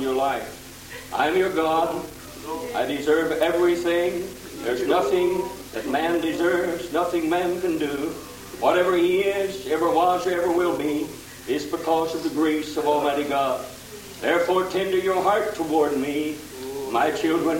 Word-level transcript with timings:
your 0.00 0.14
life. 0.14 1.12
I'm 1.14 1.36
your 1.36 1.52
God. 1.52 2.04
I 2.74 2.86
deserve 2.86 3.32
everything. 3.42 4.24
There's 4.64 4.86
nothing 4.86 5.42
that 5.72 5.88
man 5.88 6.20
deserves, 6.20 6.92
nothing 6.92 7.28
man 7.28 7.60
can 7.60 7.78
do. 7.78 8.14
Whatever 8.60 8.96
he 8.96 9.20
is, 9.20 9.66
ever 9.68 9.88
was, 9.90 10.26
or 10.26 10.30
ever 10.30 10.50
will 10.50 10.76
be, 10.76 11.06
is 11.46 11.64
because 11.64 12.14
of 12.14 12.22
the 12.22 12.30
grace 12.30 12.76
of 12.76 12.86
Almighty 12.86 13.24
God. 13.24 13.64
Therefore, 14.20 14.66
tender 14.68 14.98
your 14.98 15.22
heart 15.22 15.54
toward 15.54 15.96
me, 15.96 16.36
my 16.90 17.10
children. 17.12 17.58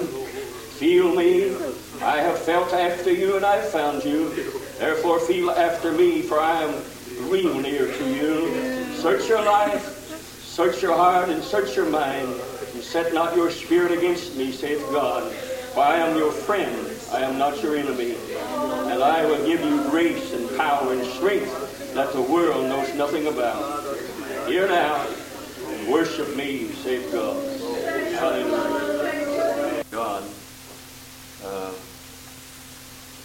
Feel 0.79 1.15
me. 1.15 1.55
I 2.03 2.21
have 2.21 2.39
felt 2.39 2.73
after 2.73 3.13
you 3.13 3.37
and 3.37 3.45
I 3.45 3.57
have 3.57 3.71
found 3.71 4.05
you. 4.05 4.31
Therefore, 4.79 5.21
feel 5.21 5.51
after 5.51 5.93
me, 5.93 6.23
for 6.23 6.41
I 6.41 6.63
am 6.63 6.83
real 7.31 7.55
near 7.59 7.87
to 7.87 8.15
you. 8.15 8.85
Search 8.95 9.29
your 9.29 9.45
life, 9.45 9.98
search 10.59 10.83
your 10.83 10.97
heart, 10.97 11.29
and 11.29 11.41
search 11.45 11.77
your 11.77 11.89
mind. 11.89 12.29
And 12.75 12.83
set 12.83 13.15
not 13.15 13.37
your 13.37 13.49
spirit 13.49 13.93
against 13.93 14.35
me, 14.35 14.51
saith 14.51 14.81
God. 14.91 15.33
For 15.73 15.79
I 15.85 15.99
am 15.99 16.17
your 16.17 16.33
friend, 16.33 16.91
I 17.13 17.21
am 17.21 17.39
not 17.39 17.63
your 17.63 17.77
enemy. 17.77 18.17
And 18.91 19.01
I 19.01 19.25
will 19.25 19.47
give 19.47 19.61
you 19.61 19.89
grace 19.89 20.33
and 20.33 20.51
power 20.57 20.93
and 20.93 21.07
strength 21.13 21.95
that 21.95 22.13
the 22.13 22.21
world 22.21 22.67
knows 22.67 22.93
nothing 22.97 23.29
about. 23.29 23.85
Hear 24.49 24.67
now, 24.67 25.07
and 25.69 25.93
worship 25.93 26.35
me, 26.35 26.73
saith 26.83 27.13
God. 27.13 27.37
Hallelujah. 28.19 29.85
God, 29.93 30.25
uh, 31.45 31.73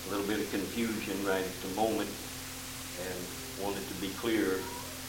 a 0.06 0.10
little 0.12 0.28
bit 0.28 0.40
of 0.40 0.52
confusion 0.52 1.26
right 1.26 1.44
at 1.44 1.62
the 1.64 1.70
moment, 1.70 2.12
and 3.02 3.64
want 3.66 3.76
it 3.76 3.88
to 3.88 3.96
be 3.96 4.10
clear. 4.20 4.60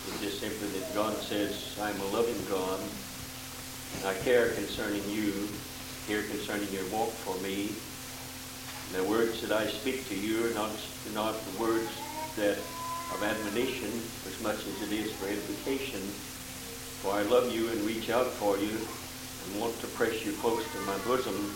It's 0.09 0.21
just 0.21 0.41
simply 0.41 0.69
that 0.79 0.95
God 0.95 1.17
says, 1.17 1.77
I'm 1.81 1.99
a 2.01 2.07
loving 2.07 2.41
God. 2.51 2.81
And 3.99 4.07
I 4.07 4.15
care 4.23 4.51
concerning 4.51 5.03
you, 5.09 5.49
care 6.07 6.23
concerning 6.23 6.71
your 6.73 6.87
walk 6.93 7.11
for 7.11 7.37
me. 7.43 7.73
The 8.93 9.03
words 9.09 9.41
that 9.43 9.53
I 9.53 9.67
speak 9.67 10.09
to 10.09 10.15
you 10.15 10.47
are 10.47 10.55
not, 10.55 10.71
not 11.15 11.35
the 11.35 11.61
words 11.61 11.89
that 12.37 12.59
of 13.13 13.23
admonition 13.23 13.91
as 14.27 14.41
much 14.43 14.59
as 14.67 14.83
it 14.83 14.93
is 14.93 15.13
for 15.13 15.27
edification. 15.27 16.01
For 17.01 17.13
I 17.15 17.23
love 17.23 17.55
you 17.55 17.69
and 17.69 17.81
reach 17.83 18.11
out 18.11 18.27
for 18.27 18.57
you 18.59 18.71
and 18.73 19.61
want 19.61 19.79
to 19.81 19.87
press 19.89 20.25
you 20.25 20.33
close 20.33 20.65
to 20.73 20.79
my 20.81 20.97
bosom. 21.07 21.53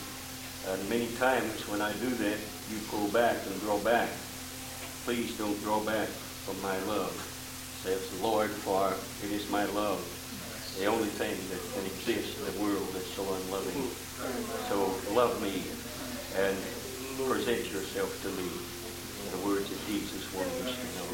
And 0.69 0.91
many 0.91 1.09
times 1.17 1.67
when 1.69 1.81
I 1.81 1.93
do 1.95 2.11
that, 2.11 2.39
you 2.71 2.79
pull 2.91 3.09
back 3.09 3.37
and 3.47 3.61
draw 3.63 3.79
back. 3.79 4.09
Please 5.05 5.37
don't 5.39 5.61
draw 5.63 5.81
back 5.81 6.09
from 6.45 6.61
my 6.61 6.79
love, 6.85 7.17
says 7.83 8.09
the 8.11 8.17
Lord, 8.17 8.51
for 8.51 8.95
it 9.23 9.31
is 9.33 9.49
my 9.51 9.65
love, 9.67 10.05
the 10.79 10.87
only 10.87 11.09
thing 11.09 11.37
that 11.51 11.61
can 11.75 11.87
exist 11.87 12.39
in 12.39 12.45
the 12.45 12.53
world 12.61 12.89
that's 12.95 13.11
so 13.15 13.23
unloving. 13.35 13.91
So 14.69 14.95
love 15.13 15.41
me 15.41 15.65
and 16.37 16.57
present 17.27 17.67
yourself 17.73 18.21
to 18.23 18.29
me 18.31 18.49
the 19.31 19.39
words 19.39 19.71
that 19.71 19.87
Jesus 19.87 20.33
wanted 20.33 20.67
us 20.67 20.75
to 20.77 20.87
know. 20.99 21.09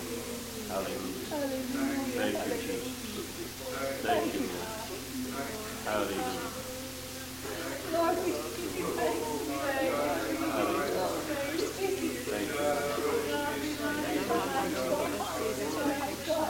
Hallelujah. 0.68 1.26
Thank 2.14 2.36
you, 2.46 2.80
Jesus. 2.82 3.26
Thank 4.02 4.34
you, 4.34 4.40
Lord. 4.40 4.68
Hallelujah. 5.84 6.50
Lord, 7.92 8.16
we 8.24 8.32
give 8.32 8.74
you 8.76 8.86
thanks. 8.96 9.28
Hallelujah. 10.54 11.04
Thank 12.24 12.48
you. 12.48 12.54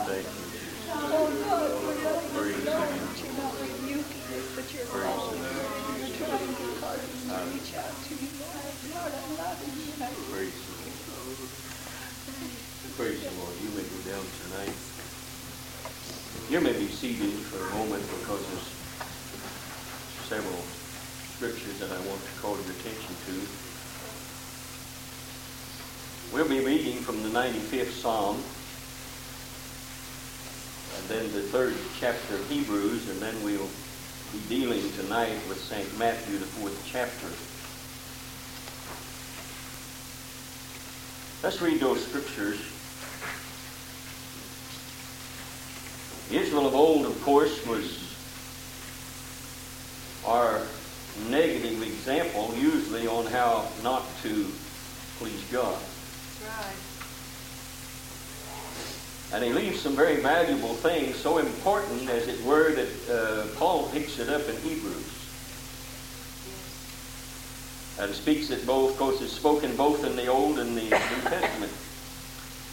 Thank 0.05 0.25
you. 0.25 0.41
Oh, 0.97 1.29
God, 1.45 1.71
we're 1.83 1.99
loving 2.03 2.31
Praise 2.31 2.55
us, 2.55 2.63
the 2.63 2.71
Lord, 2.71 2.89
Lord. 2.89 3.01
but 3.07 3.17
you're 3.23 3.33
not 3.35 3.53
rebuking 3.61 4.21
us, 4.35 4.47
but 4.55 4.65
you're 4.73 4.85
Praise 4.85 5.03
calling 5.15 5.41
the 5.41 5.47
us. 5.47 5.53
Lord. 5.55 5.99
You're 5.99 6.15
trying 6.17 6.55
to 6.55 6.63
cause 6.79 6.99
us 6.99 7.23
to 7.25 7.35
reach 7.53 7.71
out 7.75 7.95
to 8.03 8.13
you, 8.15 8.29
Lord. 8.39 8.55
Lord, 8.95 9.13
I'm 9.13 9.31
loving 9.37 9.75
you. 9.75 9.93
and 9.93 10.03
I 10.03 10.05
Praise 10.31 10.59
the 10.65 10.71
Lord. 10.71 11.49
Praise 12.97 13.21
the 13.23 13.31
Lord. 13.39 13.55
You 13.61 13.69
may 13.75 13.83
go 13.83 13.99
down 14.09 14.25
tonight. 14.43 14.77
You 16.55 16.61
may 16.61 16.71
be 16.71 16.87
seated 16.87 17.33
for 17.51 17.59
a 17.59 17.69
moment 17.75 18.01
because 18.01 18.39
there's 18.47 18.71
several 20.23 20.63
scriptures 21.35 21.79
that 21.79 21.91
I 21.91 21.99
want 22.07 22.23
to 22.23 22.31
call 22.39 22.55
your 22.55 22.71
attention 22.79 23.11
to. 23.27 23.43
We'll 26.31 26.47
be 26.47 26.63
reading 26.63 27.01
from 27.03 27.23
the 27.23 27.29
95th 27.29 27.91
Psalm, 27.91 28.41
and 30.95 31.09
then 31.09 31.29
the 31.33 31.41
third 31.41 31.75
chapter 31.99 32.35
of 32.35 32.49
Hebrews, 32.49 33.09
and 33.09 33.19
then 33.19 33.35
we'll 33.43 33.69
be 34.31 34.39
dealing 34.47 34.89
tonight 34.93 35.35
with 35.49 35.59
St. 35.59 35.99
Matthew, 35.99 36.37
the 36.37 36.45
fourth 36.45 36.81
chapter. 36.89 37.27
Let's 41.43 41.61
read 41.61 41.81
those 41.81 42.07
scriptures. 42.07 42.61
Israel 46.55 46.67
of 46.69 46.75
old, 46.75 47.05
of 47.05 47.21
course, 47.23 47.65
was 47.65 48.15
our 50.25 50.61
negative 51.29 51.83
example 51.83 52.53
usually 52.55 53.07
on 53.07 53.25
how 53.25 53.67
not 53.83 54.03
to 54.21 54.49
please 55.17 55.43
God. 55.51 55.77
Right. 56.47 56.75
And 59.33 59.43
he 59.43 59.51
leaves 59.51 59.81
some 59.81 59.97
very 59.97 60.21
valuable 60.21 60.75
things, 60.75 61.17
so 61.17 61.39
important, 61.39 62.09
as 62.09 62.29
it 62.29 62.41
were, 62.45 62.71
that 62.71 63.09
uh, 63.11 63.47
Paul 63.57 63.89
picks 63.89 64.17
it 64.19 64.29
up 64.29 64.47
in 64.47 64.55
Hebrews. 64.61 65.11
And 67.99 68.15
speaks 68.15 68.49
it 68.49 68.65
both, 68.65 68.91
of 68.91 68.97
course, 68.97 69.21
it's 69.21 69.33
spoken 69.33 69.75
both 69.75 70.05
in 70.05 70.15
the 70.15 70.27
Old 70.27 70.59
and 70.59 70.77
the 70.77 70.83
New 70.83 70.89
Testament. 70.89 71.73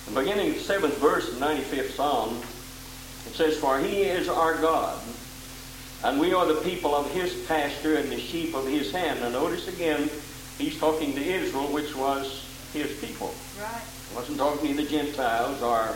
And 0.07 0.15
beginning 0.15 0.57
seventh 0.61 0.99
verse 0.99 1.29
of 1.33 1.39
95th 1.41 1.97
Psalm, 1.97 2.41
it 3.27 3.35
says, 3.35 3.57
For 3.57 3.79
he 3.79 4.03
is 4.03 4.29
our 4.29 4.61
God, 4.61 5.01
and 6.05 6.19
we 6.19 6.33
are 6.33 6.47
the 6.47 6.61
people 6.63 6.95
of 6.95 7.11
his 7.13 7.35
pasture 7.47 7.97
and 7.97 8.11
the 8.11 8.19
sheep 8.19 8.55
of 8.55 8.67
his 8.67 8.93
hand. 8.93 9.21
Now 9.21 9.29
notice 9.29 9.69
again, 9.69 10.11
he's 10.59 10.79
talking 10.79 11.15
to 11.15 11.23
Israel, 11.23 11.67
which 11.73 11.95
was 11.95 12.47
his 12.73 12.99
people. 12.99 13.35
Right. 13.61 13.83
He 14.11 14.17
wasn't 14.17 14.39
talking 14.39 14.77
to 14.77 14.83
the 14.83 14.89
Gentiles 14.89 15.63
or 15.63 15.95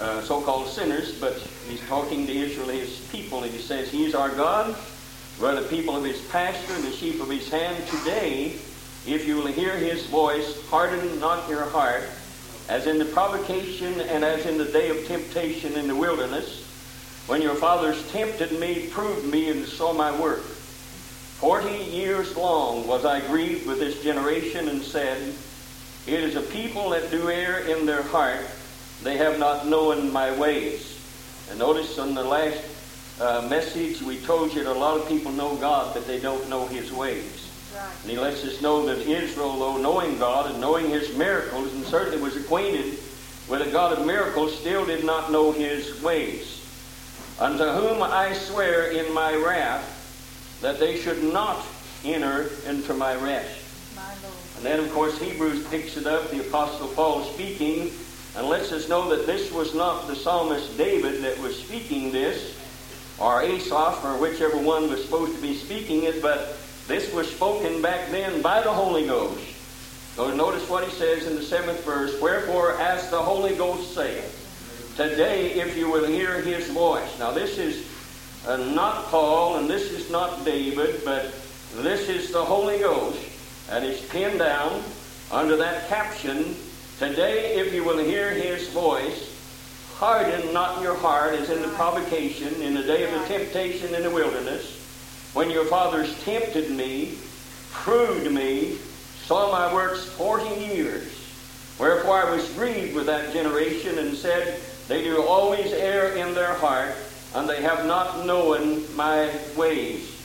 uh, 0.00 0.22
so-called 0.22 0.68
sinners, 0.68 1.18
but 1.20 1.34
he's 1.68 1.86
talking 1.88 2.26
to 2.26 2.32
Israel, 2.32 2.68
his 2.68 3.00
people, 3.12 3.42
and 3.42 3.52
he 3.52 3.60
says, 3.60 3.90
He 3.90 4.04
is 4.04 4.14
our 4.14 4.30
God, 4.30 4.76
we're 5.40 5.58
the 5.58 5.68
people 5.68 5.96
of 5.96 6.04
his 6.04 6.20
pasture 6.28 6.74
and 6.74 6.84
the 6.84 6.92
sheep 6.92 7.18
of 7.20 7.30
his 7.30 7.48
hand. 7.48 7.82
Today, 7.88 8.56
if 9.06 9.26
you 9.26 9.36
will 9.36 9.46
hear 9.46 9.74
his 9.74 10.04
voice, 10.06 10.68
harden 10.68 11.18
not 11.18 11.48
your 11.48 11.64
heart, 11.64 12.02
as 12.70 12.86
in 12.86 12.98
the 12.98 13.04
provocation 13.04 14.00
and 14.00 14.24
as 14.24 14.46
in 14.46 14.56
the 14.56 14.64
day 14.64 14.90
of 14.90 15.06
temptation 15.08 15.72
in 15.72 15.88
the 15.88 15.94
wilderness, 15.94 16.64
when 17.26 17.42
your 17.42 17.56
fathers 17.56 18.08
tempted 18.12 18.52
me, 18.60 18.86
proved 18.86 19.26
me, 19.26 19.50
and 19.50 19.66
saw 19.66 19.92
my 19.92 20.16
work. 20.20 20.42
Forty 20.42 21.84
years 21.84 22.36
long 22.36 22.86
was 22.86 23.04
I 23.04 23.26
grieved 23.26 23.66
with 23.66 23.80
this 23.80 24.00
generation, 24.04 24.68
and 24.68 24.82
said, 24.82 25.34
It 26.06 26.22
is 26.22 26.36
a 26.36 26.42
people 26.42 26.90
that 26.90 27.10
do 27.10 27.28
err 27.28 27.58
in 27.58 27.86
their 27.86 28.02
heart, 28.02 28.46
they 29.02 29.16
have 29.16 29.40
not 29.40 29.66
known 29.66 30.12
my 30.12 30.30
ways. 30.38 30.96
And 31.50 31.58
notice 31.58 31.98
on 31.98 32.14
the 32.14 32.22
last 32.22 32.62
uh, 33.20 33.48
message, 33.50 34.00
we 34.00 34.18
told 34.18 34.54
you 34.54 34.62
that 34.62 34.76
a 34.76 34.78
lot 34.78 34.96
of 34.96 35.08
people 35.08 35.32
know 35.32 35.56
God, 35.56 35.92
but 35.92 36.06
they 36.06 36.20
don't 36.20 36.48
know 36.48 36.68
His 36.68 36.92
ways. 36.92 37.49
And 38.02 38.10
He 38.10 38.18
lets 38.18 38.44
us 38.44 38.60
know 38.60 38.86
that 38.86 39.06
Israel, 39.06 39.58
though 39.58 39.76
knowing 39.76 40.18
God 40.18 40.50
and 40.50 40.60
knowing 40.60 40.90
His 40.90 41.16
miracles, 41.16 41.72
and 41.72 41.84
certainly 41.84 42.20
was 42.20 42.36
acquainted 42.36 42.98
with 43.48 43.66
a 43.66 43.70
God 43.70 43.98
of 43.98 44.06
miracles, 44.06 44.58
still 44.58 44.86
did 44.86 45.04
not 45.04 45.32
know 45.32 45.52
His 45.52 46.00
ways. 46.02 46.56
Unto 47.38 47.64
whom 47.64 48.02
I 48.02 48.32
swear 48.34 48.90
in 48.90 49.12
my 49.14 49.34
wrath 49.34 50.58
that 50.60 50.78
they 50.78 50.96
should 50.96 51.22
not 51.22 51.64
enter 52.04 52.50
into 52.66 52.94
my 52.94 53.14
rest. 53.14 53.60
My. 53.96 54.12
And 54.56 54.64
then, 54.64 54.80
of 54.80 54.92
course, 54.92 55.18
Hebrews 55.18 55.66
picks 55.68 55.96
it 55.96 56.06
up, 56.06 56.30
the 56.30 56.40
Apostle 56.40 56.88
Paul 56.88 57.24
speaking, 57.24 57.90
and 58.36 58.46
lets 58.46 58.72
us 58.72 58.88
know 58.88 59.08
that 59.08 59.26
this 59.26 59.50
was 59.50 59.74
not 59.74 60.06
the 60.06 60.14
psalmist 60.14 60.76
David 60.76 61.22
that 61.22 61.38
was 61.38 61.58
speaking 61.58 62.12
this, 62.12 62.56
or 63.18 63.42
Asaph, 63.42 64.04
or 64.04 64.18
whichever 64.18 64.58
one 64.58 64.90
was 64.90 65.02
supposed 65.02 65.34
to 65.34 65.40
be 65.40 65.56
speaking 65.56 66.04
it, 66.04 66.20
but 66.22 66.59
this 66.86 67.12
was 67.12 67.30
spoken 67.30 67.82
back 67.82 68.10
then 68.10 68.42
by 68.42 68.60
the 68.62 68.72
Holy 68.72 69.06
Ghost. 69.06 69.44
So 70.16 70.34
notice 70.34 70.68
what 70.68 70.84
he 70.84 70.90
says 70.90 71.26
in 71.26 71.36
the 71.36 71.42
seventh 71.42 71.84
verse, 71.84 72.20
Wherefore, 72.20 72.78
as 72.80 73.08
the 73.10 73.20
Holy 73.20 73.54
Ghost 73.54 73.94
saith, 73.94 74.36
Today, 74.96 75.52
if 75.52 75.76
you 75.76 75.90
will 75.90 76.04
hear 76.04 76.40
his 76.42 76.68
voice. 76.70 77.18
Now, 77.18 77.30
this 77.30 77.58
is 77.58 77.86
uh, 78.46 78.56
not 78.56 79.06
Paul, 79.06 79.56
and 79.56 79.70
this 79.70 79.92
is 79.92 80.10
not 80.10 80.44
David, 80.44 81.02
but 81.04 81.32
this 81.76 82.08
is 82.08 82.32
the 82.32 82.44
Holy 82.44 82.78
Ghost, 82.78 83.18
and 83.70 83.84
it's 83.84 84.06
pinned 84.08 84.40
down 84.40 84.82
under 85.30 85.56
that 85.56 85.88
caption, 85.88 86.56
Today, 86.98 87.54
if 87.54 87.72
you 87.72 87.82
will 87.82 87.96
hear 87.96 88.30
his 88.30 88.68
voice, 88.68 89.34
harden 89.94 90.52
not 90.52 90.82
your 90.82 90.94
heart 90.94 91.32
as 91.32 91.48
in 91.48 91.62
the 91.62 91.68
provocation, 91.68 92.60
in 92.60 92.74
the 92.74 92.82
day 92.82 93.04
of 93.04 93.10
the 93.10 93.26
temptation 93.26 93.94
in 93.94 94.02
the 94.02 94.10
wilderness, 94.10 94.79
when 95.32 95.50
your 95.50 95.64
fathers 95.64 96.22
tempted 96.24 96.70
me, 96.70 97.14
proved 97.70 98.30
me, 98.30 98.78
saw 99.24 99.50
my 99.52 99.72
works 99.72 100.06
forty 100.06 100.48
years. 100.64 101.16
Wherefore 101.78 102.26
I 102.26 102.30
was 102.30 102.52
grieved 102.52 102.94
with 102.94 103.06
that 103.06 103.32
generation 103.32 103.98
and 103.98 104.16
said, 104.16 104.60
They 104.88 105.02
do 105.02 105.22
always 105.22 105.72
err 105.72 106.14
in 106.14 106.34
their 106.34 106.54
heart, 106.54 106.94
and 107.34 107.48
they 107.48 107.62
have 107.62 107.86
not 107.86 108.26
known 108.26 108.84
my 108.96 109.30
ways. 109.56 110.16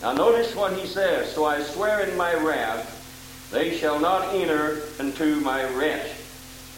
Now 0.00 0.12
notice 0.12 0.54
what 0.54 0.72
he 0.72 0.86
says. 0.86 1.32
So 1.32 1.44
I 1.44 1.62
swear 1.62 2.00
in 2.08 2.16
my 2.16 2.34
wrath, 2.34 3.50
they 3.52 3.76
shall 3.76 4.00
not 4.00 4.34
enter 4.34 4.80
into 4.98 5.40
my 5.40 5.64
rest. 5.74 6.14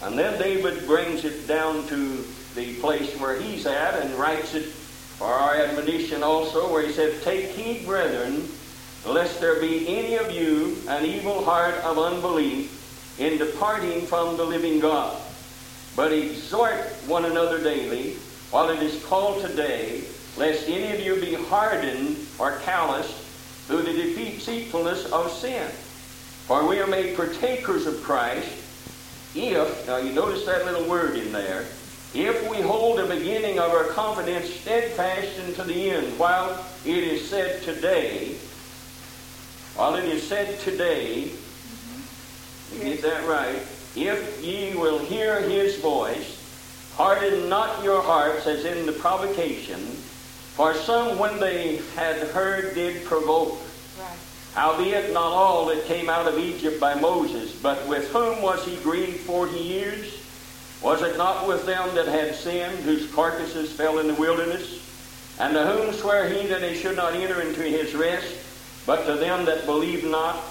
And 0.02 0.19
then 0.19 0.38
David 0.38 0.86
brings 0.86 1.25
it 1.25 1.46
down 1.46 1.86
to 1.86 2.25
the 2.54 2.75
place 2.81 3.19
where 3.20 3.40
he's 3.40 3.66
at 3.66 4.00
and 4.02 4.14
writes 4.14 4.54
it 4.54 4.72
for 5.19 5.26
our 5.26 5.56
admonition 5.56 6.22
also, 6.22 6.72
where 6.72 6.87
he 6.87 6.93
said, 6.93 7.22
Take 7.22 7.50
heed, 7.50 7.87
brethren, 7.87 8.49
lest 9.06 9.40
there 9.40 9.61
be 9.61 9.87
any 9.88 10.16
of 10.16 10.31
you 10.31 10.76
an 10.88 11.05
evil 11.05 11.44
heart 11.44 11.75
of 11.84 11.99
unbelief 11.99 13.19
in 13.19 13.38
departing 13.38 14.06
from 14.06 14.37
the 14.37 14.44
living 14.44 14.81
God. 14.81 15.20
But 15.94 16.12
exhort 16.12 16.87
one 17.06 17.25
another 17.25 17.62
daily, 17.62 18.14
while 18.50 18.70
it 18.70 18.82
is 18.82 19.05
called 19.05 19.43
today, 19.43 20.02
lest 20.37 20.69
any 20.69 20.93
of 20.93 21.00
you 21.00 21.20
be 21.20 21.34
hardened 21.34 22.17
or 22.38 22.58
calloused 22.58 23.17
through 23.67 23.82
the 23.82 23.93
deceitfulness 23.93 25.10
of 25.12 25.31
sin. 25.31 25.69
For 26.46 26.67
we 26.67 26.81
are 26.81 26.87
made 26.87 27.17
partakers 27.17 27.87
of 27.87 28.02
Christ 28.02 28.50
if, 29.34 29.87
now 29.87 29.96
you 29.96 30.12
notice 30.12 30.44
that 30.46 30.64
little 30.64 30.88
word 30.88 31.17
in 31.17 31.32
there, 31.32 31.64
if 32.14 32.49
we 32.49 32.61
hold 32.61 32.99
the 32.99 33.06
beginning 33.06 33.58
of 33.58 33.72
our 33.72 33.84
confidence 33.84 34.49
steadfast 34.49 35.38
unto 35.40 35.64
the 35.64 35.90
end, 35.90 36.16
while 36.19 36.64
it 36.84 37.05
is 37.05 37.28
said 37.28 37.62
today, 37.62 38.37
while 39.75 39.96
it 39.96 40.05
is 40.05 40.26
said 40.26 40.61
today, 40.61 41.31
you 42.72 42.78
get 42.81 43.02
that 43.02 43.26
right, 43.26 43.61
if 43.96 44.44
ye 44.44 44.75
will 44.76 44.99
hear 45.00 45.40
his 45.40 45.81
voice, 45.81 46.40
harden 46.94 47.49
not 47.49 47.82
your 47.82 48.00
hearts 48.00 48.46
as 48.46 48.64
in 48.64 48.87
the 48.87 48.93
provocation, 48.93 49.81
for 50.55 50.72
some 50.75 51.19
when 51.19 51.40
they 51.40 51.78
had 51.96 52.17
heard 52.28 52.75
did 52.75 53.05
provoke. 53.05 53.60
Right. 53.99 54.17
Howbeit 54.55 55.12
not 55.12 55.32
all 55.32 55.67
that 55.67 55.84
came 55.87 56.08
out 56.08 56.28
of 56.28 56.38
Egypt 56.38 56.78
by 56.78 56.94
Moses, 56.94 57.52
but 57.60 57.88
with 57.88 58.08
whom 58.12 58.40
was 58.40 58.64
he 58.64 58.76
grieved 58.76 59.19
forty 59.20 59.58
years? 59.58 60.24
Was 60.84 61.00
it 61.00 61.16
not 61.16 61.48
with 61.48 61.64
them 61.64 61.94
that 61.94 62.06
had 62.06 62.34
sinned, 62.34 62.81
whose 62.81 63.10
carcasses 63.10 63.72
fell 63.72 64.00
in 64.00 64.06
the 64.06 64.14
wilderness? 64.14 64.82
And 65.40 65.54
to 65.54 65.64
whom 65.64 65.94
sware 65.94 66.28
he 66.28 66.46
that 66.48 66.60
they 66.60 66.75
should 66.75 66.94
not 66.94 67.14
enter 67.14 67.40
into 67.40 67.62
his 67.62 67.94
rest, 67.94 68.36
but 68.84 69.06
to 69.06 69.14
them 69.14 69.46
that 69.46 69.64
believed 69.64 70.04
not? 70.04 70.44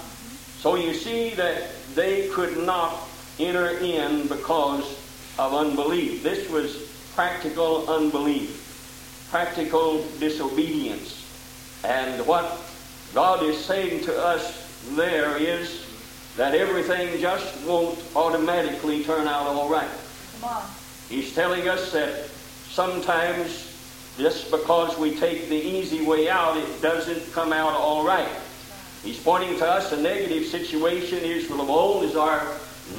So 0.58 0.74
you 0.74 0.92
see 0.92 1.30
that 1.34 1.70
they 1.94 2.28
could 2.30 2.58
not 2.58 2.96
enter 3.38 3.78
in 3.78 4.26
because 4.26 4.98
of 5.38 5.54
unbelief. 5.54 6.24
This 6.24 6.50
was 6.50 6.78
practical 7.14 7.88
unbelief, 7.88 9.28
practical 9.30 10.04
disobedience. 10.18 11.20
And 11.84 12.26
what 12.26 12.60
God 13.14 13.44
is 13.44 13.56
saying 13.64 14.02
to 14.06 14.18
us 14.20 14.60
there 14.96 15.36
is 15.36 15.86
that 16.36 16.56
everything 16.56 17.20
just 17.20 17.64
won't 17.64 18.02
automatically 18.16 19.04
turn 19.04 19.28
out 19.28 19.46
all 19.46 19.68
right. 19.68 19.88
He's 21.08 21.34
telling 21.34 21.68
us 21.68 21.92
that 21.92 22.26
sometimes 22.70 23.70
just 24.16 24.50
because 24.50 24.96
we 24.98 25.16
take 25.16 25.48
the 25.48 25.56
easy 25.56 26.04
way 26.04 26.28
out, 26.28 26.56
it 26.56 26.82
doesn't 26.82 27.32
come 27.32 27.52
out 27.52 27.72
all 27.72 28.06
right. 28.06 28.28
He's 29.02 29.20
pointing 29.20 29.58
to 29.58 29.68
us 29.68 29.92
a 29.92 30.00
negative 30.00 30.46
situation. 30.46 31.18
Israel 31.18 31.60
of 31.60 31.70
old 31.70 32.04
is 32.04 32.16
our 32.16 32.46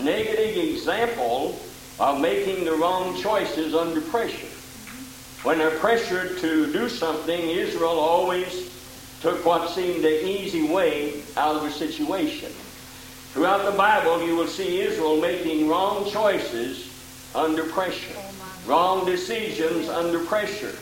negative 0.01 0.57
example 0.57 1.59
of 1.99 2.19
making 2.19 2.65
the 2.65 2.73
wrong 2.73 3.19
choices 3.21 3.73
under 3.73 4.01
pressure. 4.01 4.47
When 5.43 5.57
they're 5.57 5.79
pressured 5.79 6.37
to 6.39 6.71
do 6.71 6.89
something, 6.89 7.49
Israel 7.49 7.99
always 7.99 8.71
took 9.21 9.45
what 9.45 9.71
seemed 9.71 10.03
the 10.03 10.25
easy 10.27 10.67
way 10.67 11.21
out 11.37 11.55
of 11.55 11.63
a 11.63 11.71
situation. 11.71 12.51
Throughout 13.31 13.69
the 13.69 13.77
Bible, 13.77 14.25
you 14.25 14.35
will 14.35 14.47
see 14.47 14.81
Israel 14.81 15.19
making 15.19 15.67
wrong 15.67 16.09
choices 16.09 16.94
under 17.35 17.63
pressure, 17.65 18.15
wrong 18.65 19.05
decisions 19.05 19.89
under 19.89 20.19
pressure. 20.19 20.75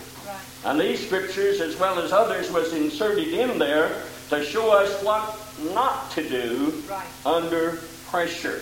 And 0.65 0.79
these 0.79 1.05
scriptures, 1.05 1.59
as 1.59 1.77
well 1.77 1.99
as 1.99 2.11
others, 2.13 2.51
was 2.51 2.73
inserted 2.73 3.27
in 3.29 3.59
there 3.59 4.03
to 4.29 4.43
show 4.43 4.71
us 4.71 5.03
what 5.03 5.37
not 5.73 6.11
to 6.11 6.27
do 6.27 6.83
Right. 6.89 7.05
under 7.25 7.79
pressure. 8.09 8.61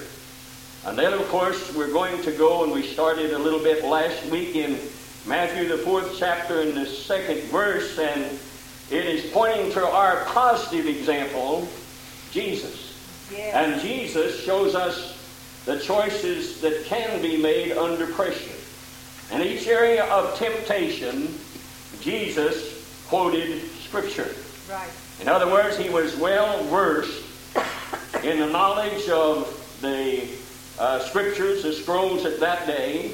And 0.85 0.97
then, 0.97 1.13
of 1.13 1.27
course, 1.29 1.73
we're 1.75 1.91
going 1.91 2.21
to 2.23 2.31
go, 2.31 2.63
and 2.63 2.71
we 2.71 2.81
started 2.81 3.33
a 3.33 3.37
little 3.39 3.59
bit 3.59 3.83
last 3.85 4.25
week 4.25 4.55
in 4.55 4.79
Matthew, 5.27 5.67
the 5.67 5.77
fourth 5.77 6.15
chapter, 6.17 6.61
in 6.61 6.73
the 6.73 6.87
second 6.87 7.41
verse, 7.43 7.99
and 7.99 8.23
it 8.89 9.05
is 9.05 9.31
pointing 9.31 9.71
to 9.73 9.85
our 9.87 10.25
positive 10.25 10.87
example, 10.87 11.67
Jesus. 12.31 12.97
Yes. 13.31 13.53
And 13.53 13.81
Jesus 13.81 14.43
shows 14.43 14.73
us 14.73 15.15
the 15.65 15.79
choices 15.79 16.59
that 16.61 16.85
can 16.85 17.21
be 17.21 17.41
made 17.41 17.73
under 17.73 18.07
pressure. 18.07 18.55
In 19.31 19.41
each 19.41 19.67
area 19.67 20.05
of 20.05 20.37
temptation, 20.37 21.33
Jesus 22.01 23.05
quoted 23.07 23.61
Scripture. 23.83 24.33
Right. 24.69 24.89
In 25.21 25.27
other 25.27 25.47
words, 25.47 25.77
he 25.77 25.89
was 25.89 26.15
well 26.15 26.63
versed 26.65 27.23
in 28.23 28.39
the 28.39 28.47
knowledge 28.47 29.07
of 29.09 29.77
the 29.81 30.27
uh, 30.79 30.99
Scriptures, 30.99 31.63
the 31.63 31.73
scrolls 31.73 32.25
at 32.25 32.39
that 32.39 32.65
day, 32.65 33.11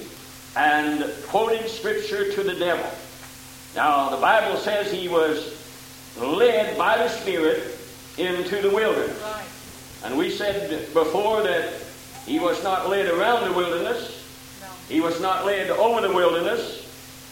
and 0.56 1.06
quoted 1.28 1.70
Scripture 1.70 2.32
to 2.32 2.44
the 2.44 2.56
devil. 2.56 2.90
Now, 3.76 4.10
the 4.10 4.18
Bible 4.18 4.58
says 4.58 4.92
he 4.92 5.08
was 5.08 5.54
led 6.18 6.78
by 6.78 6.98
the 6.98 7.10
Spirit 7.10 7.78
into 8.18 8.62
the 8.62 8.70
wilderness. 8.70 9.22
Right. 9.22 9.46
And 10.06 10.18
we 10.18 10.32
said 10.32 10.94
before 10.94 11.44
that 11.44 11.74
he 12.28 12.38
was 12.40 12.62
not 12.64 12.90
led 12.90 13.08
around 13.08 13.46
the 13.46 13.54
wilderness, 13.54 14.24
No. 14.62 14.68
he 14.90 15.02
was 15.02 15.20
not 15.20 15.46
led 15.46 15.72
over 15.72 16.06
the 16.06 16.14
wilderness, 16.14 16.84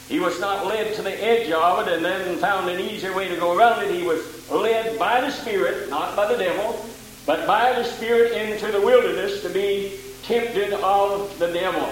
he 0.08 0.20
was 0.20 0.40
not 0.40 0.66
led 0.66 0.96
to 0.96 1.02
the 1.02 1.24
edge 1.24 1.52
of 1.52 1.88
it 1.88 1.94
and 1.94 2.06
then 2.06 2.38
found 2.38 2.70
an 2.70 2.80
easier 2.80 3.14
way 3.14 3.28
to 3.28 3.36
go 3.38 3.58
around 3.58 3.84
it. 3.84 3.92
He 3.92 4.06
was 4.06 4.50
led 4.52 4.98
by 5.00 5.20
the 5.22 5.32
Spirit, 5.32 5.90
not 5.90 6.16
by 6.16 6.32
the 6.32 6.38
devil, 6.38 6.86
but 7.26 7.48
by 7.48 7.74
the 7.74 7.84
Spirit 7.84 8.34
into 8.34 8.72
the 8.72 8.82
wilderness 8.82 9.42
to 9.42 9.50
be 9.50 10.00
tempted 10.24 10.74
of 10.74 11.38
the 11.40 11.52
devil. 11.52 11.90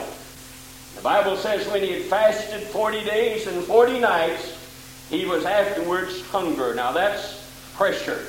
The 0.95 1.01
Bible 1.01 1.35
says 1.37 1.67
when 1.67 1.81
he 1.81 1.91
had 1.91 2.03
fasted 2.03 2.61
40 2.67 3.03
days 3.03 3.47
and 3.47 3.63
40 3.63 3.99
nights, 3.99 4.59
he 5.09 5.25
was 5.25 5.43
afterwards 5.45 6.21
hunger. 6.27 6.75
Now 6.75 6.91
that's 6.91 7.49
pressure. 7.73 8.27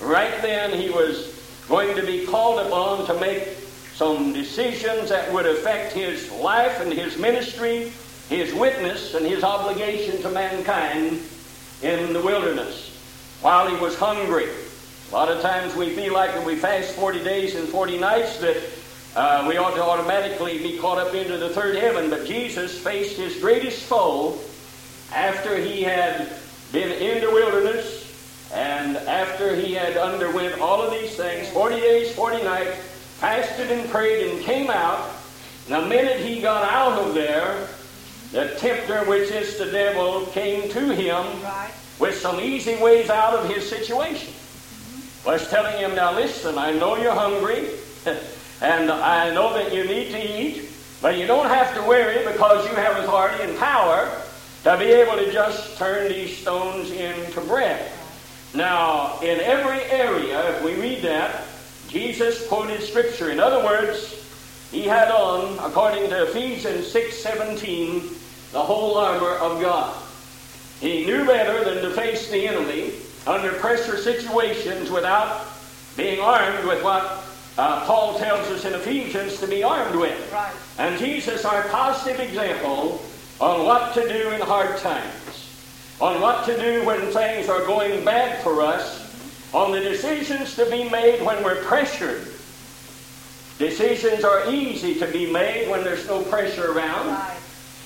Right 0.00 0.40
then 0.42 0.80
he 0.80 0.90
was 0.90 1.34
going 1.68 1.96
to 1.96 2.06
be 2.06 2.24
called 2.24 2.64
upon 2.64 3.04
to 3.06 3.14
make 3.18 3.57
some 3.98 4.32
decisions 4.32 5.08
that 5.08 5.32
would 5.32 5.44
affect 5.44 5.92
his 5.92 6.30
life 6.30 6.80
and 6.80 6.92
his 6.92 7.18
ministry, 7.18 7.90
his 8.28 8.54
witness, 8.54 9.14
and 9.14 9.26
his 9.26 9.42
obligation 9.42 10.22
to 10.22 10.30
mankind 10.30 11.20
in 11.82 12.12
the 12.12 12.22
wilderness 12.22 12.96
while 13.42 13.68
he 13.68 13.74
was 13.82 13.98
hungry. 13.98 14.46
A 15.10 15.12
lot 15.12 15.28
of 15.28 15.42
times 15.42 15.74
we 15.74 15.90
feel 15.96 16.12
like 16.12 16.32
when 16.36 16.46
we 16.46 16.54
fast 16.54 16.92
40 16.92 17.24
days 17.24 17.56
and 17.56 17.68
40 17.68 17.98
nights 17.98 18.38
that 18.38 18.62
uh, 19.16 19.44
we 19.48 19.56
ought 19.56 19.74
to 19.74 19.82
automatically 19.82 20.58
be 20.58 20.78
caught 20.78 20.98
up 20.98 21.12
into 21.12 21.36
the 21.36 21.48
third 21.48 21.74
heaven, 21.74 22.08
but 22.08 22.24
Jesus 22.24 22.78
faced 22.78 23.16
his 23.16 23.40
greatest 23.40 23.82
foe 23.82 24.38
after 25.12 25.56
he 25.56 25.82
had 25.82 26.28
been 26.70 26.92
in 27.02 27.20
the 27.20 27.30
wilderness 27.32 28.04
and 28.54 28.96
after 28.96 29.56
he 29.56 29.74
had 29.74 29.96
underwent 29.96 30.60
all 30.60 30.80
of 30.80 30.92
these 30.92 31.16
things, 31.16 31.48
40 31.48 31.80
days, 31.80 32.14
40 32.14 32.44
nights, 32.44 32.78
fasted 33.18 33.70
and 33.70 33.88
prayed 33.90 34.28
and 34.30 34.42
came 34.44 34.70
out. 34.70 35.10
And 35.68 35.74
The 35.84 35.88
minute 35.88 36.20
he 36.20 36.40
got 36.40 36.64
out 36.70 36.98
of 36.98 37.14
there, 37.14 37.66
the 38.32 38.54
tempter, 38.58 39.04
which 39.04 39.30
is 39.30 39.58
the 39.58 39.66
devil, 39.66 40.26
came 40.26 40.68
to 40.70 40.94
him 40.94 41.24
Right. 41.42 41.70
with 41.98 42.18
some 42.20 42.40
easy 42.40 42.76
ways 42.76 43.10
out 43.10 43.34
of 43.34 43.48
his 43.48 43.68
situation. 43.68 44.32
Was 45.26 45.48
telling 45.50 45.76
him, 45.78 45.94
now 45.94 46.12
listen, 46.14 46.56
I 46.56 46.72
know 46.72 46.96
you're 46.96 47.12
hungry, 47.12 47.68
and 48.62 48.90
I 48.90 49.30
know 49.34 49.52
that 49.54 49.74
you 49.74 49.84
need 49.84 50.12
to 50.12 50.40
eat, 50.40 50.70
but 51.02 51.16
you 51.16 51.26
don't 51.26 51.48
have 51.48 51.74
to 51.74 51.82
worry 51.82 52.24
because 52.24 52.68
you 52.68 52.74
have 52.76 52.96
authority 52.98 53.42
and 53.44 53.58
power 53.58 54.08
to 54.64 54.76
be 54.78 54.86
able 54.86 55.16
to 55.16 55.30
just 55.32 55.76
turn 55.76 56.08
these 56.08 56.36
stones 56.38 56.90
into 56.90 57.40
bread. 57.42 57.90
Now, 58.54 59.18
in 59.20 59.40
every 59.40 59.82
area, 59.90 60.56
if 60.56 60.62
we 60.62 60.74
read 60.74 61.02
that, 61.02 61.44
Jesus 61.88 62.46
quoted 62.48 62.82
Scripture. 62.82 63.30
In 63.30 63.40
other 63.40 63.64
words, 63.64 64.14
he 64.70 64.82
had 64.82 65.10
on, 65.10 65.58
according 65.60 66.10
to 66.10 66.24
Ephesians 66.24 66.92
6.17, 66.92 68.52
the 68.52 68.62
whole 68.62 68.96
armor 68.98 69.36
of 69.36 69.60
God. 69.60 69.96
He 70.80 71.04
knew 71.04 71.26
better 71.26 71.64
than 71.64 71.82
to 71.82 71.90
face 71.90 72.30
the 72.30 72.46
enemy 72.46 72.92
under 73.26 73.52
pressure 73.54 73.96
situations 73.96 74.90
without 74.90 75.46
being 75.96 76.20
armed 76.20 76.66
with 76.66 76.82
what 76.84 77.24
uh, 77.58 77.84
Paul 77.86 78.18
tells 78.18 78.46
us 78.48 78.64
in 78.64 78.74
Ephesians 78.74 79.40
to 79.40 79.48
be 79.48 79.62
armed 79.62 79.96
with. 79.96 80.32
Right. 80.32 80.52
And 80.78 80.98
Jesus, 80.98 81.44
our 81.44 81.64
positive 81.68 82.20
example 82.20 83.02
on 83.40 83.64
what 83.64 83.94
to 83.94 84.08
do 84.08 84.30
in 84.30 84.40
hard 84.40 84.78
times, 84.78 85.48
on 86.00 86.20
what 86.20 86.44
to 86.46 86.56
do 86.56 86.84
when 86.86 87.00
things 87.10 87.48
are 87.48 87.66
going 87.66 88.04
bad 88.04 88.42
for 88.44 88.62
us, 88.62 89.07
on 89.52 89.72
the 89.72 89.80
decisions 89.80 90.54
to 90.56 90.68
be 90.70 90.88
made 90.88 91.22
when 91.22 91.42
we're 91.42 91.62
pressured. 91.64 92.26
Decisions 93.58 94.24
are 94.24 94.50
easy 94.50 94.94
to 94.96 95.06
be 95.06 95.30
made 95.30 95.68
when 95.68 95.82
there's 95.82 96.06
no 96.06 96.22
pressure 96.22 96.72
around, 96.72 97.16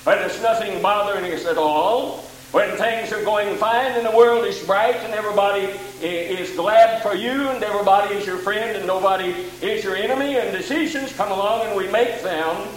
when 0.03 0.17
there's 0.17 0.41
nothing 0.41 0.81
bothering 0.81 1.31
us 1.33 1.45
at 1.45 1.57
all, 1.57 2.19
when 2.51 2.77
things 2.77 3.11
are 3.11 3.23
going 3.23 3.57
fine 3.57 3.93
and 3.93 4.05
the 4.05 4.15
world 4.15 4.45
is 4.45 4.63
bright 4.65 4.97
and 4.97 5.13
everybody 5.13 5.73
is 6.03 6.51
glad 6.51 7.01
for 7.01 7.15
you 7.15 7.49
and 7.49 7.63
everybody 7.63 8.13
is 8.13 8.27
your 8.27 8.37
friend 8.37 8.77
and 8.77 8.85
nobody 8.85 9.29
is 9.63 9.83
your 9.83 9.95
enemy 9.95 10.37
and 10.37 10.55
decisions 10.55 11.11
come 11.13 11.31
along 11.31 11.65
and 11.65 11.75
we 11.75 11.87
make 11.89 12.21
them 12.21 12.67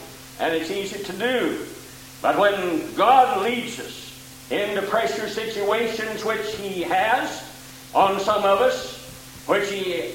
and 0.40 0.54
it's 0.54 0.70
easy 0.70 1.02
to 1.04 1.12
do. 1.12 1.58
But 2.22 2.38
when 2.38 2.94
God 2.94 3.44
leads 3.44 3.78
us 3.78 4.48
into 4.50 4.80
pressure 4.82 5.28
situations, 5.28 6.24
which 6.24 6.54
He 6.56 6.82
has 6.82 7.45
on 7.96 8.20
some 8.20 8.44
of 8.44 8.60
us, 8.60 8.94
which 9.46 9.70
He 9.70 10.12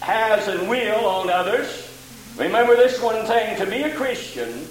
has 0.00 0.48
and 0.48 0.68
will 0.68 1.04
on 1.06 1.28
others, 1.28 1.88
remember 2.38 2.74
this 2.74 3.00
one 3.02 3.26
thing 3.26 3.56
to 3.58 3.66
be 3.66 3.82
a 3.82 3.94
Christian 3.94 4.66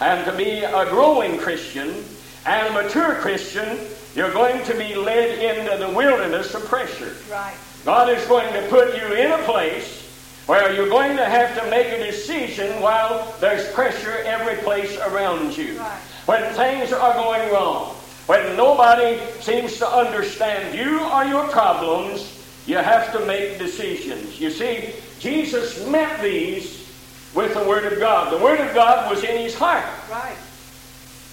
and 0.00 0.24
to 0.26 0.36
be 0.36 0.64
a 0.64 0.90
growing 0.90 1.38
Christian 1.38 2.04
and 2.44 2.66
a 2.66 2.82
mature 2.82 3.14
Christian, 3.14 3.78
you're 4.16 4.32
going 4.32 4.64
to 4.64 4.74
be 4.74 4.96
led 4.96 5.38
into 5.38 5.78
the 5.78 5.92
wilderness 5.92 6.54
of 6.54 6.64
pressure. 6.64 7.14
Right. 7.30 7.54
God 7.84 8.10
is 8.10 8.26
going 8.26 8.52
to 8.52 8.68
put 8.68 8.96
you 8.96 9.14
in 9.14 9.30
a 9.30 9.42
place 9.44 10.02
where 10.46 10.72
you're 10.74 10.88
going 10.88 11.16
to 11.16 11.24
have 11.24 11.56
to 11.60 11.70
make 11.70 11.86
a 11.86 12.04
decision 12.04 12.80
while 12.80 13.32
there's 13.40 13.70
pressure 13.72 14.18
every 14.24 14.56
place 14.64 14.98
around 14.98 15.56
you. 15.56 15.78
Right. 15.78 16.00
When 16.26 16.42
things 16.54 16.92
are 16.92 17.14
going 17.14 17.52
wrong, 17.52 17.96
when 18.26 18.56
nobody 18.56 19.20
seems 19.40 19.78
to 19.78 19.88
understand 19.88 20.76
you 20.76 21.00
or 21.00 21.24
your 21.24 21.46
problems, 21.48 22.32
you 22.66 22.76
have 22.76 23.12
to 23.12 23.24
make 23.24 23.58
decisions. 23.58 24.40
You 24.40 24.50
see, 24.50 24.92
Jesus 25.20 25.86
met 25.86 26.20
these 26.20 26.90
with 27.34 27.54
the 27.54 27.62
Word 27.64 27.90
of 27.92 27.98
God. 28.00 28.32
The 28.32 28.42
Word 28.42 28.60
of 28.60 28.74
God 28.74 29.10
was 29.10 29.22
in 29.22 29.36
his 29.38 29.54
heart. 29.54 29.84
Right. 30.10 30.36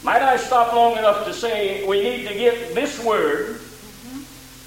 Might 0.03 0.21
I 0.21 0.37
stop 0.37 0.73
long 0.73 0.97
enough 0.97 1.25
to 1.25 1.33
say 1.33 1.87
we 1.87 2.03
need 2.03 2.27
to 2.27 2.33
get 2.33 2.75
this 2.75 3.01
word 3.03 3.61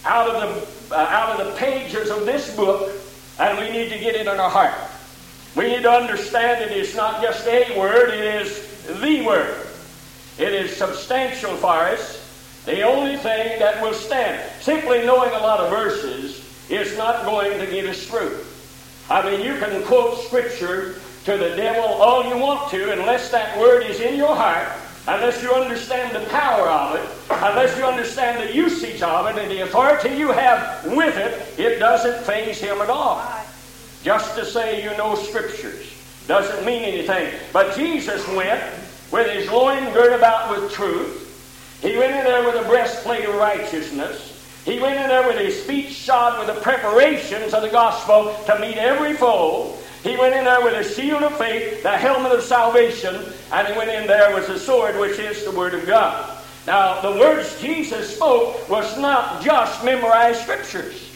out 0.05 0.29
of 0.29 0.41
the 0.89 0.97
uh, 0.97 0.99
out 0.99 1.39
of 1.39 1.47
the 1.47 1.53
pages 1.59 2.11
of 2.11 2.25
this 2.25 2.55
book, 2.57 2.91
and 3.39 3.59
we 3.59 3.71
need 3.71 3.91
to 3.91 3.99
get 3.99 4.15
it 4.15 4.23
in 4.23 4.29
our 4.29 4.49
heart. 4.49 4.73
We 5.55 5.69
need 5.69 5.83
to 5.83 5.91
understand 5.91 6.63
it 6.63 6.77
is 6.77 6.97
not 6.97 7.23
just 7.23 7.47
a 7.47 7.79
word; 7.79 8.15
it 8.15 8.25
is 8.43 8.87
the 9.01 9.27
word. 9.27 9.66
It 10.39 10.53
is 10.53 10.77
substantial 10.77 11.57
for 11.57 11.69
us. 11.69 12.23
The 12.67 12.83
only 12.83 13.17
thing 13.17 13.59
that 13.59 13.81
will 13.81 13.95
stand. 13.95 14.43
Simply 14.61 15.05
knowing 15.07 15.31
a 15.31 15.39
lot 15.39 15.61
of 15.61 15.71
verses 15.71 16.45
is 16.69 16.97
not 16.99 17.25
going 17.25 17.59
to 17.59 17.67
get 17.67 17.87
us 17.87 18.07
through. 18.07 18.39
I 19.09 19.25
mean, 19.25 19.41
you 19.41 19.59
can 19.59 19.83
quote 19.85 20.19
Scripture 20.25 20.97
to 21.25 21.37
the 21.37 21.55
devil 21.57 21.85
all 21.85 22.29
you 22.29 22.37
want 22.37 22.71
to, 22.71 22.93
unless 22.93 23.31
that 23.31 23.57
word 23.59 23.85
is 23.85 24.01
in 24.01 24.17
your 24.17 24.35
heart, 24.35 24.69
unless 25.09 25.43
you 25.43 25.53
understand 25.53 26.15
the 26.15 26.29
power 26.29 26.69
of 26.69 26.97
it, 26.97 27.09
unless 27.31 27.77
you 27.79 27.85
understand 27.85 28.49
the 28.49 28.55
usage 28.55 29.01
of 29.03 29.27
it 29.27 29.39
and 29.39 29.51
the 29.51 29.61
authority 29.61 30.11
you 30.11 30.33
have 30.33 30.85
with 30.87 31.17
it, 31.17 31.59
it 31.59 31.79
doesn't 31.79 32.25
faze 32.25 32.61
him 32.61 32.79
at 32.79 32.91
all. 32.91 33.25
Just 34.03 34.37
to 34.37 34.45
say 34.45 34.83
you 34.83 34.97
know 34.97 35.15
Scriptures 35.15 35.93
doesn't 36.27 36.67
mean 36.67 36.83
anything. 36.83 37.33
But 37.53 37.77
Jesus 37.77 38.27
went 38.29 38.63
with 39.11 39.31
his 39.31 39.51
loin 39.51 39.93
girt 39.93 40.13
about 40.13 40.51
with 40.51 40.73
truth. 40.73 41.79
He 41.83 41.97
went 41.97 42.17
in 42.17 42.25
there 42.25 42.45
with 42.45 42.57
a 42.57 42.69
breastplate 42.69 43.25
of 43.25 43.35
righteousness. 43.35 44.33
He 44.65 44.81
went 44.81 45.01
in 45.01 45.09
there 45.09 45.27
with 45.27 45.39
his 45.39 45.63
feet 45.65 45.91
shod 45.91 46.39
with 46.39 46.55
the 46.55 46.61
preparations 46.61 47.55
of 47.55 47.63
the 47.63 47.69
gospel 47.69 48.35
to 48.47 48.59
meet 48.59 48.77
every 48.77 49.15
foe. 49.15 49.77
He 50.03 50.17
went 50.17 50.35
in 50.35 50.45
there 50.45 50.63
with 50.63 50.75
a 50.75 50.85
shield 50.95 51.23
of 51.23 51.37
faith, 51.37 51.83
the 51.83 51.97
helmet 51.97 52.33
of 52.33 52.43
salvation, 52.43 53.33
and 53.53 53.69
he 53.69 53.79
went 53.79 53.91
in 53.91 54.07
there 54.07 54.35
with 54.35 54.47
the 54.49 54.59
sword, 54.59 54.99
which 54.99 55.19
is 55.19 55.45
the 55.45 55.51
Word 55.53 55.75
of 55.75 55.87
God. 55.87 56.37
Now, 56.67 57.01
the 57.01 57.13
words 57.13 57.61
Jesus 57.61 58.17
spoke 58.17 58.69
was 58.69 58.99
not 58.99 59.43
just 59.43 59.85
memorized 59.85 60.43
scriptures. 60.43 61.13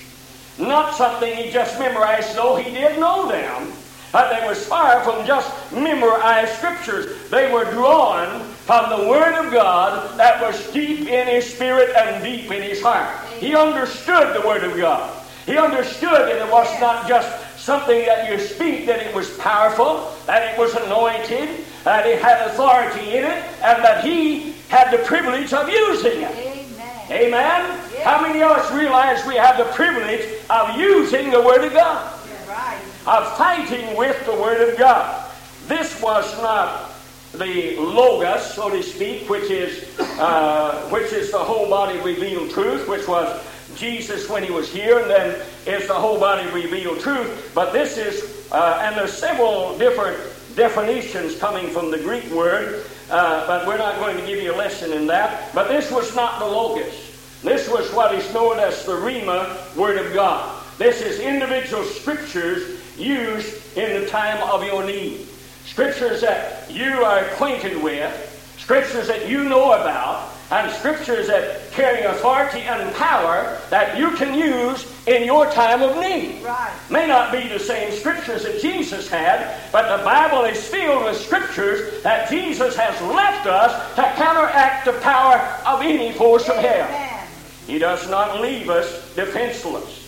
Not 0.59 0.95
something 0.95 1.35
he 1.35 1.51
just 1.51 1.79
memorized, 1.79 2.37
though 2.37 2.57
he 2.57 2.71
did 2.71 3.01
know 3.01 3.29
them. 3.29 3.73
But 4.13 4.31
they 4.31 4.47
was 4.47 4.67
far 4.67 5.03
from 5.05 5.25
just 5.27 5.73
memorized 5.73 6.53
scriptures. 6.55 7.29
They 7.31 7.53
were 7.53 7.65
drawn 7.71 8.45
from 8.67 8.91
the 8.91 9.09
Word 9.09 9.35
of 9.35 9.53
God 9.53 10.19
that 10.19 10.41
was 10.41 10.73
deep 10.73 11.09
in 11.09 11.29
his 11.29 11.53
spirit 11.53 11.95
and 11.97 12.23
deep 12.23 12.51
in 12.51 12.63
his 12.63 12.83
heart. 12.83 13.09
He 13.39 13.55
understood 13.55 14.35
the 14.35 14.47
Word 14.47 14.65
of 14.65 14.77
God. 14.77 15.17
He 15.47 15.57
understood 15.57 16.11
that 16.11 16.37
it 16.37 16.51
was 16.51 16.69
not 16.81 17.09
just 17.09 17.59
something 17.59 18.05
that 18.07 18.31
you 18.31 18.39
speak, 18.39 18.87
that 18.87 19.01
it 19.01 19.15
was 19.15 19.31
powerful, 19.39 20.13
that 20.27 20.53
it 20.53 20.59
was 20.59 20.75
anointed, 20.75 21.65
that 21.85 22.07
it 22.07 22.21
had 22.21 22.49
authority 22.49 23.17
in 23.17 23.25
it, 23.25 23.45
and 23.63 23.85
that 23.85 24.05
he 24.05 24.53
had 24.69 24.91
the 24.91 25.03
privilege 25.05 25.53
of 25.53 25.69
using 25.69 26.23
it. 26.23 26.31
Amen. 26.31 27.11
Amen? 27.11 27.81
Yes. 27.93 28.05
How 28.05 28.23
many 28.23 28.43
of 28.43 28.51
us 28.51 28.73
realize 28.73 29.25
we 29.27 29.37
have 29.37 29.57
the 29.57 29.65
privilege 29.73 30.27
of 30.49 30.77
using 30.77 31.31
the 31.31 31.41
Word 31.41 31.65
of 31.65 31.73
God? 31.73 32.19
Right. 32.49 32.81
Of 33.07 33.37
fighting 33.39 33.97
with 33.97 34.25
the 34.27 34.33
Word 34.33 34.69
of 34.69 34.79
God. 34.79 35.31
This 35.69 36.01
was 36.03 36.41
not 36.43 36.91
the 37.33 37.77
logos, 37.77 38.55
so 38.55 38.69
to 38.69 38.83
speak, 38.83 39.29
which 39.31 39.51
is 39.51 39.99
uh, 39.99 40.89
which 40.91 41.13
is 41.13 41.31
the 41.31 41.39
whole 41.39 41.69
body 41.69 41.99
revealed 42.01 42.51
truth, 42.51 42.89
which 42.89 43.07
was 43.09 43.43
Jesus 43.77 44.29
when 44.29 44.43
he 44.43 44.51
was 44.51 44.71
here, 44.71 44.99
and 44.99 45.11
then 45.11 45.41
is 45.67 45.87
the 45.87 45.95
whole 45.95 46.19
body 46.19 46.47
revealed 46.51 47.01
truth. 47.01 47.53
But 47.55 47.73
this 47.73 47.97
is, 47.97 48.49
uh, 48.53 48.81
and 48.83 48.97
there's 48.97 49.13
several 49.13 49.79
different 49.79 50.19
definitions 50.57 51.39
coming 51.39 51.69
from 51.69 51.91
the 51.91 51.99
Greek 51.99 52.29
word, 52.31 52.85
uh, 53.11 53.47
but 53.47 53.67
we're 53.67 53.79
not 53.79 53.97
going 53.97 54.17
to 54.17 54.27
give 54.27 54.43
you 54.43 54.55
a 54.55 54.57
lesson 54.57 54.93
in 54.93 55.07
that. 55.07 55.55
But 55.55 55.69
this 55.69 55.91
was 55.91 56.15
not 56.15 56.39
the 56.39 56.47
logos. 56.47 57.41
This 57.43 57.71
was 57.71 57.91
what 57.93 58.15
is 58.15 58.35
known 58.35 58.59
as 58.59 58.85
the 58.85 58.93
Rhema 58.93 59.75
Word 59.77 59.97
of 59.97 60.13
God. 60.13 60.63
This 60.77 61.01
is 61.01 61.21
individual 61.21 61.85
scriptures 61.85 62.80
used 62.99 63.77
in 63.77 64.01
the 64.01 64.09
time 64.09 64.43
of 64.49 64.65
your 64.65 64.85
need. 64.85 65.27
Scriptures 65.65 66.21
that 66.21 66.71
you 66.71 67.05
are 67.05 67.21
acquainted 67.21 67.83
with, 67.83 68.55
scriptures 68.59 69.07
that 69.09 69.29
you 69.29 69.45
know 69.45 69.73
about, 69.73 70.33
and 70.51 70.71
scriptures 70.73 71.29
that 71.29 71.71
carry 71.71 72.03
authority 72.03 72.61
and 72.61 72.93
power 72.97 73.59
that 73.71 73.97
you 73.97 74.11
can 74.17 74.35
use 74.35 74.85
in 75.07 75.25
your 75.25 75.49
time 75.53 75.81
of 75.81 75.97
need. 75.97 76.43
Right. 76.43 76.73
May 76.91 77.07
not 77.07 77.31
be 77.31 77.47
the 77.47 77.59
same 77.59 77.93
scriptures 77.93 78.43
that 78.43 78.61
Jesus 78.61 79.09
had, 79.09 79.71
but 79.71 79.97
the 79.97 80.05
Bible 80.05 80.45
is 80.45 80.67
filled 80.67 81.05
with 81.05 81.17
scriptures 81.17 82.03
that 82.03 82.29
Jesus 82.29 82.77
has 82.77 83.01
left 83.15 83.47
us 83.47 83.95
to 83.95 84.03
counteract 84.17 84.87
the 84.87 84.93
power 84.95 85.37
of 85.67 85.83
any 85.83 86.13
force 86.13 86.49
of 86.49 86.57
hell. 86.57 87.19
He 87.67 87.79
does 87.79 88.11
not 88.11 88.41
leave 88.41 88.69
us 88.69 89.15
defenseless. 89.15 90.00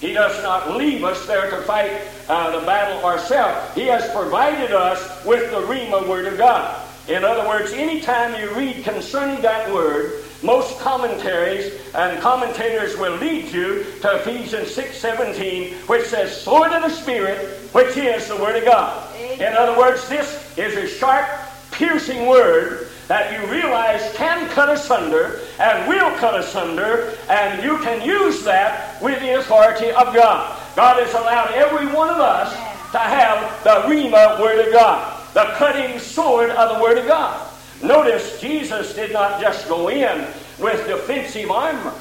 He 0.00 0.12
does 0.12 0.40
not 0.42 0.76
leave 0.76 1.02
us 1.04 1.26
there 1.26 1.50
to 1.50 1.62
fight 1.62 1.90
uh, 2.28 2.58
the 2.58 2.64
battle 2.64 3.04
ourselves. 3.04 3.74
He 3.74 3.86
has 3.86 4.08
provided 4.12 4.72
us 4.72 5.24
with 5.24 5.50
the 5.50 5.60
Rhema 5.60 6.06
Word 6.06 6.26
of 6.26 6.38
God. 6.38 6.84
In 7.08 7.24
other 7.24 7.48
words, 7.48 7.72
anytime 7.72 8.40
you 8.40 8.54
read 8.54 8.84
concerning 8.84 9.40
that 9.42 9.72
Word, 9.72 10.22
most 10.42 10.78
commentaries 10.78 11.72
and 11.94 12.20
commentators 12.20 12.96
will 12.96 13.16
lead 13.16 13.46
you 13.52 13.84
to 14.02 14.16
Ephesians 14.16 14.72
6:17, 14.72 15.74
which 15.88 16.06
says, 16.06 16.40
"Sword 16.40 16.72
of 16.72 16.82
the 16.82 16.90
Spirit, 16.90 17.38
which 17.72 17.96
is 17.96 18.28
the 18.28 18.36
Word 18.36 18.56
of 18.56 18.64
God." 18.64 19.02
In 19.40 19.54
other 19.56 19.76
words, 19.76 20.08
this 20.08 20.56
is 20.56 20.76
a 20.76 20.86
sharp, 20.86 21.26
piercing 21.72 22.26
word 22.26 22.87
that 23.08 23.32
you 23.32 23.50
realize 23.50 24.12
can 24.14 24.48
cut 24.50 24.68
asunder 24.68 25.40
and 25.58 25.88
will 25.88 26.10
cut 26.18 26.38
asunder, 26.38 27.16
and 27.28 27.62
you 27.62 27.78
can 27.78 28.06
use 28.06 28.44
that 28.44 29.02
with 29.02 29.18
the 29.20 29.38
authority 29.38 29.90
of 29.90 30.14
God. 30.14 30.60
God 30.76 31.02
has 31.02 31.12
allowed 31.14 31.52
every 31.54 31.86
one 31.86 32.10
of 32.10 32.18
us 32.20 32.52
to 32.92 32.98
have 32.98 33.64
the 33.64 33.88
Rhema 33.88 34.40
Word 34.40 34.66
of 34.66 34.72
God, 34.72 35.34
the 35.34 35.44
cutting 35.56 35.98
sword 35.98 36.50
of 36.50 36.76
the 36.76 36.82
Word 36.82 36.98
of 36.98 37.06
God. 37.06 37.50
Notice 37.82 38.40
Jesus 38.40 38.94
did 38.94 39.12
not 39.12 39.40
just 39.40 39.68
go 39.68 39.88
in 39.88 40.26
with 40.58 40.86
defensive 40.86 41.50
armor. 41.50 41.94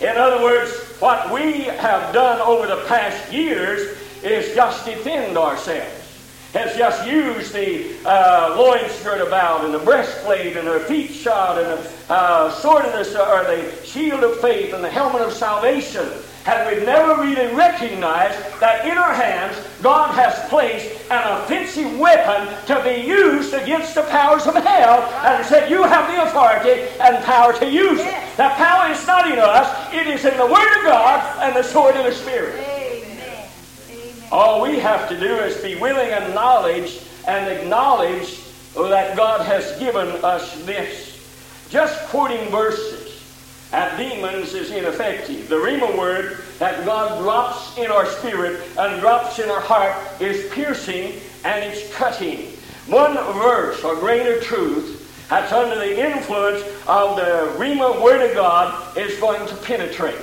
In 0.00 0.16
other 0.16 0.42
words, 0.42 0.72
what 1.00 1.32
we 1.32 1.64
have 1.64 2.12
done 2.12 2.40
over 2.40 2.66
the 2.66 2.84
past 2.86 3.32
years 3.32 3.98
is 4.22 4.54
just 4.54 4.84
defend 4.84 5.38
ourselves. 5.38 5.95
Has 6.56 6.76
just 6.76 7.06
used 7.06 7.52
the 7.52 7.94
uh, 8.08 8.54
loin 8.56 8.88
skirt 8.90 9.26
about 9.26 9.64
and 9.64 9.74
the 9.74 9.78
breastplate 9.78 10.56
and 10.56 10.66
her 10.66 10.80
feet 10.80 11.10
shod 11.10 11.58
and 11.58 11.84
the 11.84 12.12
uh, 12.12 12.50
sword 12.50 12.84
of 12.84 12.92
the, 12.92 13.30
or 13.30 13.44
the 13.44 13.84
shield 13.84 14.24
of 14.24 14.40
faith 14.40 14.72
and 14.72 14.82
the 14.82 14.90
helmet 14.90 15.22
of 15.22 15.32
salvation. 15.32 16.08
And 16.46 16.70
we've 16.70 16.86
never 16.86 17.20
really 17.20 17.52
recognized 17.54 18.38
that 18.60 18.86
in 18.86 18.96
our 18.96 19.12
hands 19.12 19.56
God 19.82 20.14
has 20.14 20.48
placed 20.48 21.10
an 21.10 21.42
offensive 21.42 21.98
weapon 21.98 22.46
to 22.66 22.82
be 22.84 23.06
used 23.06 23.52
against 23.52 23.96
the 23.96 24.02
powers 24.04 24.46
of 24.46 24.54
hell 24.54 25.02
and 25.26 25.44
said, 25.44 25.68
You 25.68 25.82
have 25.82 26.06
the 26.06 26.22
authority 26.22 26.88
and 27.00 27.22
power 27.24 27.52
to 27.58 27.68
use 27.68 27.98
it. 28.00 28.36
The 28.36 28.48
power 28.50 28.92
is 28.92 29.04
not 29.06 29.30
in 29.30 29.38
us, 29.40 29.92
it 29.92 30.06
is 30.06 30.24
in 30.24 30.36
the 30.36 30.46
Word 30.46 30.78
of 30.78 30.84
God 30.84 31.42
and 31.42 31.56
the 31.56 31.64
sword 31.64 31.96
of 31.96 32.04
the 32.04 32.12
Spirit. 32.12 32.75
All 34.32 34.62
we 34.62 34.78
have 34.80 35.08
to 35.08 35.18
do 35.18 35.36
is 35.36 35.62
be 35.62 35.76
willing 35.76 36.10
and 36.10 36.34
knowledge 36.34 37.00
and 37.26 37.48
acknowledge 37.48 38.40
that 38.74 39.16
God 39.16 39.44
has 39.46 39.78
given 39.78 40.08
us 40.24 40.64
this. 40.64 41.12
Just 41.70 41.98
quoting 42.08 42.48
verses 42.50 43.22
at 43.72 43.96
demons 43.96 44.54
is 44.54 44.70
ineffective. 44.70 45.48
The 45.48 45.56
Rhema 45.56 45.96
word 45.96 46.38
that 46.58 46.84
God 46.84 47.20
drops 47.20 47.76
in 47.78 47.90
our 47.90 48.06
spirit 48.06 48.62
and 48.78 49.00
drops 49.00 49.38
in 49.38 49.50
our 49.50 49.60
heart 49.60 49.94
is 50.20 50.52
piercing 50.52 51.20
and 51.44 51.64
it's 51.64 51.92
cutting. 51.94 52.52
One 52.86 53.14
verse 53.14 53.82
or 53.82 53.94
of 53.94 54.42
truth 54.42 55.26
that's 55.28 55.52
under 55.52 55.76
the 55.76 55.98
influence 55.98 56.62
of 56.86 57.16
the 57.16 57.54
Rhema 57.58 58.00
word 58.00 58.28
of 58.28 58.36
God 58.36 58.96
is 58.96 59.18
going 59.18 59.46
to 59.48 59.56
penetrate. 59.56 60.14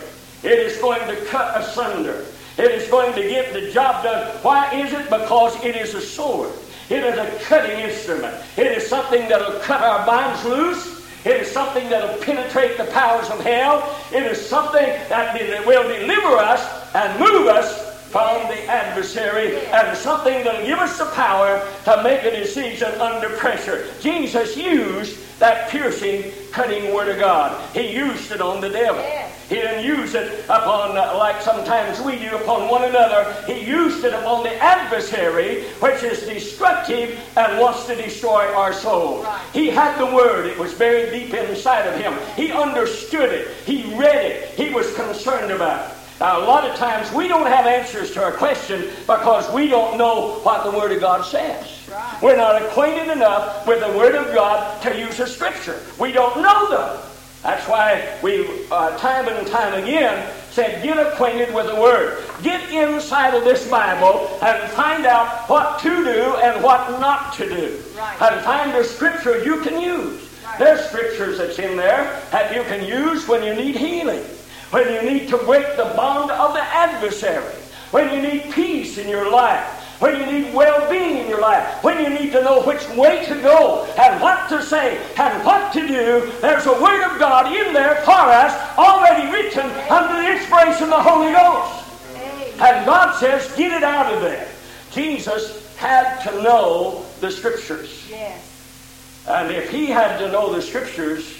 It 0.43 0.59
is 0.59 0.77
going 0.81 1.05
to 1.07 1.25
cut 1.25 1.59
asunder. 1.61 2.25
It 2.57 2.71
is 2.71 2.89
going 2.89 3.13
to 3.15 3.21
get 3.21 3.53
the 3.53 3.71
job 3.71 4.03
done. 4.03 4.27
Why 4.43 4.73
is 4.73 4.93
it? 4.93 5.05
Because 5.05 5.55
it 5.63 5.75
is 5.75 5.95
a 5.95 6.01
sword. 6.01 6.51
It 6.89 7.03
is 7.03 7.17
a 7.17 7.43
cutting 7.45 7.79
instrument. 7.79 8.35
It 8.57 8.67
is 8.67 8.87
something 8.87 9.27
that 9.29 9.39
will 9.39 9.59
cut 9.61 9.81
our 9.81 10.05
minds 10.05 10.43
loose. 10.45 11.01
It 11.25 11.41
is 11.41 11.49
something 11.49 11.89
that 11.89 12.03
will 12.03 12.23
penetrate 12.23 12.77
the 12.77 12.85
powers 12.85 13.29
of 13.29 13.39
hell. 13.39 13.97
It 14.11 14.23
is 14.23 14.39
something 14.45 14.85
that 15.09 15.65
will 15.65 15.87
deliver 15.87 16.37
us 16.37 16.93
and 16.93 17.19
move 17.19 17.47
us 17.47 17.91
from 18.11 18.47
the 18.47 18.63
adversary 18.65 19.57
and 19.67 19.97
something 19.97 20.43
that'll 20.43 20.65
give 20.67 20.77
us 20.77 20.99
the 20.99 21.05
power 21.05 21.67
to 21.85 22.03
make 22.03 22.21
a 22.23 22.29
decision 22.29 22.91
under 23.01 23.29
pressure. 23.37 23.87
Jesus 24.01 24.55
used 24.55 25.17
that 25.39 25.69
piercing, 25.69 26.31
cutting 26.51 26.93
word 26.93 27.07
of 27.09 27.19
God. 27.19 27.59
He 27.73 27.91
used 27.91 28.31
it 28.31 28.39
on 28.41 28.61
the 28.61 28.69
devil. 28.69 29.01
He 29.49 29.55
didn't 29.55 29.85
use 29.85 30.15
it 30.15 30.45
upon, 30.45 30.97
uh, 30.97 31.15
like 31.17 31.41
sometimes 31.41 31.99
we 32.01 32.17
do, 32.17 32.35
upon 32.35 32.69
one 32.69 32.85
another. 32.85 33.33
He 33.45 33.65
used 33.65 34.03
it 34.03 34.13
upon 34.13 34.43
the 34.43 34.55
adversary, 34.55 35.63
which 35.79 36.01
is 36.03 36.23
destructive 36.25 37.19
and 37.35 37.59
wants 37.59 37.85
to 37.87 37.95
destroy 37.95 38.53
our 38.53 38.73
souls. 38.73 39.25
Right. 39.25 39.41
He 39.53 39.69
had 39.69 39.97
the 39.99 40.15
word. 40.15 40.45
It 40.45 40.57
was 40.57 40.73
buried 40.73 41.11
deep 41.11 41.33
inside 41.33 41.87
of 41.87 41.99
him. 41.99 42.13
He 42.35 42.51
understood 42.51 43.31
it. 43.31 43.49
He 43.65 43.93
read 43.95 44.25
it. 44.25 44.49
He 44.51 44.73
was 44.73 44.93
concerned 44.95 45.51
about 45.51 45.91
it. 45.91 45.97
Now, 46.19 46.39
a 46.39 46.45
lot 46.45 46.63
of 46.63 46.77
times 46.77 47.11
we 47.11 47.27
don't 47.27 47.47
have 47.47 47.65
answers 47.65 48.11
to 48.11 48.23
our 48.23 48.31
question 48.31 48.89
because 49.07 49.51
we 49.53 49.67
don't 49.67 49.97
know 49.97 50.39
what 50.43 50.63
the 50.63 50.71
Word 50.71 50.91
of 50.91 51.01
God 51.01 51.25
says. 51.25 51.89
Right. 51.91 52.21
We're 52.21 52.37
not 52.37 52.61
acquainted 52.61 53.11
enough 53.11 53.67
with 53.67 53.81
the 53.81 53.97
Word 53.97 54.15
of 54.15 54.33
God 54.33 54.81
to 54.83 54.97
use 54.97 55.19
a 55.19 55.27
Scripture. 55.27 55.81
We 55.99 56.11
don't 56.11 56.41
know 56.41 56.69
them. 56.69 57.12
That's 57.43 57.67
why 57.67 58.17
we, 58.23 58.47
uh, 58.71 58.97
time 58.97 59.27
and 59.27 59.45
time 59.47 59.73
again, 59.83 60.33
said, 60.49 60.81
get 60.81 60.97
acquainted 60.97 61.53
with 61.53 61.67
the 61.67 61.75
Word. 61.75 62.23
Get 62.41 62.71
inside 62.71 63.33
of 63.33 63.43
this 63.43 63.69
Bible 63.69 64.29
and 64.41 64.71
find 64.71 65.05
out 65.05 65.49
what 65.49 65.79
to 65.81 65.89
do 65.89 66.35
and 66.37 66.63
what 66.63 66.89
not 67.01 67.33
to 67.33 67.49
do. 67.49 67.83
Right. 67.97 68.21
And 68.21 68.41
find 68.45 68.71
the 68.71 68.83
Scripture 68.85 69.43
you 69.43 69.59
can 69.59 69.81
use. 69.81 70.29
Right. 70.45 70.59
There's 70.59 70.85
Scriptures 70.85 71.37
that's 71.37 71.59
in 71.59 71.75
there 71.75 72.21
that 72.31 72.55
you 72.55 72.63
can 72.63 72.87
use 72.87 73.27
when 73.27 73.43
you 73.43 73.53
need 73.53 73.75
healing, 73.75 74.23
when 74.71 74.93
you 74.93 75.01
need 75.01 75.27
to 75.27 75.37
break 75.39 75.75
the 75.75 75.91
bond 75.97 76.31
of 76.31 76.53
the 76.53 76.63
adversary, 76.63 77.53
when 77.91 78.13
you 78.13 78.21
need 78.21 78.53
peace 78.53 78.97
in 78.97 79.09
your 79.09 79.29
life, 79.29 79.82
when 79.99 80.19
you 80.19 80.25
need 80.25 80.53
well-being 80.53 81.17
in 81.17 81.27
your 81.27 81.41
life, 81.41 81.83
when 81.83 82.03
you 82.03 82.09
need 82.09 82.31
to 82.31 82.43
know 82.43 82.61
which 82.63 82.87
way 82.89 83.25
to 83.25 83.35
go 83.41 83.85
and 83.97 84.21
what 84.21 84.49
to 84.49 84.61
say 84.63 84.97
and 85.17 85.45
what 85.45 85.71
to 85.73 85.87
do. 85.87 86.31
There's 86.41 86.65
a 86.65 86.81
Word 86.81 87.03
of 87.11 87.19
God 87.19 87.55
in 87.55 87.73
there 87.73 87.95
for 88.03 88.11
us, 88.11 88.77
already 88.77 89.31
written 89.31 89.69
under 89.89 90.21
the 90.21 90.31
inspiration 90.31 90.83
of 90.83 90.89
the 90.89 91.01
Holy 91.01 91.31
Ghost. 91.31 91.79
And 92.61 92.85
God 92.85 93.17
says, 93.19 93.55
get 93.55 93.71
it 93.71 93.83
out 93.83 94.13
of 94.13 94.21
there. 94.21 94.47
Jesus 94.91 95.75
had 95.75 96.23
to 96.23 96.41
know 96.43 97.05
the 97.19 97.31
Scriptures. 97.31 98.07
Yes. 98.09 98.49
And 99.27 99.51
if 99.51 99.69
he 99.69 99.85
had 99.85 100.17
to 100.17 100.31
know 100.31 100.53
the 100.53 100.61
scriptures, 100.61 101.37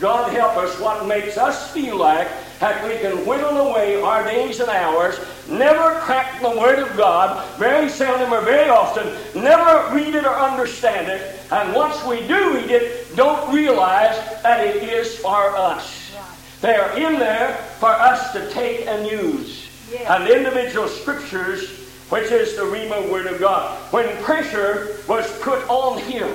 God 0.00 0.32
help 0.32 0.56
us, 0.56 0.78
what 0.78 1.06
makes 1.06 1.38
us 1.38 1.72
feel 1.72 1.96
like 1.96 2.28
that 2.60 2.86
we 2.86 2.98
can 2.98 3.26
whittle 3.26 3.68
away 3.68 4.00
our 4.00 4.24
days 4.24 4.60
and 4.60 4.68
hours, 4.70 5.18
never 5.48 5.98
crack 6.00 6.40
the 6.40 6.50
Word 6.50 6.78
of 6.78 6.96
God, 6.96 7.46
very 7.58 7.88
seldom 7.88 8.32
or 8.32 8.40
very 8.42 8.68
often, 8.68 9.06
never 9.40 9.94
read 9.94 10.14
it 10.14 10.24
or 10.24 10.34
understand 10.34 11.08
it, 11.08 11.38
and 11.50 11.74
once 11.74 12.02
we 12.04 12.26
do 12.26 12.54
read 12.54 12.70
it, 12.70 13.14
don't 13.16 13.54
realize 13.54 14.16
that 14.42 14.66
it 14.66 14.82
is 14.82 15.18
for 15.18 15.56
us. 15.56 16.12
Right. 16.14 16.36
They 16.62 16.76
are 16.76 16.96
in 16.98 17.18
there 17.18 17.54
for 17.78 17.90
us 17.90 18.32
to 18.32 18.50
take 18.50 18.86
and 18.86 19.06
use. 19.06 19.68
Yes. 19.90 20.06
And 20.08 20.28
individual 20.28 20.88
scriptures, 20.88 21.68
which 22.08 22.32
is 22.32 22.56
the 22.56 22.62
Rhema 22.62 23.10
Word 23.10 23.26
of 23.26 23.38
God. 23.38 23.78
When 23.92 24.16
pressure 24.22 24.98
was 25.08 25.30
put 25.40 25.62
on 25.68 25.98
him, 25.98 26.28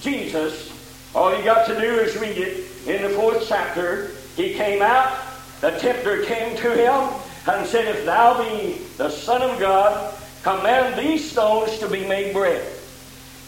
Jesus, 0.00 0.70
all 1.14 1.36
you 1.36 1.44
got 1.44 1.66
to 1.66 1.80
do 1.80 1.98
is 1.98 2.16
read 2.18 2.36
it 2.36 2.66
in 2.86 3.02
the 3.02 3.08
fourth 3.10 3.44
chapter. 3.48 4.10
He 4.36 4.54
came 4.54 4.82
out, 4.82 5.18
the 5.60 5.70
tempter 5.72 6.24
came 6.24 6.56
to 6.56 6.74
him 6.74 7.10
and 7.48 7.66
said, 7.66 7.86
If 7.86 8.04
thou 8.04 8.42
be 8.42 8.78
the 8.96 9.10
Son 9.10 9.42
of 9.42 9.58
God, 9.58 10.14
command 10.42 10.98
these 10.98 11.30
stones 11.30 11.78
to 11.78 11.88
be 11.88 12.06
made 12.06 12.32
bread. 12.32 12.64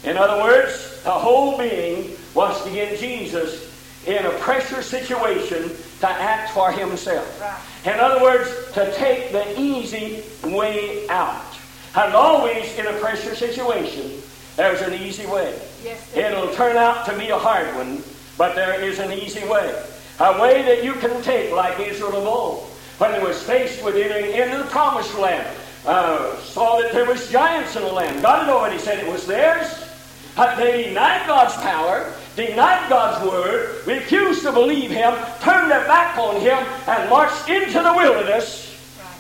In 0.05 0.17
other 0.17 0.43
words, 0.43 1.03
the 1.05 1.11
whole 1.11 1.59
being 1.59 2.17
was 2.35 2.63
to 2.65 2.71
get 2.71 2.99
Jesus 2.99 3.69
in 4.07 4.25
a 4.25 4.31
pressure 4.39 4.83
situation 4.83 5.71
to 6.01 6.09
act 6.09 6.53
for 6.53 6.73
himself. 6.73 7.87
In 7.87 8.01
other 8.01 8.23
words, 8.23 8.51
to 8.73 8.93
take 8.95 9.33
the 9.33 9.61
easy 9.61 10.23
way 10.43 11.07
out. 11.09 11.45
And 11.95 12.15
always 12.15 12.79
in 12.79 12.87
a 12.87 12.93
pressure 12.95 13.35
situation, 13.35 14.23
there's 14.61 14.83
an 14.83 14.93
easy 14.93 15.25
way. 15.25 15.59
Yes. 15.83 16.15
It'll 16.15 16.53
turn 16.53 16.77
out 16.77 17.07
to 17.07 17.19
be 17.19 17.31
a 17.31 17.39
hard 17.39 17.75
one, 17.77 18.03
but 18.37 18.55
there 18.55 18.79
is 18.79 18.99
an 18.99 19.11
easy 19.11 19.43
way. 19.49 19.75
A 20.19 20.39
way 20.39 20.61
that 20.63 20.85
you 20.85 20.93
can 20.93 21.23
take 21.23 21.51
like 21.51 21.81
Israel 21.81 22.15
of 22.17 22.27
old. 22.27 22.65
When 22.99 23.13
they 23.13 23.23
was 23.23 23.43
faced 23.43 23.83
with 23.83 23.97
entering 23.97 24.33
into 24.33 24.59
the 24.59 24.65
promised 24.65 25.19
land, 25.19 25.49
uh, 25.87 26.37
saw 26.41 26.79
that 26.79 26.93
there 26.93 27.07
was 27.07 27.31
giants 27.31 27.75
in 27.75 27.85
the 27.85 27.91
land. 27.91 28.21
God 28.21 28.45
had 28.45 28.53
already 28.53 28.77
said 28.77 28.99
it 28.99 29.11
was 29.11 29.27
theirs. 29.27 29.67
But 30.37 30.57
they 30.57 30.85
denied 30.85 31.27
God's 31.27 31.55
power, 31.63 32.13
denied 32.37 32.87
God's 32.91 33.27
word, 33.27 33.87
refused 33.87 34.43
to 34.43 34.53
believe 34.53 34.91
Him, 34.91 35.15
turned 35.41 35.71
their 35.71 35.87
back 35.87 36.19
on 36.19 36.39
Him, 36.39 36.59
and 36.87 37.09
marched 37.09 37.49
into 37.49 37.83
the 37.83 37.95
wilderness. 37.95 38.67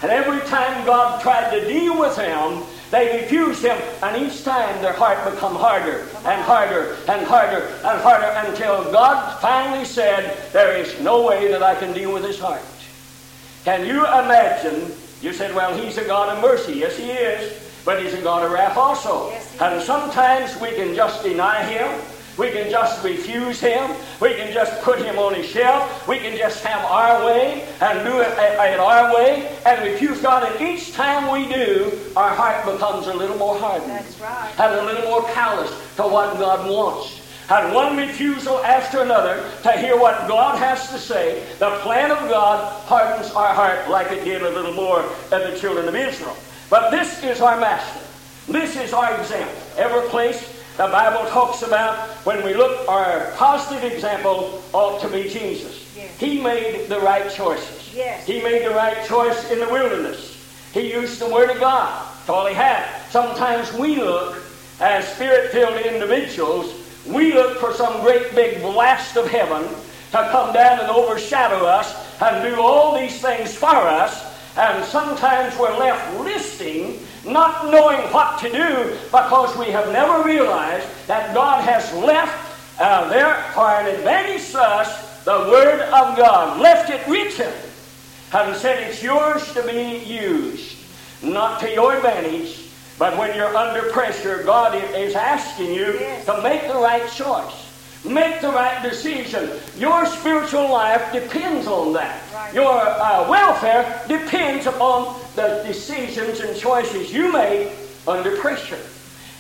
And 0.03 0.11
every 0.11 0.41
time 0.51 0.85
God 0.85 1.23
tried 1.23 1.51
to 1.51 1.67
deal 1.67 1.99
with 1.99 2.17
them, 2.17 2.63
they 2.91 3.21
refused 3.21 3.65
Him, 3.65 3.79
and 4.03 4.27
each 4.27 4.43
time 4.43 4.83
their 4.83 4.93
heart 4.93 5.33
become 5.33 5.55
harder 5.55 6.01
and 6.25 6.43
harder 6.43 6.97
and 7.09 7.25
harder 7.25 7.67
and 7.85 8.01
harder 8.01 8.49
until 8.49 8.91
God 8.91 9.41
finally 9.41 9.85
said, 9.85 10.37
There 10.53 10.77
is 10.77 11.01
no 11.01 11.25
way 11.25 11.49
that 11.53 11.63
I 11.63 11.77
can 11.77 11.93
deal 11.93 12.13
with 12.13 12.25
his 12.25 12.41
heart. 12.41 12.63
Can 13.65 13.87
you 13.87 14.05
imagine? 14.07 14.93
You 15.23 15.33
said, 15.33 15.55
Well, 15.55 15.77
He's 15.77 15.99
a 15.99 16.05
God 16.05 16.35
of 16.35 16.43
mercy. 16.43 16.75
Yes, 16.75 16.97
He 16.97 17.11
is. 17.11 17.69
But 17.85 18.03
He's 18.03 18.15
a 18.15 18.23
God 18.23 18.45
of 18.45 18.51
wrath 18.51 18.77
also. 18.77 19.31
Yes, 19.31 19.61
and 19.61 19.83
sometimes 19.83 20.59
we 20.61 20.73
can 20.73 20.95
just 20.95 21.23
deny 21.23 21.63
Him. 21.65 21.89
We 22.41 22.51
can 22.51 22.71
just 22.71 23.05
refuse 23.05 23.61
Him. 23.61 23.95
We 24.19 24.33
can 24.33 24.51
just 24.51 24.81
put 24.83 24.99
Him 24.99 25.19
on 25.19 25.35
His 25.35 25.45
shelf. 25.45 26.09
We 26.09 26.19
can 26.19 26.39
just 26.39 26.65
have 26.65 26.83
our 26.91 27.27
way 27.27 27.69
and 27.83 28.03
do 28.03 28.21
it 28.21 28.29
at 28.29 28.81
our 28.81 29.15
way 29.15 29.55
and 29.67 29.85
refuse 29.85 30.23
God. 30.23 30.51
And 30.51 30.59
each 30.67 30.95
time 30.95 31.31
we 31.31 31.53
do, 31.53 31.93
our 32.17 32.35
heart 32.35 32.65
becomes 32.65 33.09
a 33.09 33.13
little 33.15 33.37
more 33.37 33.59
hardened 33.59 33.91
That's 33.91 34.19
right. 34.19 34.55
and 34.59 34.75
a 34.75 34.85
little 34.85 35.05
more 35.05 35.23
callous 35.35 35.71
to 35.97 36.03
what 36.05 36.39
God 36.39 36.67
wants. 36.67 37.21
And 37.51 37.75
one 37.75 37.99
refusal 37.99 38.57
after 38.65 39.03
another 39.03 39.45
to 39.65 39.73
hear 39.73 40.01
what 40.01 40.27
God 40.27 40.57
has 40.59 40.89
to 40.93 40.99
say, 40.99 41.45
the 41.59 41.71
plan 41.83 42.11
of 42.11 42.19
God 42.31 42.81
hardens 42.87 43.33
our 43.33 43.53
heart 43.53 43.91
like 43.91 44.11
it 44.13 44.25
did 44.25 44.43
a 44.43 44.51
little 44.51 44.73
more 44.73 45.01
of 45.03 45.31
the 45.31 45.59
children 45.61 45.89
of 45.89 45.95
Israel. 45.95 46.37
But 46.71 46.91
this 46.91 47.23
is 47.23 47.43
our 47.43 47.61
master. 47.61 48.01
This 48.51 48.77
is 48.77 48.95
our 48.95 49.15
example. 49.21 49.55
Every 49.77 50.09
place 50.09 50.60
the 50.77 50.87
Bible 50.87 51.29
talks 51.31 51.63
about 51.63 52.09
when 52.25 52.45
we 52.45 52.55
look, 52.55 52.89
our 52.89 53.33
positive 53.33 53.93
example 53.93 54.63
ought 54.73 55.01
to 55.03 55.09
be 55.09 55.25
Jesus. 55.25 55.95
Yes. 55.97 56.19
He 56.19 56.41
made 56.41 56.89
the 56.89 57.01
right 57.01 57.31
choices. 57.31 57.93
Yes. 57.95 58.27
He 58.27 58.43
made 58.43 58.65
the 58.65 58.71
right 58.71 59.07
choice 59.07 59.51
in 59.51 59.59
the 59.59 59.69
wilderness. 59.69 60.37
He 60.73 60.93
used 60.93 61.21
the 61.21 61.29
Word 61.29 61.51
of 61.51 61.59
God 61.61 62.07
That's 62.21 62.29
all 62.29 62.47
he 62.47 62.55
had. 62.55 62.87
Sometimes 63.09 63.73
we 63.73 63.97
look, 63.97 64.43
as 64.79 65.09
spirit-filled 65.15 65.87
individuals, 65.87 66.75
we 67.07 67.33
look 67.33 67.59
for 67.59 67.73
some 67.73 68.03
great 68.03 68.35
big 68.35 68.61
blast 68.61 69.17
of 69.17 69.27
heaven 69.27 69.63
to 70.13 70.29
come 70.31 70.53
down 70.53 70.81
and 70.81 70.91
overshadow 70.91 71.65
us 71.65 72.21
and 72.21 72.45
do 72.45 72.61
all 72.61 72.99
these 72.99 73.21
things 73.23 73.55
for 73.55 73.75
us. 73.75 74.27
And 74.59 74.85
sometimes 74.85 75.59
we're 75.59 75.77
left 75.79 76.21
listing, 76.21 77.01
not 77.25 77.71
knowing 77.71 78.01
what 78.13 78.39
to 78.41 78.51
do 78.51 78.97
because 79.11 79.57
we 79.57 79.67
have 79.67 79.93
never 79.93 80.25
realized 80.25 80.87
that 81.07 81.35
God 81.35 81.63
has 81.65 81.93
left 81.95 82.81
uh, 82.81 83.09
there 83.09 83.35
for 83.53 83.67
an 83.67 83.95
advantage 83.95 84.51
to 84.53 84.61
us 84.61 85.11
the 85.25 85.39
Word 85.51 85.81
of 85.83 86.17
God, 86.17 86.61
left 86.61 86.89
it 86.89 87.07
written, 87.07 87.53
and 88.33 88.57
said 88.57 88.89
it's 88.89 89.03
yours 89.03 89.53
to 89.53 89.63
be 89.67 89.99
used, 89.99 90.77
not 91.23 91.61
to 91.61 91.71
your 91.71 91.97
advantage, 91.97 92.71
but 92.99 93.17
when 93.19 93.37
you're 93.37 93.55
under 93.55 93.91
pressure, 93.91 94.43
God 94.45 94.75
is 94.95 95.15
asking 95.15 95.75
you 95.75 95.93
yes. 96.01 96.25
to 96.27 96.41
make 96.43 96.63
the 96.63 96.75
right 96.75 97.11
choice. 97.13 97.67
Make 98.05 98.41
the 98.41 98.49
right 98.49 98.83
decision. 98.83 99.51
Your 99.77 100.07
spiritual 100.07 100.71
life 100.71 101.13
depends 101.13 101.67
on 101.67 101.93
that. 101.93 102.23
Your 102.53 102.81
uh, 102.81 103.29
welfare 103.29 104.03
depends 104.09 104.67
upon 104.67 105.21
the 105.37 105.63
decisions 105.67 106.41
and 106.41 106.57
choices 106.57 107.13
you 107.13 107.33
make 107.33 107.71
under 108.09 108.37
pressure. 108.39 108.79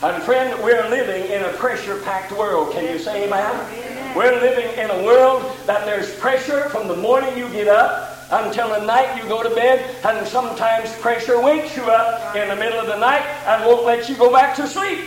And 0.02 0.22
friend, 0.22 0.62
we're 0.62 0.88
living 0.88 1.30
in 1.30 1.42
a 1.42 1.52
pressure-packed 1.54 2.32
world. 2.32 2.72
Can 2.72 2.84
you 2.84 2.98
say 2.98 3.26
amen? 3.26 4.16
We're 4.16 4.40
living 4.40 4.70
in 4.78 4.90
a 4.90 5.04
world 5.04 5.42
that 5.66 5.84
there's 5.84 6.14
pressure 6.18 6.68
from 6.70 6.88
the 6.88 6.96
morning 6.96 7.36
you 7.36 7.48
get 7.50 7.68
up 7.68 8.16
until 8.30 8.68
the 8.68 8.84
night 8.86 9.20
you 9.20 9.28
go 9.28 9.42
to 9.42 9.50
bed, 9.50 9.96
and 10.04 10.26
sometimes 10.26 10.94
pressure 11.00 11.40
wakes 11.40 11.76
you 11.76 11.82
up 11.82 12.36
in 12.36 12.48
the 12.48 12.56
middle 12.56 12.78
of 12.78 12.86
the 12.86 12.98
night 12.98 13.24
and 13.46 13.64
won't 13.66 13.84
let 13.84 14.08
you 14.08 14.16
go 14.16 14.32
back 14.32 14.54
to 14.56 14.66
sleep. 14.68 15.00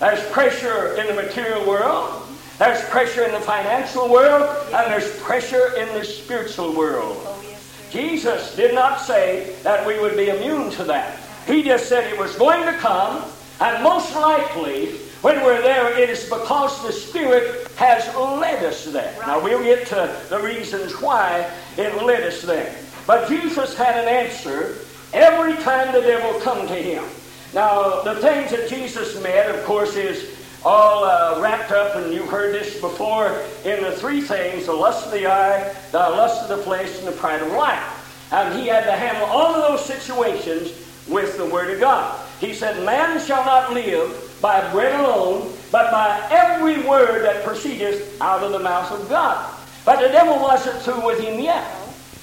There's 0.00 0.22
pressure 0.30 0.94
in 0.96 1.06
the 1.06 1.14
material 1.14 1.66
world. 1.66 2.23
There's 2.58 2.84
pressure 2.84 3.24
in 3.24 3.32
the 3.32 3.40
financial 3.40 4.08
world, 4.08 4.44
and 4.72 4.92
there's 4.92 5.18
pressure 5.20 5.74
in 5.76 5.88
the 5.94 6.04
spiritual 6.04 6.72
world. 6.72 7.16
Oh, 7.18 7.56
Jesus 7.90 8.54
did 8.54 8.74
not 8.74 9.00
say 9.00 9.56
that 9.64 9.84
we 9.86 9.98
would 9.98 10.16
be 10.16 10.28
immune 10.28 10.70
to 10.72 10.84
that. 10.84 11.18
He 11.46 11.62
just 11.62 11.88
said 11.88 12.12
it 12.12 12.18
was 12.18 12.36
going 12.36 12.64
to 12.64 12.78
come, 12.78 13.24
and 13.60 13.82
most 13.82 14.14
likely, 14.14 14.92
when 15.20 15.42
we're 15.42 15.62
there, 15.62 15.98
it 15.98 16.08
is 16.08 16.24
because 16.24 16.80
the 16.84 16.92
Spirit 16.92 17.68
has 17.76 18.06
led 18.14 18.64
us 18.64 18.84
there. 18.86 19.16
Now, 19.26 19.42
we'll 19.42 19.62
get 19.62 19.86
to 19.88 20.16
the 20.28 20.38
reasons 20.40 21.00
why 21.00 21.50
it 21.76 22.02
led 22.04 22.22
us 22.22 22.42
there. 22.42 22.76
But 23.06 23.28
Jesus 23.28 23.76
had 23.76 23.96
an 23.96 24.08
answer 24.08 24.78
every 25.12 25.54
time 25.62 25.92
the 25.92 26.00
devil 26.00 26.40
come 26.40 26.66
to 26.68 26.74
him. 26.74 27.04
Now, 27.52 28.02
the 28.02 28.16
things 28.16 28.50
that 28.50 28.68
Jesus 28.68 29.20
met, 29.22 29.50
of 29.50 29.64
course, 29.64 29.96
is 29.96 30.33
all 30.64 31.04
uh, 31.04 31.40
wrapped 31.40 31.70
up, 31.72 31.96
and 31.96 32.12
you've 32.12 32.28
heard 32.28 32.54
this 32.54 32.80
before, 32.80 33.28
in 33.64 33.82
the 33.82 33.92
three 33.92 34.20
things 34.20 34.66
the 34.66 34.72
lust 34.72 35.06
of 35.06 35.12
the 35.12 35.26
eye, 35.26 35.74
the 35.92 35.98
lust 35.98 36.42
of 36.42 36.56
the 36.56 36.62
flesh, 36.62 36.98
and 36.98 37.06
the 37.06 37.12
pride 37.12 37.42
of 37.42 37.52
life. 37.52 38.28
And 38.32 38.58
he 38.58 38.68
had 38.68 38.84
to 38.84 38.92
handle 38.92 39.26
all 39.26 39.54
of 39.54 39.68
those 39.68 39.84
situations 39.84 40.72
with 41.08 41.36
the 41.36 41.46
Word 41.46 41.70
of 41.70 41.80
God. 41.80 42.18
He 42.40 42.54
said, 42.54 42.84
Man 42.84 43.20
shall 43.20 43.44
not 43.44 43.72
live 43.72 44.38
by 44.40 44.70
bread 44.72 44.98
alone, 44.98 45.52
but 45.70 45.90
by 45.90 46.26
every 46.30 46.82
word 46.86 47.24
that 47.24 47.44
proceedeth 47.44 48.20
out 48.20 48.42
of 48.42 48.52
the 48.52 48.58
mouth 48.58 48.90
of 48.90 49.08
God. 49.08 49.54
But 49.84 50.00
the 50.00 50.08
devil 50.08 50.40
wasn't 50.40 50.80
through 50.82 51.04
with 51.04 51.20
him 51.20 51.40
yet. 51.40 51.66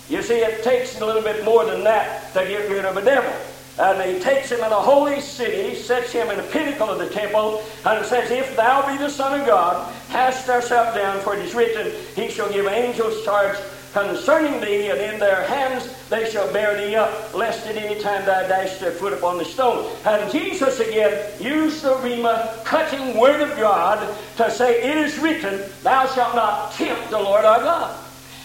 You 0.10 0.22
see, 0.22 0.40
it 0.40 0.64
takes 0.64 1.00
a 1.00 1.06
little 1.06 1.22
bit 1.22 1.46
more 1.46 1.66
than 1.66 1.84
that 1.84 2.34
to 2.34 2.46
get 2.46 2.70
rid 2.70 2.86
of 2.86 2.98
a 2.98 3.02
devil. 3.02 3.34
And 3.82 4.00
he 4.14 4.20
takes 4.20 4.52
him 4.52 4.60
in 4.60 4.72
a 4.72 4.80
holy 4.80 5.20
city, 5.20 5.74
sets 5.74 6.12
him 6.12 6.30
in 6.30 6.38
the 6.38 6.44
pinnacle 6.44 6.88
of 6.88 7.00
the 7.00 7.10
temple, 7.10 7.64
and 7.84 8.06
says, 8.06 8.30
If 8.30 8.56
thou 8.56 8.86
be 8.86 8.96
the 9.00 9.10
Son 9.10 9.40
of 9.40 9.48
God, 9.48 9.92
cast 10.10 10.46
thyself 10.46 10.94
down, 10.94 11.20
for 11.22 11.36
it 11.36 11.44
is 11.44 11.56
written, 11.56 11.92
He 12.16 12.30
shall 12.30 12.52
give 12.54 12.68
angels 12.68 13.26
charge 13.26 13.58
concerning 13.92 14.62
thee, 14.62 14.90
and 14.90 15.02
in 15.02 15.20
their 15.20 15.48
hands 15.48 15.92
they 16.10 16.30
shall 16.30 16.54
bear 16.54 16.78
thee 16.78 16.96
up, 16.96 17.34
lest 17.34 17.66
at 17.66 17.76
any 17.76 18.00
time 18.00 18.24
thou 18.24 18.48
dash 18.48 18.78
their 18.78 18.92
foot 18.92 19.14
upon 19.14 19.40
the 19.40 19.46
stone. 19.46 19.92
And 20.06 20.32
Jesus 20.32 20.80
again 20.80 21.42
used 21.42 21.82
the 21.82 21.96
Rhema, 21.96 22.64
cutting 22.64 23.18
word 23.18 23.42
of 23.42 23.58
God, 23.58 24.16
to 24.38 24.52
say, 24.52 24.92
It 24.92 24.98
is 24.98 25.18
written, 25.18 25.60
Thou 25.82 26.06
shalt 26.06 26.36
not 26.36 26.74
tempt 26.74 27.10
the 27.10 27.20
Lord 27.20 27.46
our 27.46 27.62
God. 27.62 28.00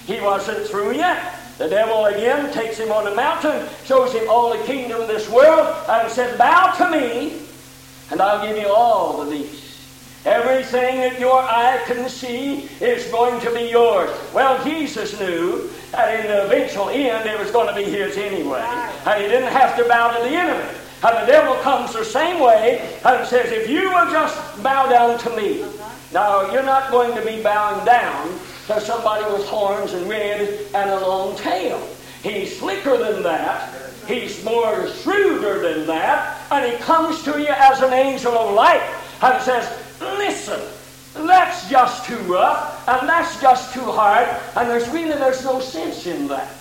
He 0.07 0.18
wasn't 0.18 0.66
through 0.66 0.94
yet. 0.94 1.36
The 1.59 1.69
devil 1.69 2.05
again 2.05 2.53
takes 2.53 2.79
him 2.79 2.92
on 2.92 3.05
the 3.05 3.14
mountain, 3.14 3.66
shows 3.85 4.12
him 4.12 4.29
all 4.29 4.57
the 4.57 4.62
kingdom 4.64 5.01
of 5.01 5.09
this 5.09 5.29
world, 5.31 5.75
and 5.88 6.11
said, 6.11 6.37
Bow 6.37 6.75
to 6.77 6.90
me, 6.90 7.40
and 8.11 8.21
I'll 8.21 8.47
give 8.47 8.59
you 8.59 8.69
all 8.69 9.23
of 9.23 9.31
these. 9.31 9.64
Everything 10.27 10.99
that 11.01 11.21
your 11.21 11.40
eye 11.40 11.81
can 11.87 12.09
see 12.09 12.69
is 12.81 13.11
going 13.12 13.40
to 13.40 13.55
be 13.55 13.71
yours. 13.71 14.11
Well, 14.35 14.62
Jesus 14.64 15.19
knew 15.21 15.71
that 15.92 16.21
in 16.21 16.27
the 16.27 16.45
eventual 16.47 16.88
end 16.90 17.29
it 17.29 17.38
was 17.38 17.51
going 17.53 17.69
to 17.69 17.75
be 17.75 17.88
his 17.88 18.16
anyway. 18.16 18.61
And 19.07 19.23
he 19.23 19.29
didn't 19.29 19.53
have 19.53 19.77
to 19.77 19.85
bow 19.85 20.16
to 20.16 20.29
the 20.29 20.35
enemy. 20.35 20.69
And 21.05 21.16
the 21.23 21.27
devil 21.31 21.55
comes 21.62 21.92
the 21.92 22.05
same 22.05 22.40
way 22.42 22.81
and 23.05 23.27
says, 23.27 23.53
If 23.53 23.71
you 23.71 23.88
will 23.90 24.11
just 24.11 24.62
bow 24.62 24.88
down 24.88 25.19
to 25.21 25.31
me. 25.37 25.62
Uh-huh. 25.62 25.92
Now, 26.12 26.53
you're 26.53 26.62
not 26.62 26.90
going 26.90 27.14
to 27.14 27.25
be 27.25 27.42
bowing 27.42 27.85
down 27.85 28.38
to 28.66 28.81
somebody 28.81 29.24
with 29.33 29.46
horns 29.46 29.92
and 29.92 30.09
red 30.09 30.40
and 30.74 30.90
a 30.90 31.07
long 31.07 31.37
tail. 31.37 31.81
He's 32.22 32.59
slicker 32.59 32.96
than 32.96 33.22
that. 33.22 33.72
He's 34.09 34.44
more 34.44 34.88
shrewder 34.88 35.61
than 35.61 35.87
that. 35.87 36.40
And 36.50 36.72
he 36.72 36.79
comes 36.79 37.22
to 37.24 37.40
you 37.40 37.48
as 37.48 37.81
an 37.81 37.92
angel 37.92 38.33
of 38.33 38.55
light 38.55 38.83
and 39.22 39.42
says, 39.42 39.83
Listen, 40.00 40.61
that's 41.26 41.68
just 41.70 42.07
too 42.07 42.18
rough 42.18 42.87
and 42.88 43.09
that's 43.09 43.40
just 43.40 43.72
too 43.72 43.81
hard 43.81 44.29
and 44.57 44.68
there's 44.68 44.88
really 44.90 45.16
there's 45.16 45.44
no 45.44 45.61
sense 45.61 46.07
in 46.07 46.29
that. 46.29 46.55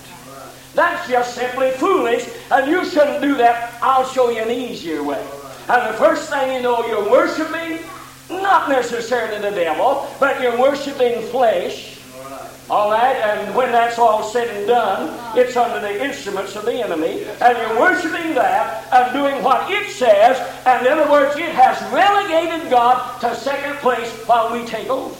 That's 0.74 1.10
just 1.10 1.36
simply 1.36 1.72
foolish 1.72 2.30
and 2.52 2.70
you 2.70 2.86
shouldn't 2.86 3.22
do 3.22 3.36
that. 3.38 3.78
I'll 3.82 4.08
show 4.08 4.30
you 4.30 4.42
an 4.42 4.52
easier 4.52 5.04
way. 5.04 5.26
And 5.68 5.94
the 5.94 5.98
first 5.98 6.30
thing 6.30 6.54
you 6.56 6.62
know, 6.62 6.86
you're 6.86 7.10
worshiping 7.10 7.80
not 8.30 8.70
necessarily 8.70 9.42
the 9.42 9.56
devil, 9.56 10.08
but 10.20 10.42
you're 10.42 10.58
worshiping 10.60 11.22
flesh 11.28 11.95
all 12.70 12.90
right, 12.90 13.16
and 13.16 13.56
when 13.56 13.72
that's 13.72 14.00
all 14.00 14.24
said 14.24 14.48
and 14.56 14.68
done, 14.68 15.38
it's 15.38 15.56
under 15.56 15.80
the 15.80 16.04
instruments 16.04 16.56
of 16.56 16.66
the 16.66 16.74
enemy, 16.74 17.24
and 17.42 17.58
you're 17.58 17.80
worshiping 17.80 18.34
that 18.34 18.92
and 18.92 19.14
doing 19.14 19.44
what 19.44 19.70
it 19.70 19.92
says, 19.92 20.38
and 20.66 20.86
in 20.86 20.92
other 20.92 21.12
words, 21.12 21.36
it 21.38 21.50
has 21.50 21.80
relegated 21.94 22.72
God 22.72 23.22
to 23.22 23.36
second 23.36 23.76
place 23.78 24.12
while 24.26 24.52
we 24.52 24.66
take 24.66 24.90
over. 24.90 25.16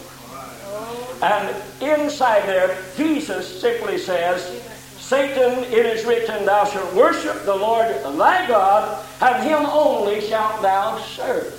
And 1.22 1.54
inside 1.80 2.42
there, 2.48 2.76
Jesus 2.96 3.60
simply 3.60 3.96
says, 3.96 4.62
Satan, 4.98 5.62
it 5.72 5.86
is 5.86 6.04
written, 6.04 6.44
Thou 6.44 6.64
shalt 6.64 6.92
worship 6.94 7.44
the 7.44 7.54
Lord 7.54 7.86
thy 8.18 8.46
God, 8.48 9.06
and 9.22 9.44
him 9.44 9.64
only 9.66 10.20
shalt 10.20 10.60
thou 10.62 10.98
serve. 10.98 11.54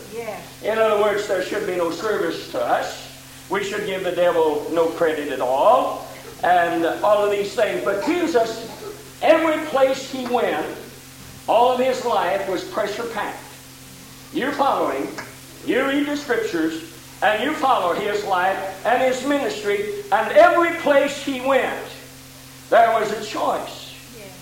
In 0.63 0.77
other 0.77 1.01
words, 1.01 1.27
there 1.29 1.41
should 1.41 1.65
be 1.65 1.77
no 1.77 1.91
service 1.91 2.51
to 2.51 2.61
us. 2.61 3.06
We 3.49 3.63
should 3.63 3.85
give 3.85 4.03
the 4.03 4.11
devil 4.11 4.67
no 4.71 4.87
credit 4.87 5.29
at 5.29 5.39
all, 5.39 6.07
and 6.43 6.85
all 7.03 7.23
of 7.23 7.31
these 7.31 7.53
things. 7.53 7.83
But 7.83 8.05
Jesus, 8.05 8.69
every 9.21 9.63
place 9.67 10.11
he 10.11 10.25
went, 10.27 10.65
all 11.47 11.71
of 11.71 11.79
his 11.79 12.03
life 12.03 12.49
was 12.49 12.63
pressure 12.65 13.05
packed. 13.13 13.43
You're 14.33 14.51
following, 14.51 15.07
you 15.65 15.85
read 15.85 16.07
the 16.07 16.17
scriptures, 16.17 16.93
and 17.23 17.41
you 17.41 17.53
follow 17.53 17.93
his 17.93 18.23
life 18.25 18.85
and 18.85 19.01
his 19.01 19.25
ministry, 19.25 20.03
and 20.11 20.31
every 20.33 20.71
place 20.81 21.23
he 21.23 21.41
went, 21.41 21.83
there 22.69 22.91
was 22.99 23.11
a 23.11 23.23
choice. 23.23 23.85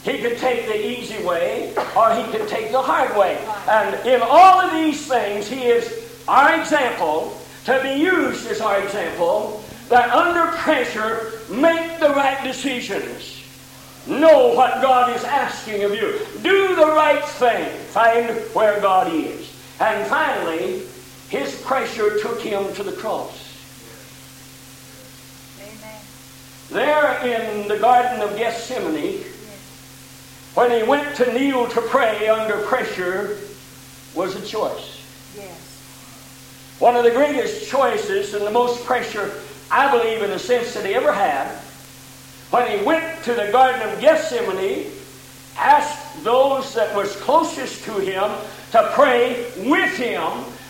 He 0.04 0.20
could 0.20 0.38
take 0.38 0.68
the 0.68 0.88
easy 0.88 1.24
way, 1.24 1.74
or 1.96 2.14
he 2.14 2.24
could 2.32 2.48
take 2.48 2.72
the 2.72 2.82
hard 2.82 3.16
way. 3.18 3.38
And 3.68 3.96
in 4.08 4.22
all 4.22 4.60
of 4.62 4.72
these 4.72 5.08
things, 5.08 5.48
he 5.48 5.64
is 5.64 6.24
our 6.28 6.60
example 6.60 7.40
to 7.66 7.80
be 7.82 8.00
used 8.00 8.48
as 8.48 8.62
our 8.62 8.80
example 8.80 9.64
that 9.90 10.10
under 10.12 10.56
pressure 10.58 11.34
make 11.50 12.00
the 12.00 12.10
right 12.10 12.44
decisions. 12.44 13.44
Know 14.08 14.54
what 14.54 14.82
God 14.84 15.16
is 15.16 15.24
asking 15.24 15.84
of 15.84 15.94
you. 15.94 16.20
Do 16.44 16.76
the 16.76 16.86
right 16.86 17.24
thing. 17.26 17.76
Find 17.88 18.30
where 18.54 18.80
God 18.80 19.12
is. 19.14 19.52
And 19.80 20.08
finally, 20.08 20.84
his 21.30 21.60
pressure 21.62 22.20
took 22.20 22.40
him 22.40 22.72
to 22.76 22.84
the 22.84 22.92
cross. 22.92 23.42
Amen. 25.60 26.02
There 26.70 27.26
in 27.26 27.68
the 27.68 27.80
Garden 27.80 28.22
of 28.22 28.38
Gethsemane, 28.38 29.24
when 30.54 30.72
he 30.72 30.88
went 30.88 31.16
to 31.18 31.34
kneel 31.34 31.68
to 31.70 31.82
pray 31.82 32.28
under 32.30 32.58
pressure, 32.58 33.40
was 34.14 34.36
a 34.36 34.46
choice. 34.46 35.02
One 36.80 36.96
of 36.96 37.04
the 37.04 37.12
greatest 37.12 37.70
choices 37.70 38.34
and 38.34 38.46
the 38.46 38.52
most 38.52 38.84
pressure, 38.84 39.32
I 39.72 39.90
believe, 39.98 40.22
in 40.22 40.30
the 40.30 40.40
sense 40.40 40.74
that 40.74 40.86
he 40.86 40.94
ever 40.94 41.14
had, 41.14 41.48
when 42.52 42.78
he 42.78 42.84
went 42.86 43.24
to 43.24 43.34
the 43.34 43.50
Garden 43.52 43.82
of 43.90 44.00
Gethsemane, 44.02 44.92
asked 45.58 46.24
those 46.24 46.74
that 46.74 46.94
was 46.96 47.16
closest 47.18 47.86
to 47.86 47.94
him 47.94 48.30
to 48.72 48.92
pray 48.94 49.46
with 49.58 49.96
him. 49.96 50.22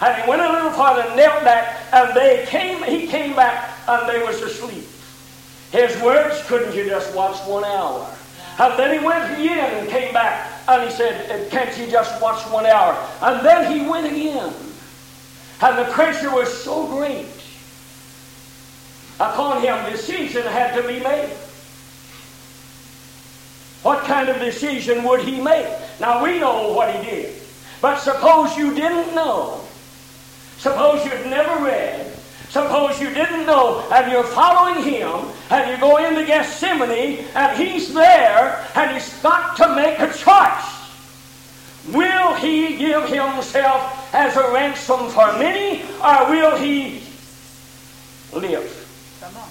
And 0.01 0.21
he 0.21 0.29
went 0.29 0.41
a 0.41 0.51
little 0.51 0.71
farther, 0.71 1.03
knelt 1.15 1.43
back, 1.43 1.81
and 1.91 2.15
they 2.15 2.45
came, 2.47 2.83
he 2.83 3.07
came 3.07 3.35
back, 3.35 3.73
and 3.87 4.07
they 4.07 4.23
was 4.23 4.41
asleep. 4.41 4.85
His 5.71 5.99
words, 6.01 6.45
couldn't 6.47 6.75
you 6.75 6.85
just 6.85 7.15
watch 7.15 7.37
one 7.47 7.65
hour? 7.65 8.15
And 8.59 8.77
then 8.79 8.97
he 8.97 9.05
went 9.05 9.33
again 9.33 9.79
and 9.79 9.89
came 9.89 10.13
back, 10.13 10.51
and 10.67 10.83
he 10.83 10.95
said, 10.95 11.49
can't 11.49 11.75
you 11.77 11.87
just 11.91 12.21
watch 12.21 12.41
one 12.51 12.65
hour? 12.65 12.95
And 13.21 13.45
then 13.45 13.71
he 13.71 13.89
went 13.89 14.05
again. 14.05 14.53
And 15.61 15.77
the 15.77 15.91
pressure 15.91 16.31
was 16.31 16.51
so 16.63 16.87
great 16.87 17.27
upon 19.19 19.61
him, 19.61 19.89
decision 19.89 20.43
had 20.43 20.75
to 20.75 20.87
be 20.87 20.99
made. 20.99 21.29
What 23.83 24.03
kind 24.03 24.29
of 24.29 24.39
decision 24.39 25.03
would 25.03 25.21
he 25.21 25.39
make? 25.39 25.67
Now 25.99 26.23
we 26.23 26.39
know 26.39 26.73
what 26.73 26.93
he 26.93 27.05
did. 27.09 27.41
But 27.81 27.99
suppose 27.99 28.57
you 28.57 28.73
didn't 28.73 29.13
know. 29.13 29.61
Suppose 30.57 31.05
you'd 31.05 31.27
never 31.27 31.63
read. 31.63 32.11
Suppose 32.49 32.99
you 32.99 33.13
didn't 33.13 33.45
know 33.45 33.87
and 33.91 34.11
you're 34.11 34.23
following 34.23 34.83
him 34.83 35.27
and 35.49 35.69
you 35.69 35.77
go 35.77 35.97
into 35.97 36.25
Gethsemane 36.25 37.25
and 37.35 37.57
he's 37.57 37.93
there 37.93 38.65
and 38.75 38.91
he's 38.91 39.13
got 39.21 39.57
to 39.57 39.75
make 39.75 39.99
a 39.99 40.07
choice. 40.07 40.84
Will 41.91 42.33
he 42.35 42.77
give 42.77 43.07
himself 43.07 44.13
as 44.13 44.35
a 44.35 44.51
ransom 44.51 45.09
for 45.09 45.33
many 45.37 45.83
or 46.03 46.29
will 46.29 46.57
he 46.57 47.03
live? 48.33 49.17
Come 49.21 49.37
on. 49.37 49.49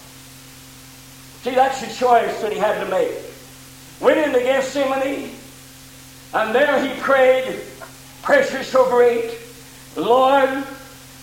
See, 1.42 1.54
that's 1.54 1.80
the 1.80 1.94
choice 1.94 2.40
that 2.40 2.52
he 2.52 2.58
had 2.58 2.82
to 2.82 2.90
make. 2.90 3.12
Went 4.00 4.18
into 4.18 4.40
Gethsemane, 4.40 5.30
and 6.32 6.54
there 6.54 6.84
he 6.84 7.00
prayed, 7.00 7.60
precious 8.22 8.68
so 8.68 8.88
great, 8.90 9.38
Lord, 9.96 10.48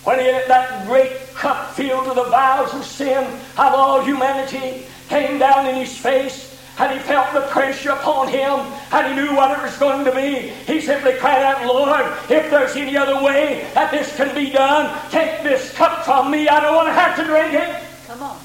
when 0.04 0.18
he 0.18 0.26
had 0.26 0.48
that 0.48 0.86
great 0.86 1.34
cup 1.34 1.74
filled 1.74 2.06
with 2.06 2.14
the 2.14 2.24
vials 2.24 2.72
of 2.72 2.84
sin 2.84 3.24
of 3.24 3.74
all 3.74 4.02
humanity 4.02 4.86
came 5.08 5.38
down 5.38 5.66
in 5.66 5.76
his 5.76 5.96
face, 5.96 6.51
and 6.78 6.92
he 6.92 6.98
felt 6.98 7.32
the 7.34 7.42
pressure 7.42 7.90
upon 7.90 8.28
him, 8.28 8.60
and 8.92 9.06
he 9.06 9.14
knew 9.14 9.34
what 9.36 9.56
it 9.56 9.62
was 9.62 9.76
going 9.76 10.04
to 10.04 10.12
be. 10.12 10.48
He 10.66 10.80
simply 10.80 11.12
cried 11.14 11.42
out, 11.42 11.66
Lord, 11.66 12.06
if 12.30 12.50
there's 12.50 12.76
any 12.76 12.96
other 12.96 13.22
way 13.22 13.68
that 13.74 13.90
this 13.90 14.16
can 14.16 14.34
be 14.34 14.50
done, 14.50 14.98
take 15.10 15.42
this 15.42 15.72
cup 15.74 16.04
from 16.04 16.30
me. 16.30 16.48
I 16.48 16.60
don't 16.60 16.74
want 16.74 16.88
to 16.88 16.94
have 16.94 17.16
to 17.16 17.24
drink 17.24 17.52
it. 17.54 17.84
Come 18.06 18.22
on. 18.22 18.38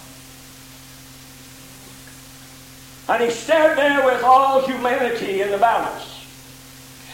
And 3.09 3.23
he 3.23 3.29
stared 3.29 3.77
there 3.77 4.05
with 4.05 4.21
all 4.23 4.61
humanity 4.67 5.41
in 5.41 5.49
the 5.49 5.57
balance. 5.57 6.25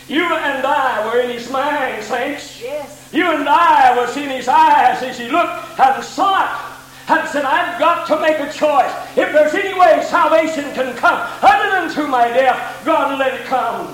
You 0.08 0.24
and 0.24 0.66
I 0.66 1.06
were 1.06 1.22
in 1.22 1.30
his 1.30 1.50
mind, 1.52 2.04
saints. 2.04 2.60
Yes. 2.62 3.10
You 3.14 3.32
and 3.32 3.48
I 3.48 3.96
was 3.96 4.18
in 4.18 4.30
his 4.30 4.48
eyes 4.48 5.02
as 5.04 5.20
he 5.20 5.30
looked 5.30 5.80
and 5.80 6.04
saw 6.04 6.44
it 6.44 6.73
said, 7.08 7.46
I've 7.46 7.80
got 7.80 8.08
to 8.08 8.20
make 8.22 8.40
a 8.40 8.52
choice. 8.52 8.92
If 9.18 9.34
there's 9.34 9.54
any 9.54 9.78
way 9.78 10.04
salvation 10.06 10.64
can 10.74 10.96
come 10.96 11.20
other 11.42 11.70
than 11.72 11.90
through 11.90 12.08
my 12.08 12.28
death, 12.28 12.86
God 12.86 13.18
let 13.20 13.34
it 13.34 13.46
come. 13.46 13.88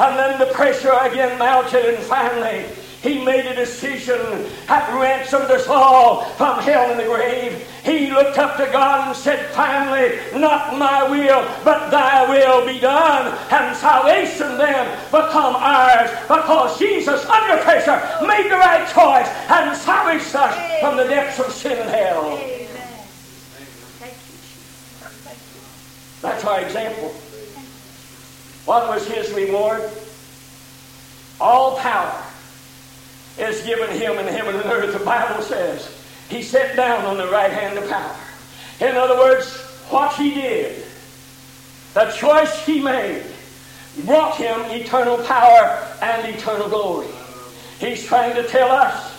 And 0.00 0.16
then 0.16 0.38
the 0.38 0.52
pressure 0.54 0.92
again 1.02 1.38
mounted 1.38 1.94
and 1.94 2.02
finally 2.04 2.64
he 3.08 3.24
made 3.24 3.46
a 3.46 3.54
decision 3.54 4.18
that 4.66 4.92
ransomed 5.00 5.50
us 5.50 5.66
all 5.66 6.24
from 6.36 6.60
hell 6.60 6.90
and 6.90 7.00
the 7.00 7.04
grave. 7.04 7.66
He 7.82 8.10
looked 8.10 8.36
up 8.36 8.58
to 8.58 8.66
God 8.70 9.08
and 9.08 9.16
said, 9.16 9.50
finally, 9.54 10.18
not 10.38 10.76
my 10.76 11.08
will, 11.08 11.48
but 11.64 11.90
thy 11.90 12.28
will 12.28 12.66
be 12.66 12.78
done. 12.78 13.36
And 13.50 13.74
salvation 13.74 14.58
then 14.58 14.94
become 15.06 15.56
ours 15.56 16.10
because 16.28 16.78
Jesus, 16.78 17.24
under 17.24 17.62
pressure, 17.62 17.98
made 18.26 18.50
the 18.50 18.56
right 18.56 18.86
choice 18.92 19.28
and 19.48 19.74
salvaged 19.76 20.36
us 20.36 20.80
from 20.80 20.98
the 20.98 21.04
depths 21.04 21.40
of 21.40 21.50
sin 21.52 21.78
and 21.78 21.88
hell. 21.88 22.26
Amen. 22.26 22.68
Thank 23.98 24.12
you, 24.12 24.36
Jesus. 24.36 25.12
Thank 25.24 25.38
you. 25.38 26.20
That's 26.20 26.44
our 26.44 26.60
example. 26.60 27.08
What 28.66 28.88
was 28.88 29.06
his 29.08 29.32
reward? 29.32 29.88
All 31.40 31.78
power 31.78 32.24
is 33.38 33.62
given 33.62 33.90
him 33.90 34.18
in 34.18 34.26
heaven 34.26 34.56
and 34.56 34.66
earth, 34.66 34.96
the 34.96 35.04
Bible 35.04 35.42
says. 35.42 35.94
He 36.28 36.42
sat 36.42 36.76
down 36.76 37.04
on 37.04 37.16
the 37.16 37.28
right 37.28 37.50
hand 37.50 37.78
of 37.78 37.88
power. 37.88 38.16
In 38.80 38.96
other 38.96 39.16
words, 39.16 39.56
what 39.90 40.14
he 40.14 40.34
did, 40.34 40.84
the 41.94 42.10
choice 42.12 42.64
he 42.64 42.80
made, 42.80 43.24
brought 44.04 44.36
him 44.36 44.60
eternal 44.70 45.18
power 45.24 45.88
and 46.02 46.34
eternal 46.34 46.68
glory. 46.68 47.08
He's 47.80 48.04
trying 48.04 48.34
to 48.36 48.46
tell 48.46 48.70
us 48.70 49.14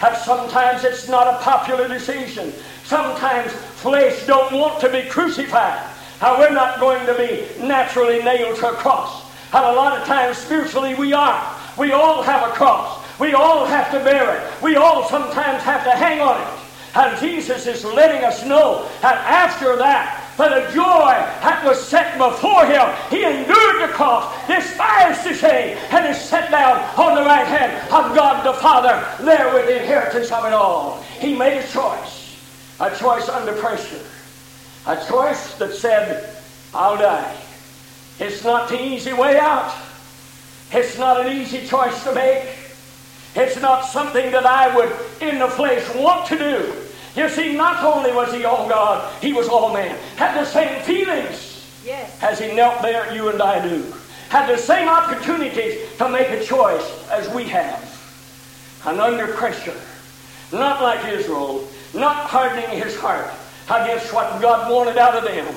that 0.00 0.18
sometimes 0.22 0.84
it's 0.84 1.08
not 1.08 1.26
a 1.26 1.38
popular 1.38 1.88
decision. 1.88 2.52
Sometimes 2.84 3.52
flesh 3.52 4.26
don't 4.26 4.52
want 4.52 4.80
to 4.80 4.90
be 4.90 5.08
crucified. 5.08 5.80
How 6.18 6.38
we're 6.38 6.50
not 6.50 6.78
going 6.78 7.04
to 7.06 7.14
be 7.14 7.46
naturally 7.66 8.22
nailed 8.22 8.56
to 8.58 8.70
a 8.70 8.74
cross. 8.74 9.24
And 9.52 9.64
a 9.64 9.72
lot 9.72 10.00
of 10.00 10.06
times 10.06 10.38
spiritually 10.38 10.94
we 10.94 11.12
are. 11.12 11.58
We 11.76 11.92
all 11.92 12.22
have 12.22 12.48
a 12.48 12.52
cross. 12.52 13.01
We 13.22 13.34
all 13.34 13.64
have 13.66 13.92
to 13.92 14.00
bear 14.00 14.34
it. 14.36 14.62
We 14.62 14.74
all 14.74 15.08
sometimes 15.08 15.62
have 15.62 15.84
to 15.84 15.92
hang 15.92 16.20
on 16.20 16.40
it. 16.40 16.58
And 16.96 17.16
Jesus 17.20 17.68
is 17.68 17.84
letting 17.84 18.24
us 18.24 18.44
know 18.44 18.88
that 19.00 19.14
after 19.14 19.76
that, 19.76 20.28
for 20.36 20.48
the 20.48 20.68
joy 20.74 21.14
that 21.38 21.62
was 21.64 21.80
set 21.86 22.18
before 22.18 22.66
him, 22.66 22.82
he 23.10 23.22
endured 23.22 23.88
the 23.88 23.94
cross, 23.94 24.26
despised 24.48 25.22
the 25.22 25.34
shame, 25.34 25.78
and 25.92 26.04
is 26.04 26.20
set 26.20 26.50
down 26.50 26.78
on 26.98 27.14
the 27.14 27.22
right 27.22 27.46
hand 27.46 27.70
of 27.92 28.12
God 28.12 28.44
the 28.44 28.58
Father, 28.58 29.06
there 29.24 29.54
with 29.54 29.66
the 29.66 29.80
inheritance 29.80 30.32
of 30.32 30.44
it 30.44 30.52
all. 30.52 31.00
He 31.20 31.36
made 31.36 31.58
a 31.58 31.68
choice, 31.68 32.36
a 32.80 32.90
choice 32.96 33.28
under 33.28 33.52
pressure, 33.52 34.04
a 34.88 34.96
choice 35.06 35.54
that 35.58 35.72
said, 35.74 36.28
I'll 36.74 36.98
die. 36.98 37.36
It's 38.18 38.42
not 38.42 38.68
the 38.68 38.82
easy 38.82 39.12
way 39.12 39.38
out. 39.38 39.72
It's 40.72 40.98
not 40.98 41.24
an 41.24 41.40
easy 41.40 41.64
choice 41.68 42.02
to 42.02 42.12
make. 42.16 42.61
It's 43.34 43.60
not 43.60 43.86
something 43.86 44.30
that 44.32 44.44
I 44.44 44.74
would, 44.74 44.92
in 45.20 45.38
the 45.38 45.48
flesh, 45.48 45.82
want 45.94 46.26
to 46.28 46.38
do. 46.38 46.74
You 47.16 47.28
see, 47.28 47.54
not 47.54 47.82
only 47.84 48.12
was 48.12 48.32
he 48.32 48.44
all 48.44 48.68
God, 48.68 49.10
he 49.22 49.32
was 49.32 49.48
all 49.48 49.72
man. 49.72 49.96
Had 50.16 50.38
the 50.38 50.44
same 50.46 50.82
feelings 50.82 51.48
Yes. 51.84 52.22
as 52.22 52.38
he 52.38 52.52
knelt 52.54 52.80
there, 52.82 53.12
you 53.14 53.28
and 53.28 53.42
I 53.42 53.66
do. 53.66 53.92
Had 54.28 54.48
the 54.48 54.58
same 54.58 54.88
opportunities 54.88 55.78
to 55.98 56.08
make 56.08 56.28
a 56.28 56.44
choice 56.44 57.08
as 57.10 57.28
we 57.34 57.44
have. 57.44 57.88
And 58.86 59.00
under 59.00 59.28
pressure, 59.28 59.78
not 60.52 60.82
like 60.82 61.04
Israel, 61.12 61.66
not 61.94 62.28
hardening 62.28 62.70
his 62.70 62.96
heart 62.98 63.30
against 63.68 64.12
what 64.12 64.40
God 64.40 64.70
wanted 64.72 64.96
out 64.98 65.14
of 65.16 65.24
them, 65.24 65.54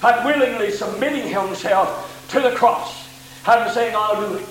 but 0.00 0.24
willingly 0.24 0.70
submitting 0.70 1.28
himself 1.28 2.26
to 2.30 2.40
the 2.40 2.52
cross 2.52 3.08
and 3.46 3.70
saying, 3.72 3.94
I'll 3.96 4.28
do 4.28 4.36
it. 4.36 4.48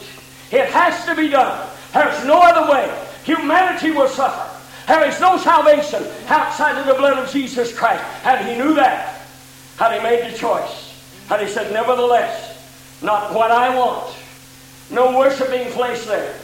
It 0.52 0.70
has 0.70 1.06
to 1.06 1.16
be 1.16 1.30
done. 1.30 1.70
There's 1.94 2.26
no 2.26 2.42
other 2.42 2.72
way. 2.72 3.08
Humanity 3.24 3.92
will 3.92 4.08
suffer. 4.08 4.50
There 4.88 5.08
is 5.08 5.20
no 5.22 5.38
salvation 5.38 6.04
outside 6.28 6.78
of 6.78 6.88
the 6.88 6.96
blood 6.96 7.18
of 7.18 7.32
Jesus 7.32 7.78
Christ. 7.78 8.04
And 8.26 8.48
he 8.48 8.56
knew 8.56 8.74
that. 8.76 9.22
And 9.80 9.96
he 9.96 10.02
made 10.02 10.32
the 10.32 10.38
choice. 10.38 11.02
And 11.30 11.42
he 11.42 11.48
said, 11.48 11.72
Nevertheless, 11.72 13.02
not 13.02 13.34
what 13.34 13.52
I 13.52 13.78
want. 13.78 14.16
No 14.92 15.18
worshiping 15.18 15.72
flesh 15.72 16.04
there. 16.06 16.36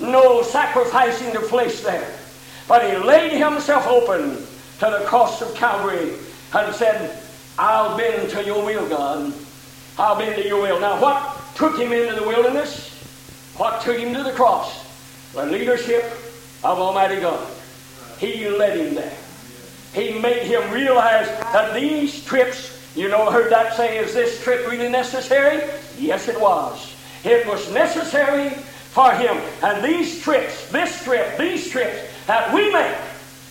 No 0.00 0.42
sacrificing 0.42 1.32
the 1.32 1.40
flesh 1.40 1.80
there. 1.80 2.16
But 2.66 2.90
he 2.90 2.96
laid 2.96 3.32
himself 3.32 3.86
open 3.86 4.36
to 4.78 4.98
the 4.98 5.04
cross 5.06 5.42
of 5.42 5.54
Calvary 5.54 6.14
and 6.54 6.74
said, 6.74 7.22
I'll 7.58 7.96
bend 7.98 8.30
to 8.30 8.44
your 8.44 8.64
will, 8.64 8.88
God. 8.88 9.34
I'll 9.98 10.16
bend 10.16 10.36
to 10.36 10.46
your 10.46 10.62
will. 10.62 10.80
Now, 10.80 11.00
what 11.00 11.36
took 11.54 11.78
him 11.78 11.92
into 11.92 12.14
the 12.14 12.26
wilderness? 12.26 12.89
What 13.60 13.82
took 13.82 13.98
him 13.98 14.14
to 14.14 14.22
the 14.22 14.32
cross? 14.32 14.86
The 15.34 15.44
leadership 15.44 16.02
of 16.64 16.78
Almighty 16.78 17.20
God. 17.20 17.46
He 18.18 18.48
led 18.48 18.78
him 18.78 18.94
there. 18.94 19.12
He 19.92 20.18
made 20.18 20.44
him 20.44 20.72
realize 20.72 21.26
that 21.52 21.74
these 21.74 22.24
trips, 22.24 22.80
you 22.96 23.08
know, 23.08 23.30
heard 23.30 23.52
that 23.52 23.74
say, 23.74 23.98
is 23.98 24.14
this 24.14 24.42
trip 24.42 24.66
really 24.66 24.88
necessary? 24.88 25.62
Yes, 25.98 26.26
it 26.26 26.40
was. 26.40 26.96
It 27.22 27.46
was 27.46 27.70
necessary 27.70 28.48
for 28.48 29.12
him. 29.12 29.36
And 29.62 29.84
these 29.84 30.22
trips, 30.22 30.70
this 30.70 31.04
trip, 31.04 31.36
these 31.36 31.68
trips 31.68 31.98
that 32.28 32.54
we 32.54 32.72
make, 32.72 32.96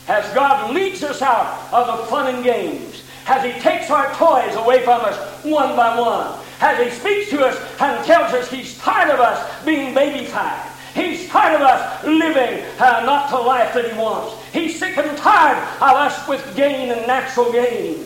as 0.07 0.27
God 0.33 0.73
leads 0.73 1.03
us 1.03 1.21
out 1.21 1.71
of 1.71 1.85
the 1.85 2.05
fun 2.07 2.33
and 2.33 2.43
games, 2.43 3.03
as 3.27 3.43
He 3.43 3.61
takes 3.61 3.91
our 3.91 4.11
toys 4.15 4.55
away 4.55 4.83
from 4.83 5.01
us 5.01 5.43
one 5.43 5.75
by 5.75 5.99
one, 5.99 6.39
as 6.61 6.83
He 6.83 6.89
speaks 6.99 7.29
to 7.31 7.45
us 7.45 7.57
and 7.79 8.05
tells 8.05 8.33
us 8.33 8.49
He's 8.51 8.77
tired 8.79 9.11
of 9.11 9.19
us 9.19 9.63
being 9.65 9.93
babyfied. 9.93 10.65
He's 10.93 11.29
tired 11.29 11.55
of 11.55 11.61
us 11.61 12.03
living 12.03 12.63
uh, 12.79 13.03
not 13.05 13.29
the 13.29 13.37
life 13.37 13.73
that 13.73 13.91
He 13.91 13.97
wants. 13.97 14.35
He's 14.51 14.77
sick 14.79 14.97
and 14.97 15.17
tired 15.17 15.57
of 15.75 15.81
us 15.95 16.27
with 16.27 16.55
gain 16.55 16.91
and 16.91 17.05
natural 17.07 17.51
gain. 17.51 18.05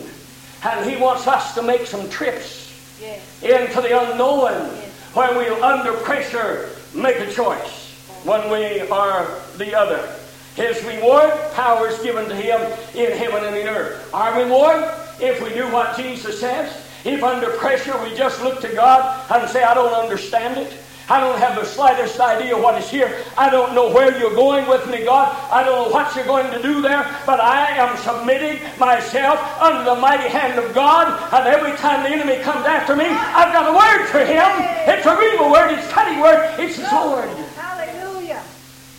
And 0.64 0.88
He 0.88 0.96
wants 0.96 1.26
us 1.26 1.54
to 1.54 1.62
make 1.62 1.86
some 1.86 2.08
trips 2.10 2.62
Yes. 3.00 3.42
into 3.42 3.80
the 3.82 3.98
unknown, 4.00 4.52
Yes. 4.52 4.88
where 5.14 5.36
we, 5.38 5.46
under 5.60 5.92
pressure, 5.94 6.70
make 6.94 7.16
a 7.18 7.30
choice, 7.32 7.90
one 8.24 8.48
way 8.48 8.88
or 8.88 9.26
the 9.56 9.74
other. 9.74 10.08
His 10.54 10.82
reward, 10.84 11.32
power 11.54 11.88
is 11.88 11.98
given 11.98 12.28
to 12.28 12.34
him 12.36 12.60
in 12.94 13.10
heaven 13.18 13.44
and 13.44 13.56
in 13.56 13.66
earth. 13.66 14.08
Our 14.14 14.40
reward, 14.44 14.84
if 15.20 15.42
we 15.42 15.50
do 15.50 15.66
what 15.72 15.96
Jesus 15.96 16.38
says, 16.40 16.70
if 17.04 17.22
under 17.22 17.50
pressure 17.58 17.96
we 18.02 18.14
just 18.16 18.42
look 18.42 18.60
to 18.62 18.68
God 18.68 19.30
and 19.30 19.48
say, 19.50 19.62
I 19.62 19.74
don't 19.74 19.92
understand 19.92 20.58
it, 20.58 20.74
I 21.08 21.20
don't 21.20 21.38
have 21.38 21.56
the 21.56 21.66
slightest 21.66 22.18
idea 22.18 22.56
what 22.56 22.80
is 22.80 22.88
here. 22.88 23.22
I 23.36 23.50
don't 23.50 23.74
know 23.74 23.92
where 23.92 24.18
you're 24.18 24.34
going 24.34 24.66
with 24.66 24.88
me, 24.88 25.04
God. 25.04 25.36
I 25.52 25.62
don't 25.62 25.88
know 25.88 25.94
what 25.94 26.16
you're 26.16 26.24
going 26.24 26.50
to 26.50 26.62
do 26.62 26.80
there, 26.80 27.04
but 27.26 27.40
I 27.40 27.76
am 27.76 27.94
submitting 27.98 28.58
myself 28.78 29.38
under 29.60 29.84
the 29.84 29.96
mighty 29.96 30.30
hand 30.30 30.58
of 30.58 30.74
God. 30.74 31.12
And 31.34 31.46
every 31.46 31.76
time 31.76 32.04
the 32.04 32.08
enemy 32.08 32.42
comes 32.42 32.64
after 32.64 32.96
me, 32.96 33.04
I've 33.04 33.52
got 33.52 33.68
a 33.68 33.76
word 33.76 34.08
for 34.08 34.24
him. 34.24 34.48
It's 34.88 35.04
a 35.04 35.14
real 35.14 35.52
word, 35.52 35.76
it's 35.76 35.86
a 35.86 35.92
cutting 35.92 36.20
word, 36.20 36.58
it's 36.58 36.78
a 36.78 36.86
sword. 36.88 37.28
Hallelujah. 37.54 38.42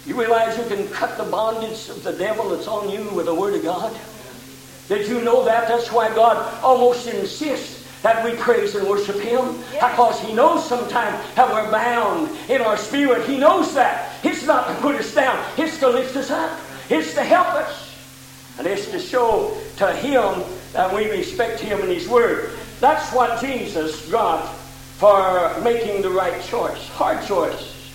You 0.05 0.19
realize 0.19 0.55
you 0.59 0.65
can 0.65 0.87
cut 0.89 1.17
the 1.17 1.23
bondage 1.23 1.89
of 1.89 2.03
the 2.03 2.13
devil 2.13 2.49
that's 2.49 2.67
on 2.67 2.87
you 2.87 3.09
with 3.15 3.25
the 3.25 3.33
word 3.33 3.55
of 3.55 3.63
God? 3.63 3.97
Did 4.87 5.07
you 5.07 5.21
know 5.21 5.43
that? 5.45 5.67
That's 5.67 5.91
why 5.91 6.13
God 6.13 6.37
almost 6.63 7.07
insists 7.07 7.74
that 8.05 8.23
we 8.23 8.37
praise 8.37 8.75
and 8.75 8.87
worship 8.87 9.15
Him. 9.15 9.55
Because 9.73 10.19
He 10.21 10.31
knows 10.31 10.63
sometimes 10.69 11.15
how 11.33 11.51
we're 11.51 11.71
bound 11.71 12.29
in 12.47 12.61
our 12.61 12.77
spirit. 12.77 13.27
He 13.27 13.39
knows 13.39 13.73
that. 13.73 14.13
It's 14.23 14.45
not 14.45 14.67
to 14.67 14.75
put 14.75 14.95
us 14.95 15.15
down, 15.15 15.43
it's 15.57 15.79
to 15.79 15.89
lift 15.89 16.15
us 16.15 16.29
up, 16.29 16.59
it's 16.87 17.15
to 17.15 17.23
help 17.23 17.47
us. 17.55 17.95
And 18.59 18.67
it's 18.67 18.91
to 18.91 18.99
show 18.99 19.57
to 19.77 19.91
Him 19.91 20.43
that 20.73 20.93
we 20.93 21.09
respect 21.09 21.59
Him 21.59 21.81
and 21.81 21.89
His 21.89 22.07
Word. 22.07 22.51
That's 22.79 23.11
what 23.11 23.41
Jesus 23.41 24.07
got 24.11 24.53
for 24.99 25.59
making 25.63 26.03
the 26.03 26.11
right 26.11 26.39
choice. 26.43 26.87
Hard 26.89 27.25
choice. 27.25 27.91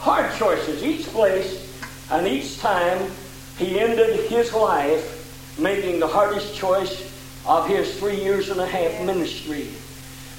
Hard 0.00 0.34
choices. 0.38 0.82
Each 0.82 1.06
place 1.06 1.72
and 2.10 2.26
each 2.26 2.58
time 2.58 3.12
he 3.58 3.78
ended 3.78 4.28
his 4.28 4.52
life 4.52 5.56
making 5.56 6.00
the 6.00 6.08
hardest 6.08 6.56
choice 6.56 7.11
of 7.46 7.66
his 7.68 7.98
three 7.98 8.16
years 8.22 8.48
and 8.50 8.60
a 8.60 8.66
half 8.66 9.04
ministry. 9.04 9.68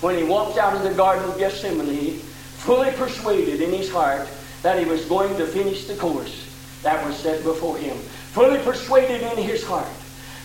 When 0.02 0.18
he 0.18 0.24
walked 0.24 0.58
out 0.58 0.76
of 0.76 0.84
the 0.84 0.94
Garden 0.94 1.30
of 1.30 1.38
Gethsemane, 1.38 2.18
fully 2.20 2.92
persuaded 2.92 3.62
in 3.62 3.72
his 3.72 3.92
heart 3.92 4.28
that 4.62 4.80
he 4.80 4.86
was 4.86 5.06
going 5.06 5.36
to 5.38 5.46
finish 5.46 5.86
the 5.86 5.96
course 5.96 6.48
that 6.84 7.06
was 7.06 7.16
set 7.18 7.44
before 7.44 7.78
him. 7.78 7.98
Fully 7.98 8.60
persuaded 8.60 9.22
in 9.22 9.38
his 9.44 9.64
heart, 9.64 9.88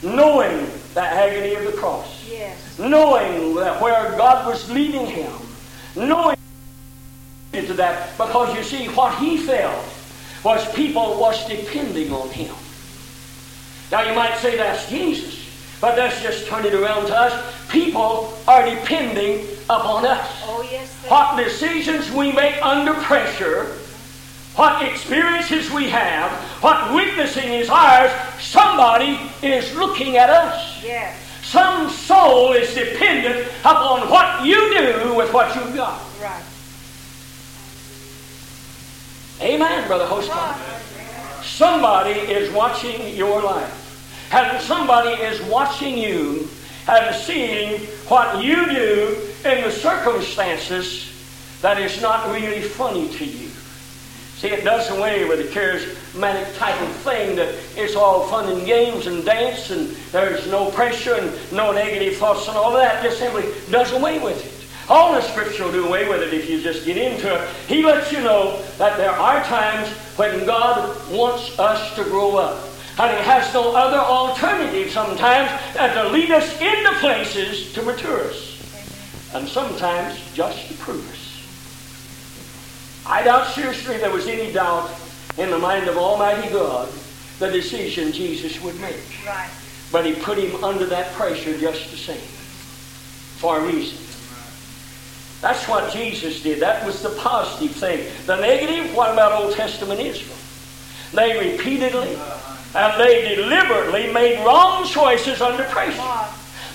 knowing 0.03 0.69
the 0.95 1.03
agony 1.03 1.55
of 1.55 1.65
the 1.65 1.73
cross, 1.73 2.25
Yes. 2.29 2.79
knowing 2.79 3.55
that 3.57 3.81
where 3.81 4.11
God 4.17 4.47
was 4.47 4.71
leading 4.71 5.07
him, 5.07 5.33
knowing 5.97 6.37
into 7.53 7.75
that 7.75 8.17
because 8.19 8.55
you 8.57 8.63
see 8.63 8.87
what 8.89 9.15
he 9.19 9.39
felt 9.39 9.85
was 10.45 10.71
people 10.75 11.19
was 11.19 11.47
depending 11.49 12.13
on 12.13 12.29
him. 12.31 12.55
Now 13.91 14.03
you 14.03 14.15
might 14.15 14.37
say 14.37 14.57
that's 14.57 14.89
Jesus, 14.89 15.38
but 15.81 15.97
let's 15.97 16.21
just 16.23 16.47
turn 16.47 16.65
it 16.65 16.75
around 16.75 17.07
to 17.07 17.17
us. 17.17 17.69
People 17.71 18.33
are 18.49 18.69
depending 18.69 19.47
upon 19.71 20.07
us. 20.07 20.29
Oh, 20.45 20.67
yes. 20.71 20.93
What 21.09 21.37
decisions 21.43 22.11
we 22.11 22.33
make 22.33 22.61
under 22.65 22.95
pressure, 22.95 23.67
what 24.57 24.83
experiences 24.83 25.71
we 25.71 25.89
have, 25.89 26.33
what 26.63 26.93
witnessing 26.95 27.53
is 27.53 27.69
ours, 27.69 28.11
somebody 28.41 29.19
is 29.43 29.75
looking 29.77 30.17
at 30.17 30.31
us. 30.31 30.83
Yes. 30.83 31.17
Some 31.45 31.89
soul 31.89 32.53
is 32.53 32.75
dependent 32.75 33.49
upon 33.61 34.11
what 34.11 34.45
you 34.45 34.57
do 34.77 35.15
with 35.15 35.33
what 35.33 35.55
you've 35.55 35.75
got. 35.75 36.03
Right. 36.21 36.43
Amen, 39.41 39.87
Brother 39.87 40.05
Host. 40.05 40.31
Somebody 41.43 42.21
is 42.21 42.53
watching 42.53 43.17
your 43.17 43.41
life. 43.43 43.88
And 44.33 44.61
somebody 44.61 45.23
is 45.23 45.41
watching 45.43 45.97
you 45.97 46.49
and 46.89 47.15
seeing 47.15 47.81
what 48.09 48.43
you 48.43 48.67
do 48.67 49.17
in 49.45 49.63
the 49.63 49.71
circumstances 49.71 51.13
that 51.63 51.81
is 51.81 52.01
not 52.01 52.33
really 52.33 52.63
funny 52.63 53.09
to 53.09 53.25
you. 53.25 53.49
See, 54.37 54.49
it 54.49 54.65
does 54.65 54.89
away 54.91 55.25
with 55.25 55.39
the 55.39 55.61
charismatic 55.61 56.57
type 56.57 56.81
of 56.81 56.95
thing 56.99 57.35
that 57.37 57.53
it's 57.77 57.97
all 57.97 58.29
fun 58.29 58.49
and 58.53 58.65
games 58.65 59.09
and 59.09 59.25
dance 59.25 59.71
and 59.71 59.89
there's 60.13 60.47
no 60.49 60.71
pressure 60.71 61.15
and 61.15 61.53
no 61.53 61.73
negative 61.73 62.19
thoughts 62.19 62.47
and 62.47 62.57
all 62.57 62.73
that. 62.75 63.03
Just 63.03 63.19
simply 63.19 63.47
does 63.71 63.93
away 63.93 64.21
with 64.21 64.45
it. 64.47 64.91
All 64.91 65.13
the 65.13 65.23
scripture 65.23 65.65
will 65.65 65.73
do 65.73 65.87
away 65.89 66.09
with 66.09 66.23
it 66.23 66.33
if 66.33 66.49
you 66.49 66.63
just 66.63 66.87
get 66.87 66.97
into 66.97 67.35
it. 67.35 67.49
He 67.67 67.83
lets 67.83 68.13
you 68.13 68.21
know 68.21 68.63
that 68.79 68.97
there 68.97 69.11
are 69.11 69.43
times 69.45 69.89
when 70.17 70.47
God 70.47 70.97
wants 71.11 71.59
us 71.59 71.95
to 71.97 72.05
grow 72.05 72.37
up. 72.37 72.65
And 72.99 73.17
He 73.17 73.25
has 73.25 73.53
no 73.55 73.75
other 73.77 73.99
alternative 73.99 74.91
sometimes 74.91 75.51
than 75.75 75.95
to 75.95 76.09
lead 76.11 76.31
us 76.31 76.61
into 76.61 76.93
places 76.99 77.73
to 77.75 77.83
mature 77.83 78.23
us. 78.25 78.57
And 79.35 79.47
sometimes 79.49 80.21
just 80.35 80.69
to 80.69 80.75
prove 80.75 81.09
us. 81.13 81.29
I 83.07 83.23
doubt 83.23 83.47
seriously 83.55 83.99
there 83.99 84.11
was 84.11 84.27
any 84.27 84.53
doubt 84.53 84.91
in 85.37 85.51
the 85.51 85.59
mind 85.59 85.89
of 85.89 85.97
Almighty 85.97 86.49
God 86.49 86.89
the 87.39 87.51
decision 87.51 88.13
Jesus 88.13 88.61
would 88.63 88.79
make. 88.81 89.01
Right. 89.25 89.51
But 89.93 90.05
He 90.05 90.15
put 90.15 90.39
him 90.39 90.63
under 90.65 90.87
that 90.87 91.13
pressure 91.13 91.57
just 91.59 91.91
the 91.91 91.97
same. 91.97 92.21
For 93.39 93.61
a 93.61 93.65
reason. 93.65 93.99
That's 95.41 95.69
what 95.69 95.93
Jesus 95.93 96.43
did. 96.43 96.59
That 96.61 96.85
was 96.85 97.01
the 97.01 97.11
positive 97.11 97.77
thing. 97.77 98.11
The 98.27 98.41
negative, 98.41 98.95
what 98.97 99.13
about 99.13 99.41
Old 99.41 99.55
Testament 99.55 100.01
Israel? 100.01 100.37
They 101.13 101.53
repeatedly 101.53 102.19
and 102.75 103.01
they 103.01 103.35
deliberately 103.35 104.13
made 104.13 104.45
wrong 104.45 104.87
choices 104.87 105.41
under 105.41 105.65
pressure. 105.65 106.03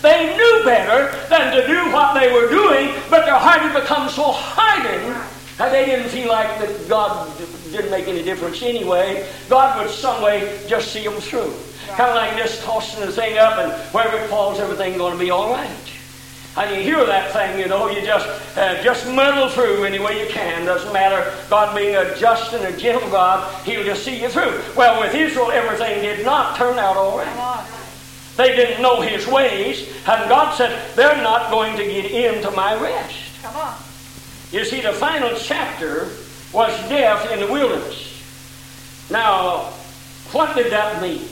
They 0.02 0.36
knew 0.36 0.64
better 0.66 1.16
than 1.30 1.56
to 1.56 1.66
do 1.66 1.92
what 1.94 2.14
they 2.14 2.32
were 2.34 2.50
doing, 2.50 2.94
but 3.10 3.26
their 3.26 3.38
heart 3.38 3.62
had 3.62 3.74
become 3.74 4.10
so 4.10 4.32
hardened 4.32 5.16
that 5.58 5.72
they 5.72 5.86
didn't 5.86 6.10
feel 6.10 6.28
like 6.28 6.60
that 6.60 6.90
God 6.90 7.32
didn't 7.72 7.92
make 7.92 8.08
any 8.08 8.24
difference 8.24 8.62
anyway. 8.62 9.28
God 9.50 9.82
would 9.82 9.94
some 9.94 10.22
way 10.22 10.60
just 10.68 10.92
see 10.92 11.04
them 11.04 11.14
through. 11.22 11.54
Kind 11.90 12.10
of 12.10 12.16
like 12.16 12.38
just 12.38 12.62
tossing 12.64 13.06
the 13.06 13.12
thing 13.12 13.38
up 13.38 13.58
and 13.60 13.72
wherever 13.94 14.18
it 14.18 14.28
falls, 14.30 14.60
everything 14.60 14.98
going 14.98 15.14
to 15.14 15.20
be 15.20 15.30
all 15.30 15.52
right. 15.52 15.70
And 16.56 16.76
you 16.76 16.84
hear 16.84 17.04
that 17.04 17.34
thing, 17.34 17.60
you 17.60 17.68
know, 17.68 17.90
you 17.90 18.06
just 18.06 18.28
uh, 18.58 18.82
just 18.84 19.08
muddle 19.10 19.50
through 19.50 19.86
any 19.86 19.98
way 19.98 20.24
you 20.24 20.32
can. 20.32 20.66
Doesn't 20.66 20.94
matter. 20.94 21.34
God 21.50 21.76
being 21.76 21.96
a 21.96 22.16
just 22.16 22.54
and 22.54 22.64
a 22.64 22.78
gentle 22.78 23.10
God, 23.10 23.66
He'll 23.66 23.84
just 23.84 24.04
see 24.04 24.22
you 24.22 24.30
through. 24.30 24.62
Well, 24.78 25.02
with 25.02 25.16
Israel, 25.16 25.50
everything 25.52 26.02
did 26.02 26.24
not 26.24 26.56
turn 26.56 26.78
out 26.78 26.96
all 26.96 27.18
right. 27.18 27.68
They 28.38 28.56
didn't 28.56 28.84
know 28.84 29.02
His 29.02 29.26
ways, 29.28 29.88
and 30.08 30.30
God 30.30 30.56
said, 30.56 30.96
they're 30.96 31.22
not 31.24 31.50
going 31.50 31.76
to 31.78 31.86
get 31.86 32.12
into 32.12 32.52
my 32.52 32.80
rest. 32.80 33.42
Come 33.42 33.56
on. 33.56 33.76
You 34.52 34.64
see, 34.64 34.82
the 34.82 34.94
final 34.94 35.36
chapter 35.36 36.10
was 36.52 36.72
death 36.88 37.32
in 37.32 37.40
the 37.40 37.48
wilderness. 37.52 38.12
Now, 39.10 39.72
what 40.32 40.56
did 40.56 40.72
that 40.72 41.02
mean? 41.02 41.28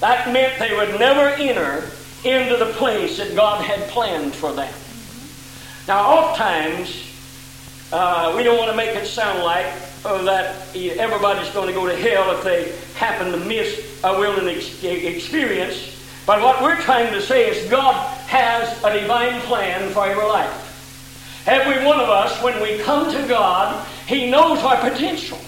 That 0.00 0.30
meant 0.32 0.58
they 0.58 0.74
would 0.74 0.98
never 0.98 1.28
enter 1.28 1.90
into 2.24 2.56
the 2.56 2.72
place 2.74 3.18
that 3.18 3.34
God 3.34 3.64
had 3.64 3.88
planned 3.88 4.34
for 4.34 4.52
them. 4.52 4.72
Now, 5.88 6.06
oftentimes, 6.06 7.10
uh, 7.92 8.32
we 8.36 8.42
don't 8.44 8.56
want 8.56 8.70
to 8.70 8.76
make 8.76 8.94
it 8.96 9.06
sound 9.06 9.42
like 9.42 9.66
uh, 10.04 10.22
that 10.22 10.56
everybody's 10.74 11.50
going 11.50 11.68
to 11.68 11.74
go 11.74 11.86
to 11.86 11.96
hell 11.96 12.30
if 12.36 12.44
they 12.44 12.72
happen 12.96 13.32
to 13.32 13.38
miss 13.38 14.00
a 14.04 14.18
wilderness 14.18 14.82
experience. 14.84 15.88
But 16.24 16.40
what 16.40 16.62
we're 16.62 16.80
trying 16.80 17.12
to 17.12 17.20
say 17.20 17.50
is 17.50 17.68
God 17.68 17.94
has 18.28 18.82
a 18.84 18.98
divine 19.00 19.40
plan 19.42 19.90
for 19.90 20.06
your 20.06 20.28
life. 20.28 21.42
Every 21.46 21.84
one 21.84 21.98
of 21.98 22.08
us, 22.08 22.40
when 22.42 22.62
we 22.62 22.78
come 22.78 23.10
to 23.12 23.28
God, 23.28 23.86
He 24.06 24.30
knows 24.30 24.60
our 24.60 24.76
potential. 24.76 25.38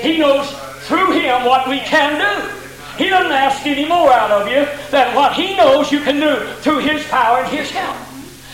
He 0.00 0.18
knows 0.18 0.50
through 0.86 1.12
Him 1.12 1.44
what 1.44 1.68
we 1.68 1.78
can 1.80 2.18
do. 2.18 2.59
He 3.00 3.08
doesn't 3.08 3.32
ask 3.32 3.66
any 3.66 3.88
more 3.88 4.12
out 4.12 4.30
of 4.30 4.46
you 4.46 4.66
than 4.90 5.14
what 5.14 5.32
He 5.32 5.56
knows 5.56 5.90
you 5.90 6.00
can 6.00 6.20
do 6.20 6.44
through 6.60 6.80
His 6.80 7.02
power 7.08 7.38
and 7.38 7.48
His 7.48 7.70
help. 7.70 7.96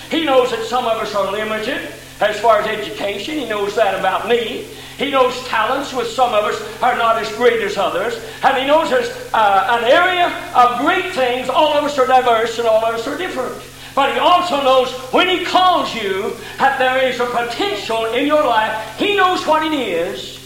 He 0.08 0.24
knows 0.24 0.52
that 0.52 0.64
some 0.66 0.84
of 0.84 1.02
us 1.02 1.16
are 1.16 1.32
limited 1.32 1.92
as 2.20 2.38
far 2.38 2.60
as 2.60 2.66
education. 2.68 3.40
He 3.40 3.48
knows 3.48 3.74
that 3.74 3.98
about 3.98 4.28
me. 4.28 4.68
He 4.98 5.10
knows 5.10 5.36
talents 5.48 5.92
with 5.92 6.06
some 6.06 6.32
of 6.32 6.44
us 6.44 6.80
are 6.80 6.96
not 6.96 7.20
as 7.20 7.28
great 7.34 7.60
as 7.60 7.76
others. 7.76 8.24
And 8.44 8.56
He 8.56 8.68
knows 8.68 8.88
there's 8.88 9.10
uh, 9.34 9.80
an 9.80 9.84
area 9.84 10.28
of 10.54 10.78
great 10.78 11.12
things. 11.12 11.48
All 11.48 11.72
of 11.74 11.82
us 11.82 11.98
are 11.98 12.06
diverse 12.06 12.56
and 12.60 12.68
all 12.68 12.84
of 12.84 12.94
us 12.94 13.04
are 13.08 13.18
different. 13.18 13.60
But 13.96 14.12
He 14.12 14.20
also 14.20 14.62
knows 14.62 14.92
when 15.12 15.28
He 15.28 15.44
calls 15.44 15.92
you 15.92 16.36
that 16.58 16.78
there 16.78 17.04
is 17.04 17.18
a 17.18 17.26
potential 17.26 18.04
in 18.14 18.28
your 18.28 18.44
life. 18.44 18.96
He 18.96 19.16
knows 19.16 19.44
what 19.44 19.66
it 19.66 19.74
is, 19.74 20.38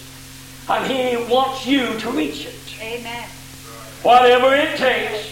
and 0.71 0.91
He 0.91 1.19
wants 1.31 1.67
you 1.67 1.99
to 1.99 2.11
reach 2.13 2.47
it. 2.47 2.55
Amen. 2.81 3.30
Whatever 4.03 4.55
it 4.55 4.77
takes 4.77 5.29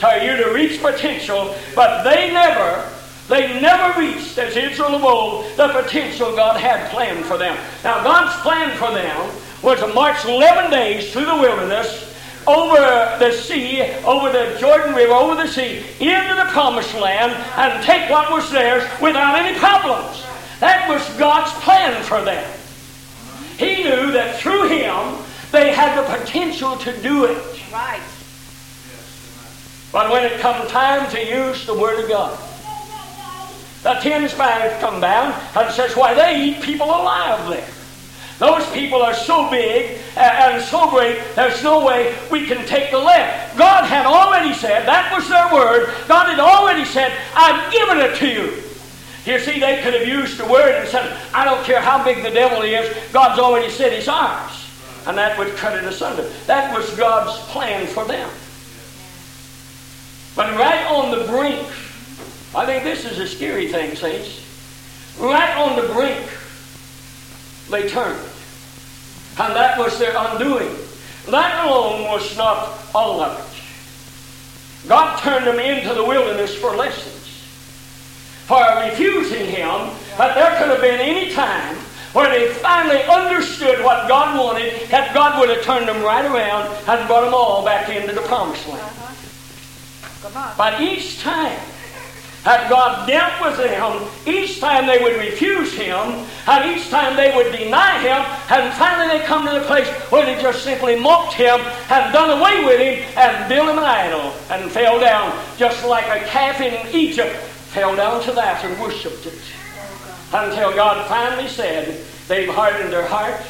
for 0.00 0.16
you 0.18 0.36
to 0.36 0.52
reach 0.52 0.80
potential, 0.80 1.54
but 1.74 2.02
they 2.04 2.32
never 2.32 2.84
They 3.28 3.60
never 3.60 4.00
reached, 4.00 4.38
as 4.38 4.56
Israel 4.56 4.94
of 4.94 5.04
old, 5.04 5.44
the 5.56 5.68
potential 5.68 6.34
God 6.34 6.58
had 6.58 6.90
planned 6.90 7.26
for 7.26 7.36
them. 7.36 7.58
Now, 7.84 8.02
God's 8.02 8.34
plan 8.40 8.74
for 8.78 8.90
them 8.90 9.30
was 9.62 9.80
to 9.80 9.88
march 9.88 10.24
11 10.24 10.70
days 10.70 11.12
through 11.12 11.26
the 11.26 11.36
wilderness, 11.36 12.06
over 12.46 12.78
the 13.18 13.32
sea, 13.32 13.82
over 14.06 14.32
the 14.32 14.56
Jordan 14.58 14.94
River, 14.94 15.12
over 15.12 15.34
the 15.34 15.46
sea, 15.46 15.84
into 16.00 16.34
the 16.36 16.48
promised 16.52 16.94
land, 16.94 17.32
and 17.58 17.84
take 17.84 18.08
what 18.08 18.30
was 18.30 18.50
theirs 18.50 18.88
without 19.02 19.38
any 19.38 19.58
problems. 19.58 20.24
That 20.60 20.88
was 20.88 21.06
God's 21.18 21.52
plan 21.62 22.02
for 22.04 22.24
them. 22.24 22.50
He 23.58 23.82
knew 23.82 24.10
that 24.12 24.40
through 24.40 24.68
Him, 24.68 25.18
they 25.50 25.72
had 25.72 25.96
the 25.98 26.18
potential 26.18 26.76
to 26.76 27.02
do 27.02 27.24
it. 27.24 27.38
Right. 27.72 28.02
But 29.92 30.10
when 30.10 30.24
it 30.24 30.40
come 30.40 30.66
time 30.68 31.10
to 31.12 31.24
use 31.24 31.66
the 31.66 31.74
Word 31.74 32.02
of 32.02 32.08
God, 32.08 32.38
the 33.82 33.94
ten 34.02 34.28
spies 34.28 34.78
come 34.80 35.00
down 35.00 35.32
and 35.56 35.72
says, 35.72 35.96
why, 35.96 36.12
they 36.12 36.44
eat 36.44 36.62
people 36.62 36.86
alive 36.86 37.48
there. 37.48 37.68
Those 38.38 38.68
people 38.70 39.02
are 39.02 39.14
so 39.14 39.50
big 39.50 39.98
and 40.16 40.62
so 40.62 40.90
great, 40.90 41.20
there's 41.34 41.62
no 41.62 41.84
way 41.84 42.16
we 42.30 42.46
can 42.46 42.64
take 42.66 42.90
the 42.90 42.98
land. 42.98 43.58
God 43.58 43.84
had 43.84 44.06
already 44.06 44.54
said, 44.54 44.86
that 44.86 45.12
was 45.12 45.28
their 45.28 45.52
word, 45.52 45.92
God 46.06 46.28
had 46.28 46.38
already 46.38 46.84
said, 46.84 47.12
I've 47.34 47.72
given 47.72 47.98
it 47.98 48.16
to 48.18 48.28
you. 48.28 48.62
You 49.26 49.40
see, 49.40 49.58
they 49.58 49.82
could 49.82 49.94
have 49.94 50.06
used 50.06 50.38
the 50.38 50.46
word 50.46 50.74
and 50.74 50.88
said, 50.88 51.16
I 51.34 51.44
don't 51.44 51.64
care 51.64 51.80
how 51.80 52.04
big 52.04 52.22
the 52.22 52.30
devil 52.30 52.62
is, 52.62 52.94
God's 53.12 53.40
already 53.40 53.70
said 53.70 53.92
he's 53.92 54.08
ours. 54.08 54.57
And 55.08 55.16
that 55.16 55.38
would 55.38 55.56
cut 55.56 55.74
it 55.74 55.84
asunder. 55.84 56.28
That 56.46 56.76
was 56.76 56.94
God's 56.94 57.36
plan 57.50 57.86
for 57.86 58.04
them. 58.04 58.30
But 60.36 60.54
right 60.58 60.86
on 60.86 61.18
the 61.18 61.24
brink, 61.26 61.66
I 62.54 62.66
think 62.66 62.84
this 62.84 63.06
is 63.06 63.18
a 63.18 63.26
scary 63.26 63.68
thing, 63.68 63.96
saints. 63.96 64.44
Right 65.18 65.56
on 65.56 65.76
the 65.76 65.92
brink, 65.94 66.28
they 67.70 67.88
turned. 67.88 68.20
And 69.40 69.56
that 69.56 69.78
was 69.78 69.98
their 69.98 70.14
undoing. 70.14 70.76
That 71.30 71.66
alone 71.66 72.02
was 72.02 72.36
not 72.36 72.78
all 72.94 73.22
of 73.22 73.38
it. 73.38 74.88
God 74.88 75.18
turned 75.20 75.46
them 75.46 75.58
into 75.58 75.94
the 75.94 76.04
wilderness 76.04 76.54
for 76.54 76.76
lessons. 76.76 77.14
For 78.46 78.62
refusing 78.84 79.46
Him, 79.46 79.90
that 80.18 80.34
there 80.34 80.58
could 80.58 80.68
have 80.68 80.82
been 80.82 81.00
any 81.00 81.32
time 81.32 81.76
where 82.18 82.30
they 82.36 82.52
finally 82.54 83.00
understood 83.04 83.84
what 83.84 84.08
God 84.08 84.36
wanted, 84.36 84.74
that 84.88 85.14
God 85.14 85.38
would 85.38 85.50
have 85.50 85.62
turned 85.62 85.86
them 85.86 86.02
right 86.02 86.24
around 86.24 86.66
and 86.88 87.06
brought 87.06 87.20
them 87.20 87.32
all 87.32 87.64
back 87.64 87.88
into 87.88 88.12
the 88.12 88.22
promised 88.22 88.66
land. 88.66 88.92
But 90.58 90.80
each 90.80 91.20
time 91.20 91.56
that 92.42 92.68
God 92.68 93.06
dealt 93.06 93.40
with 93.40 93.58
them, 93.58 94.08
each 94.26 94.58
time 94.58 94.88
they 94.88 94.98
would 95.00 95.16
refuse 95.16 95.72
Him, 95.74 96.26
and 96.48 96.76
each 96.76 96.90
time 96.90 97.14
they 97.14 97.36
would 97.36 97.52
deny 97.52 98.00
Him, 98.00 98.26
and 98.50 98.74
finally 98.74 99.16
they 99.16 99.24
come 99.24 99.46
to 99.46 99.52
the 99.52 99.64
place 99.66 99.86
where 100.10 100.26
they 100.26 100.42
just 100.42 100.64
simply 100.64 100.98
mocked 100.98 101.34
Him 101.34 101.60
and 101.88 102.12
done 102.12 102.36
away 102.36 102.64
with 102.64 102.80
Him 102.80 103.06
and 103.16 103.48
built 103.48 103.68
Him 103.68 103.78
an 103.78 103.84
idol 103.84 104.34
and 104.50 104.68
fell 104.72 104.98
down, 104.98 105.38
just 105.56 105.86
like 105.86 106.06
a 106.06 106.26
calf 106.26 106.60
in 106.60 106.84
Egypt 106.92 107.36
fell 107.36 107.94
down 107.94 108.20
to 108.24 108.32
that 108.32 108.64
and 108.64 108.76
worshipped 108.80 109.24
it. 109.24 109.38
Until 110.32 110.74
God 110.74 111.08
finally 111.08 111.48
said, 111.48 112.04
They've 112.28 112.48
hardened 112.48 112.92
their 112.92 113.06
heart. 113.06 113.40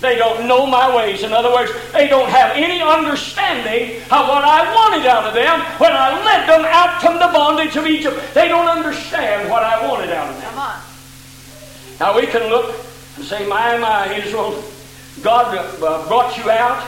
They 0.00 0.16
don't 0.16 0.46
know 0.46 0.66
my 0.66 0.94
ways. 0.94 1.22
In 1.22 1.32
other 1.32 1.50
words, 1.50 1.72
they 1.92 2.06
don't 2.06 2.28
have 2.28 2.54
any 2.54 2.82
understanding 2.82 3.96
of 4.02 4.28
what 4.28 4.44
I 4.44 4.72
wanted 4.74 5.06
out 5.06 5.24
of 5.24 5.32
them 5.32 5.60
when 5.80 5.92
I 5.92 6.22
led 6.22 6.46
them 6.46 6.64
out 6.66 7.00
from 7.00 7.14
the 7.14 7.32
bondage 7.32 7.76
of 7.76 7.86
Egypt. 7.86 8.20
They 8.34 8.46
don't 8.46 8.68
understand 8.68 9.50
what 9.50 9.62
I 9.62 9.88
wanted 9.88 10.10
out 10.10 10.28
of 10.28 10.40
them. 10.40 10.50
Come 10.50 10.58
on. 10.58 10.80
Now 11.98 12.14
we 12.14 12.26
can 12.26 12.50
look 12.50 12.76
and 13.16 13.24
say, 13.24 13.46
My, 13.48 13.78
my, 13.78 14.14
Israel, 14.14 14.62
God 15.22 15.56
uh, 15.56 16.06
brought 16.06 16.36
you 16.36 16.50
out. 16.50 16.86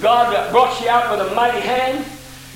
God 0.00 0.52
brought 0.52 0.80
you 0.80 0.88
out 0.88 1.10
with 1.10 1.32
a 1.32 1.34
mighty 1.34 1.60
hand. 1.60 2.04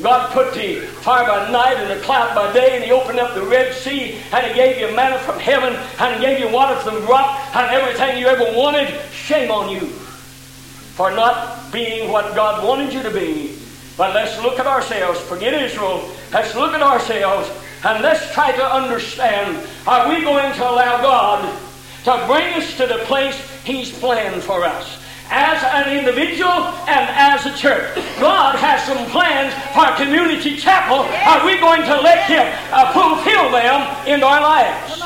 God 0.02 0.30
put 0.30 0.54
the 0.54 0.80
fire 0.80 1.26
by 1.26 1.50
night 1.50 1.76
and 1.76 1.90
the 1.90 2.04
cloud 2.04 2.34
by 2.34 2.52
day, 2.52 2.76
and 2.76 2.84
He 2.84 2.92
opened 2.92 3.18
up 3.18 3.34
the 3.34 3.42
Red 3.42 3.74
Sea, 3.74 4.16
and 4.32 4.46
He 4.46 4.54
gave 4.54 4.78
you 4.78 4.94
manna 4.94 5.18
from 5.18 5.40
heaven, 5.40 5.74
and 5.98 6.14
He 6.14 6.20
gave 6.20 6.38
you 6.38 6.48
water 6.48 6.76
from 6.80 6.94
the 6.94 7.00
rock, 7.02 7.40
and 7.56 7.70
everything 7.74 8.18
you 8.18 8.28
ever 8.28 8.56
wanted. 8.56 8.88
Shame 9.10 9.50
on 9.50 9.70
you 9.70 9.80
for 9.80 11.10
not 11.10 11.72
being 11.72 12.12
what 12.12 12.34
God 12.34 12.64
wanted 12.66 12.92
you 12.92 13.02
to 13.02 13.10
be. 13.10 13.56
But 13.96 14.14
let's 14.14 14.40
look 14.42 14.60
at 14.60 14.66
ourselves. 14.66 15.20
Forget 15.20 15.54
Israel. 15.54 16.08
Let's 16.32 16.54
look 16.54 16.74
at 16.74 16.82
ourselves, 16.82 17.50
and 17.84 18.02
let's 18.02 18.32
try 18.32 18.52
to 18.52 18.64
understand 18.64 19.66
are 19.86 20.08
we 20.08 20.22
going 20.22 20.52
to 20.54 20.62
allow 20.62 21.02
God 21.02 21.58
to 22.04 22.26
bring 22.26 22.54
us 22.54 22.76
to 22.76 22.86
the 22.86 22.98
place 23.04 23.36
He's 23.64 23.90
planned 23.98 24.42
for 24.44 24.64
us? 24.64 25.02
As 25.30 25.62
an 25.62 25.96
individual 25.96 26.72
and 26.88 27.08
as 27.10 27.46
a 27.46 27.54
church. 27.56 27.94
God 28.18 28.56
has 28.56 28.82
some 28.84 29.04
plans 29.10 29.52
for 29.72 29.80
our 29.80 29.96
Community 29.96 30.56
Chapel. 30.56 31.04
Are 31.28 31.44
we 31.44 31.58
going 31.60 31.82
to 31.82 32.00
let 32.00 32.26
Him 32.28 32.46
uh, 32.72 32.92
fulfill 32.92 33.50
them 33.50 34.06
in 34.06 34.22
our 34.22 34.40
lives? 34.40 35.02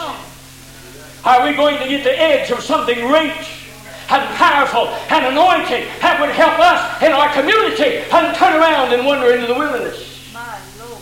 Are 1.25 1.47
we 1.49 1.55
going 1.55 1.79
to 1.79 1.89
get 1.89 2.03
the 2.05 2.19
edge 2.19 2.51
of 2.51 2.61
something 2.63 3.09
rich 3.09 3.69
and 4.11 4.29
powerful 4.37 4.89
and 5.11 5.27
anointing 5.27 5.87
that 6.01 6.19
would 6.21 6.31
help 6.31 6.59
us 6.59 7.03
in 7.03 7.13
our 7.13 7.33
community 7.33 8.03
and 8.11 8.37
turn 8.37 8.61
around 8.61 8.93
and 8.93 9.07
wander 9.07 9.33
into 9.33 9.47
the 9.47 9.55
wilderness? 9.55 10.33
My 10.35 10.59
Lord. 10.81 11.01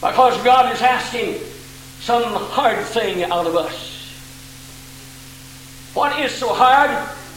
Because 0.00 0.42
God 0.44 0.72
is 0.72 0.80
asking 0.82 1.40
some 2.00 2.22
hard 2.22 2.84
thing 2.86 3.24
out 3.24 3.46
of 3.46 3.56
us. 3.56 3.94
What 5.94 6.18
is 6.20 6.32
so 6.32 6.52
hard? 6.52 6.90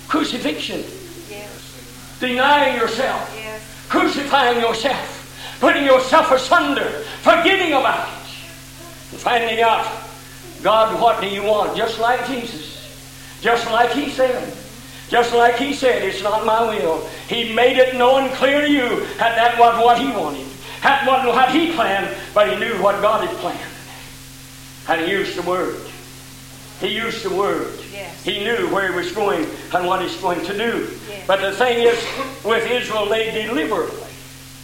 Crucifixion. 0.08 0.84
Yes. 1.30 2.18
Denying 2.20 2.78
yourself. 2.78 3.34
Yes. 3.36 3.88
Crucifying 3.89 4.60
yourself. 4.62 5.58
Putting 5.60 5.86
yourself 5.86 6.32
asunder. 6.32 6.89
Forgetting 7.22 7.74
about 7.74 8.08
it. 8.08 8.14
And 9.12 9.20
finding 9.20 9.62
out, 9.62 9.86
God, 10.64 10.99
what 11.01 11.22
do 11.22 11.28
you 11.28 11.43
want? 11.43 11.76
Just 11.76 11.99
like 11.99 12.26
Jesus. 12.28 13.39
Just 13.41 13.70
like 13.72 13.91
He 13.91 14.10
said. 14.10 14.53
Just 15.10 15.34
like 15.34 15.55
He 15.55 15.74
said, 15.74 16.03
it's 16.03 16.22
not 16.22 16.45
my 16.45 16.62
will. 16.68 17.05
He 17.30 17.53
made 17.53 17.78
it 17.78 17.95
known 17.95 18.30
clear 18.32 18.62
to 18.62 18.70
you 18.70 19.05
that 19.18 19.36
that 19.36 19.58
wasn't 19.60 19.86
what 19.86 19.99
He 19.99 20.08
wanted. 20.08 20.47
That 20.84 21.08
wasn't 21.08 21.34
what 21.34 21.51
He 21.51 21.74
planned, 21.74 22.16
but 22.34 22.49
He 22.49 22.55
knew 22.60 22.82
what 22.82 23.01
God 23.01 23.28
had 23.28 23.36
planned. 23.38 23.60
And 24.89 25.01
He 25.05 25.12
used 25.12 25.38
the 25.38 25.41
Word. 25.43 25.82
He 26.80 26.89
used 26.95 27.23
the 27.23 27.34
Word. 27.34 27.73
Yes. 27.91 28.23
He 28.23 28.43
knew 28.43 28.69
where 28.69 28.91
he 28.91 28.95
was 28.95 29.11
going 29.11 29.45
and 29.73 29.88
what 29.88 30.01
he's 30.01 30.17
going 30.17 30.45
to 30.45 30.57
do. 30.57 30.89
Yes. 31.09 31.25
But 31.28 31.41
the 31.41 31.51
thing 31.51 31.86
is, 31.88 31.97
with 32.45 32.69
Israel, 32.69 33.07
they 33.07 33.32
deliberately, 33.32 34.07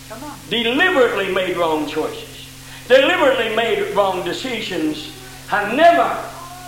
Come 0.10 0.24
on. 0.24 0.38
deliberately 0.50 1.34
made 1.34 1.58
wrong 1.58 1.88
choices, 1.88 2.48
deliberately 2.88 3.56
made 3.56 3.96
wrong 3.96 4.24
decisions, 4.24 5.12
and 5.52 5.76
never 5.76 6.08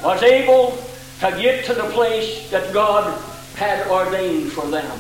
was 0.04 0.22
able 0.24 0.78
to 1.20 1.32
get 1.42 1.64
to 1.66 1.74
the 1.74 1.90
place 1.92 2.50
that 2.52 2.74
God 2.74 3.20
had 3.56 3.88
ordained 3.88 4.52
for 4.52 4.68
them. 4.68 5.00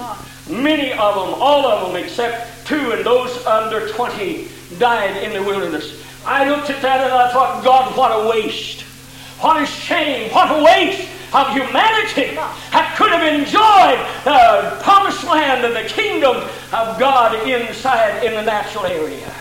Many 0.49 0.91
of 0.93 1.15
them, 1.15 1.41
all 1.41 1.65
of 1.65 1.87
them 1.91 2.01
except 2.01 2.67
two, 2.67 2.91
and 2.91 3.03
those 3.05 3.45
under 3.45 3.89
20 3.89 4.47
died 4.77 5.17
in 5.23 5.33
the 5.33 5.43
wilderness. 5.43 6.01
I 6.25 6.47
looked 6.49 6.69
at 6.69 6.81
that 6.81 7.01
and 7.01 7.13
I 7.13 7.31
thought, 7.33 7.63
God, 7.63 7.97
what 7.97 8.11
a 8.11 8.29
waste. 8.29 8.84
What 9.39 9.61
a 9.61 9.65
shame. 9.65 10.31
What 10.31 10.59
a 10.59 10.63
waste 10.63 11.09
of 11.33 11.51
humanity 11.51 12.36
that 12.71 12.95
could 12.97 13.11
have 13.11 13.23
enjoyed 13.23 13.99
the 14.23 14.81
promised 14.81 15.23
land 15.25 15.65
and 15.65 15.75
the 15.75 15.89
kingdom 15.89 16.38
of 16.71 16.97
God 16.99 17.47
inside 17.47 18.23
in 18.23 18.33
the 18.33 18.41
natural 18.41 18.86
area. 18.86 19.33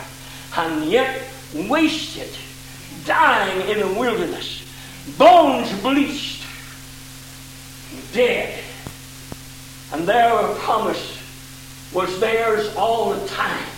And 0.56 0.86
yet 0.86 1.22
wasted, 1.54 2.30
dying 3.04 3.68
in 3.68 3.80
the 3.80 3.98
wilderness, 3.98 4.64
bones 5.16 5.72
bleached, 5.80 6.42
dead. 8.12 8.58
And 9.92 10.06
their 10.08 10.36
promise 10.56 11.20
was 11.92 12.18
theirs 12.18 12.74
all 12.76 13.14
the 13.14 13.28
time. 13.28 13.68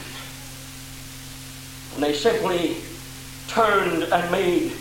And 1.95 2.03
they 2.03 2.15
simply 2.15 2.77
turned 3.49 4.05
and 4.05 4.31
made 4.31 4.73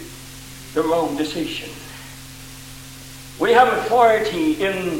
the 0.75 0.83
wrong 0.83 1.17
decision. 1.17 1.69
We 3.39 3.51
have 3.53 3.67
authority 3.69 4.63
in 4.63 4.99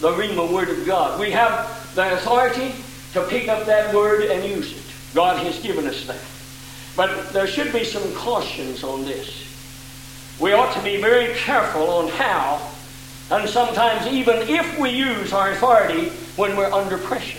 the 0.00 0.10
Rhema 0.10 0.52
Word 0.52 0.68
of 0.68 0.84
God. 0.84 1.18
We 1.18 1.30
have 1.30 1.94
the 1.94 2.12
authority 2.14 2.74
to 3.12 3.22
pick 3.28 3.48
up 3.48 3.64
that 3.66 3.94
word 3.94 4.24
and 4.24 4.44
use 4.44 4.72
it. 4.72 5.14
God 5.14 5.38
has 5.44 5.58
given 5.60 5.86
us 5.86 6.04
that. 6.06 6.20
But 6.96 7.32
there 7.32 7.46
should 7.46 7.72
be 7.72 7.84
some 7.84 8.12
cautions 8.14 8.82
on 8.84 9.04
this. 9.04 9.48
We 10.40 10.52
ought 10.52 10.74
to 10.74 10.82
be 10.82 11.00
very 11.00 11.34
careful 11.34 11.88
on 11.88 12.08
how, 12.08 12.70
and 13.30 13.48
sometimes 13.48 14.06
even 14.06 14.48
if 14.48 14.78
we 14.78 14.90
use 14.90 15.32
our 15.32 15.52
authority 15.52 16.10
when 16.36 16.56
we're 16.56 16.72
under 16.72 16.98
pressure. 16.98 17.38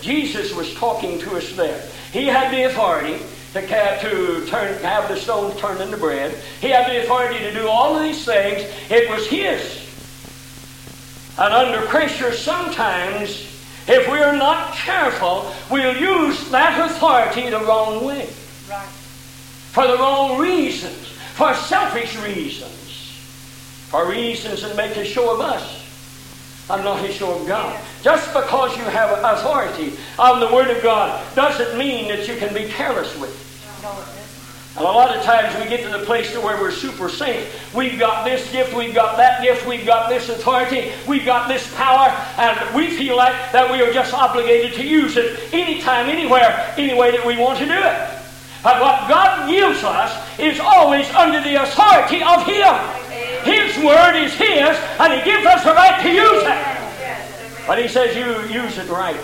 Jesus 0.00 0.54
was 0.54 0.74
talking 0.74 1.18
to 1.20 1.36
us 1.36 1.52
there. 1.52 1.82
He 2.12 2.26
had 2.26 2.52
the 2.52 2.64
authority. 2.64 3.24
To, 3.52 3.60
to 3.60 4.46
turn, 4.46 4.82
have 4.82 5.08
the 5.08 5.16
stones 5.16 5.58
turned 5.60 5.80
into 5.80 5.96
bread. 5.96 6.34
He 6.60 6.68
had 6.68 6.90
the 6.90 7.02
authority 7.02 7.38
to 7.40 7.52
do 7.52 7.68
all 7.68 7.96
of 7.96 8.02
these 8.02 8.24
things. 8.24 8.62
It 8.90 9.08
was 9.10 9.26
his. 9.26 9.78
And 11.38 11.52
under 11.52 11.86
pressure, 11.86 12.32
sometimes, 12.32 13.30
if 13.86 14.10
we 14.10 14.18
are 14.18 14.36
not 14.36 14.74
careful, 14.74 15.52
we'll 15.70 15.96
use 15.96 16.50
that 16.50 16.90
authority 16.90 17.50
the 17.50 17.60
wrong 17.60 18.04
way. 18.04 18.28
Right. 18.68 18.86
For 19.72 19.86
the 19.86 19.96
wrong 19.96 20.38
reasons, 20.38 21.08
for 21.34 21.54
selfish 21.54 22.16
reasons, 22.18 22.72
for 23.88 24.08
reasons 24.08 24.62
that 24.62 24.76
make 24.76 24.96
a 24.96 25.04
show 25.04 25.32
of 25.34 25.40
us 25.40 25.81
and 26.72 26.84
not 26.84 27.04
a 27.04 27.12
show 27.12 27.38
of 27.38 27.46
God. 27.46 27.78
Just 28.02 28.32
because 28.32 28.76
you 28.76 28.84
have 28.84 29.10
authority 29.22 29.92
on 30.18 30.40
the 30.40 30.52
Word 30.52 30.74
of 30.74 30.82
God 30.82 31.22
doesn't 31.34 31.78
mean 31.78 32.08
that 32.08 32.26
you 32.26 32.36
can 32.36 32.52
be 32.54 32.64
careless 32.64 33.16
with 33.18 33.30
it. 33.30 33.42
It. 33.82 34.78
And 34.78 34.86
a 34.86 34.90
lot 34.90 35.14
of 35.14 35.22
times 35.22 35.54
we 35.62 35.68
get 35.68 35.84
to 35.84 35.98
the 35.98 36.04
place 36.06 36.32
to 36.32 36.40
where 36.40 36.58
we're 36.58 36.70
super 36.70 37.10
saints. 37.10 37.50
We've 37.74 37.98
got 37.98 38.24
this 38.24 38.50
gift, 38.50 38.74
we've 38.74 38.94
got 38.94 39.18
that 39.18 39.42
gift, 39.42 39.66
we've 39.66 39.84
got 39.84 40.08
this 40.08 40.30
authority, 40.30 40.92
we've 41.06 41.26
got 41.26 41.46
this 41.46 41.74
power, 41.76 42.08
and 42.38 42.74
we 42.74 42.96
feel 42.96 43.16
like 43.16 43.34
that 43.52 43.70
we 43.70 43.82
are 43.82 43.92
just 43.92 44.14
obligated 44.14 44.72
to 44.74 44.86
use 44.86 45.18
it 45.18 45.52
anytime, 45.52 46.08
anywhere, 46.08 46.72
any 46.78 46.94
way 46.94 47.10
that 47.10 47.26
we 47.26 47.36
want 47.36 47.58
to 47.58 47.66
do 47.66 47.74
it. 47.74 48.21
But 48.62 48.80
what 48.80 49.08
God 49.08 49.50
gives 49.50 49.82
us 49.82 50.38
is 50.38 50.60
always 50.60 51.08
under 51.10 51.40
the 51.40 51.62
authority 51.62 52.22
of 52.22 52.46
Him. 52.46 52.74
His 53.44 53.76
word 53.84 54.14
is 54.16 54.32
His, 54.34 54.78
and 55.00 55.12
He 55.12 55.22
gives 55.24 55.44
us 55.46 55.64
the 55.64 55.72
right 55.72 56.00
to 56.02 56.08
use 56.08 56.42
it. 56.44 57.66
But 57.66 57.78
He 57.80 57.88
says 57.88 58.16
you 58.16 58.62
use 58.62 58.78
it 58.78 58.88
right. 58.88 59.16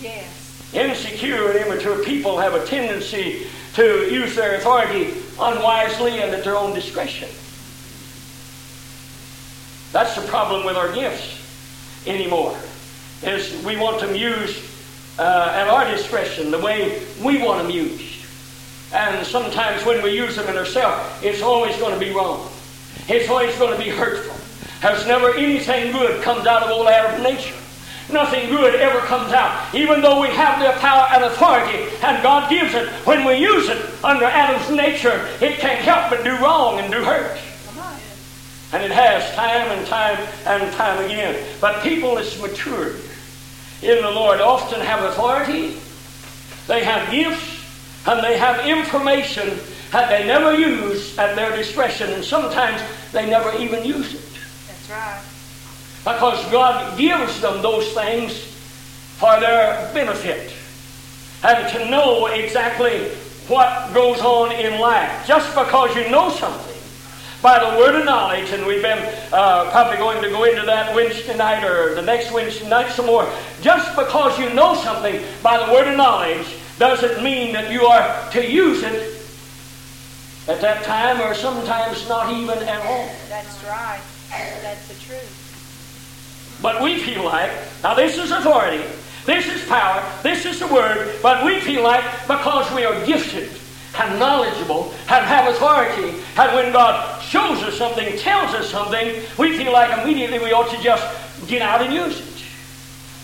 Yes. 0.00 0.72
Insecure 0.72 1.50
and 1.50 1.58
immature 1.66 2.04
people 2.04 2.38
have 2.38 2.54
a 2.54 2.64
tendency 2.66 3.46
to 3.74 4.08
use 4.12 4.36
their 4.36 4.56
authority 4.56 5.14
unwisely 5.40 6.20
and 6.20 6.32
at 6.32 6.44
their 6.44 6.56
own 6.56 6.72
discretion. 6.72 7.28
That's 9.92 10.14
the 10.14 10.26
problem 10.28 10.64
with 10.64 10.76
our 10.76 10.92
gifts 10.92 11.42
anymore. 12.06 12.56
Is 13.22 13.62
we 13.64 13.76
want 13.76 14.00
them 14.00 14.14
used 14.14 14.62
uh, 15.18 15.52
at 15.54 15.68
our 15.68 15.90
discretion, 15.90 16.50
the 16.50 16.58
way 16.58 17.02
we 17.24 17.42
want 17.42 17.62
them 17.62 17.70
used. 17.70 18.15
And 18.92 19.26
sometimes 19.26 19.84
when 19.84 20.02
we 20.02 20.16
use 20.16 20.36
them 20.36 20.48
in 20.48 20.56
ourselves, 20.56 21.02
it's 21.22 21.42
always 21.42 21.76
going 21.76 21.98
to 21.98 22.00
be 22.00 22.12
wrong. 22.12 22.48
It's 23.08 23.28
always 23.28 23.56
going 23.58 23.76
to 23.76 23.82
be 23.82 23.90
hurtful. 23.90 24.34
Has 24.80 25.06
never 25.06 25.34
anything 25.34 25.92
good 25.92 26.22
comes 26.22 26.46
out 26.46 26.62
of 26.62 26.70
old 26.70 26.86
Adam 26.86 27.22
nature. 27.22 27.54
Nothing 28.12 28.48
good 28.50 28.76
ever 28.76 29.00
comes 29.00 29.32
out. 29.32 29.74
Even 29.74 30.00
though 30.00 30.20
we 30.20 30.28
have 30.28 30.60
the 30.60 30.78
power 30.80 31.08
and 31.12 31.24
authority, 31.24 31.88
and 32.02 32.22
God 32.22 32.48
gives 32.48 32.74
it, 32.74 32.88
when 33.04 33.24
we 33.24 33.34
use 33.34 33.68
it 33.68 33.84
under 34.04 34.24
Adam's 34.24 34.70
nature, 34.70 35.28
it 35.40 35.58
can't 35.58 35.80
help 35.80 36.10
but 36.10 36.22
do 36.22 36.36
wrong 36.38 36.78
and 36.78 36.92
do 36.92 37.02
hurt. 37.02 37.38
And 38.72 38.82
it 38.82 38.90
has 38.90 39.34
time 39.34 39.70
and 39.76 39.86
time 39.86 40.18
and 40.44 40.72
time 40.74 41.04
again. 41.04 41.42
But 41.60 41.82
people 41.82 42.14
that's 42.14 42.40
matured 42.40 43.00
in 43.82 44.02
the 44.02 44.10
Lord 44.10 44.40
often 44.40 44.80
have 44.80 45.02
authority, 45.04 45.78
they 46.66 46.84
have 46.84 47.10
gifts, 47.10 47.55
and 48.06 48.24
they 48.24 48.38
have 48.38 48.66
information 48.66 49.58
that 49.92 50.08
they 50.08 50.26
never 50.26 50.54
use 50.54 51.16
at 51.18 51.34
their 51.36 51.54
discretion, 51.56 52.10
and 52.12 52.24
sometimes 52.24 52.80
they 53.12 53.28
never 53.28 53.56
even 53.58 53.84
use 53.84 54.14
it. 54.14 54.20
That's 54.68 54.90
right. 54.90 55.22
Because 56.04 56.50
God 56.52 56.98
gives 56.98 57.40
them 57.40 57.62
those 57.62 57.92
things 57.92 58.38
for 59.16 59.40
their 59.40 59.90
benefit. 59.92 60.52
And 61.42 61.68
to 61.72 61.90
know 61.90 62.26
exactly 62.26 63.08
what 63.48 63.92
goes 63.94 64.20
on 64.20 64.52
in 64.52 64.80
life. 64.80 65.26
Just 65.26 65.48
because 65.54 65.94
you 65.96 66.08
know 66.10 66.30
something 66.30 66.74
by 67.42 67.58
the 67.58 67.78
word 67.78 67.94
of 67.94 68.04
knowledge, 68.04 68.50
and 68.50 68.66
we've 68.66 68.82
been 68.82 68.98
uh, 69.32 69.70
probably 69.70 69.96
going 69.98 70.22
to 70.22 70.30
go 70.30 70.44
into 70.44 70.62
that 70.62 70.94
Wednesday 70.94 71.36
night 71.36 71.64
or 71.64 71.94
the 71.94 72.02
next 72.02 72.32
Wednesday 72.32 72.68
night 72.68 72.90
some 72.90 73.06
more. 73.06 73.30
Just 73.60 73.94
because 73.96 74.38
you 74.38 74.52
know 74.54 74.74
something 74.74 75.22
by 75.42 75.64
the 75.64 75.72
word 75.72 75.88
of 75.88 75.96
knowledge 75.96 76.46
doesn't 76.78 77.22
mean 77.22 77.52
that 77.52 77.72
you 77.72 77.86
are 77.86 78.30
to 78.32 78.50
use 78.50 78.82
it 78.82 79.16
at 80.48 80.60
that 80.60 80.84
time 80.84 81.20
or 81.20 81.34
sometimes 81.34 82.08
not 82.08 82.32
even 82.32 82.58
at 82.58 82.86
all. 82.86 83.08
That's 83.28 83.64
right. 83.64 84.00
That's 84.62 84.88
the 84.88 84.94
truth. 84.94 86.58
But 86.62 86.82
we 86.82 86.98
feel 86.98 87.24
like, 87.24 87.50
now 87.82 87.94
this 87.94 88.18
is 88.18 88.30
authority, 88.30 88.82
this 89.24 89.46
is 89.48 89.64
power, 89.68 90.02
this 90.22 90.46
is 90.46 90.60
the 90.60 90.66
word, 90.68 91.16
but 91.22 91.44
we 91.44 91.60
feel 91.60 91.82
like 91.82 92.04
because 92.26 92.72
we 92.74 92.84
are 92.84 93.04
gifted 93.04 93.50
and 93.98 94.18
knowledgeable 94.18 94.92
and 95.08 95.24
have 95.24 95.52
authority, 95.54 96.22
and 96.36 96.54
when 96.54 96.72
God 96.72 97.22
shows 97.22 97.62
us 97.62 97.76
something, 97.76 98.16
tells 98.18 98.54
us 98.54 98.70
something, 98.70 99.22
we 99.38 99.56
feel 99.56 99.72
like 99.72 99.98
immediately 100.02 100.38
we 100.38 100.52
ought 100.52 100.70
to 100.74 100.82
just 100.82 101.04
get 101.46 101.62
out 101.62 101.82
and 101.82 101.92
use 101.92 102.20
it. 102.20 102.35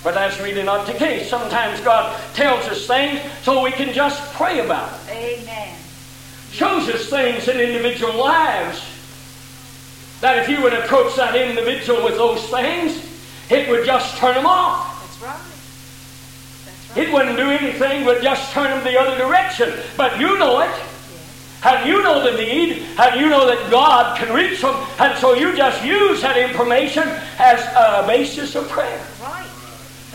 But 0.03 0.15
that's 0.15 0.41
really 0.41 0.63
not 0.63 0.87
the 0.87 0.95
case. 0.95 1.31
Sometimes 1.31 1.81
God 1.81 2.21
tells 2.35 2.67
us 2.67 2.87
things 2.87 3.21
so 3.43 3.63
we 3.63 3.71
can 3.71 3.95
just 3.95 4.21
pray 4.35 4.61
about 4.61 4.93
it. 5.09 5.41
Amen. 5.41 5.77
Shows 6.51 6.89
us 6.89 7.09
things 7.09 7.49
in 7.49 7.61
individual 7.61 8.15
lives 8.15 8.83
that 10.21 10.39
if 10.39 10.49
you 10.49 10.63
would 10.63 10.75
approach 10.75 11.15
that 11.17 11.35
individual 11.37 12.05
with 12.05 12.17
those 12.17 12.43
things, 12.49 13.09
it 13.51 13.69
would 13.69 13.85
just 13.87 14.17
turn 14.19 14.35
them 14.35 14.47
off. 14.47 15.01
That's 15.03 15.23
right. 15.23 15.37
That's 16.65 16.97
right. 16.97 17.07
It 17.07 17.13
wouldn't 17.13 17.37
do 17.37 17.51
anything 17.51 18.05
but 18.05 18.23
just 18.23 18.53
turn 18.53 18.71
them 18.71 18.85
the 18.85 18.99
other 18.99 19.17
direction. 19.17 19.73
But 19.97 20.19
you 20.19 20.39
know 20.39 20.61
it. 20.61 20.71
And 21.65 21.89
you 21.89 22.03
know 22.03 22.21
the 22.29 22.37
need, 22.37 22.83
and 22.99 23.21
you 23.21 23.29
know 23.29 23.47
that 23.47 23.71
God 23.71 24.19
can 24.19 24.35
reach 24.35 24.63
them, 24.63 24.75
and 24.99 25.17
so 25.21 25.35
you 25.35 25.57
just 25.57 25.85
use 25.85 26.21
that 26.21 26.37
information 26.37 27.05
as 27.39 27.61
a 27.77 28.05
basis 28.05 28.57
of 28.57 28.69
prayer. 28.69 29.01
Right. 29.23 29.47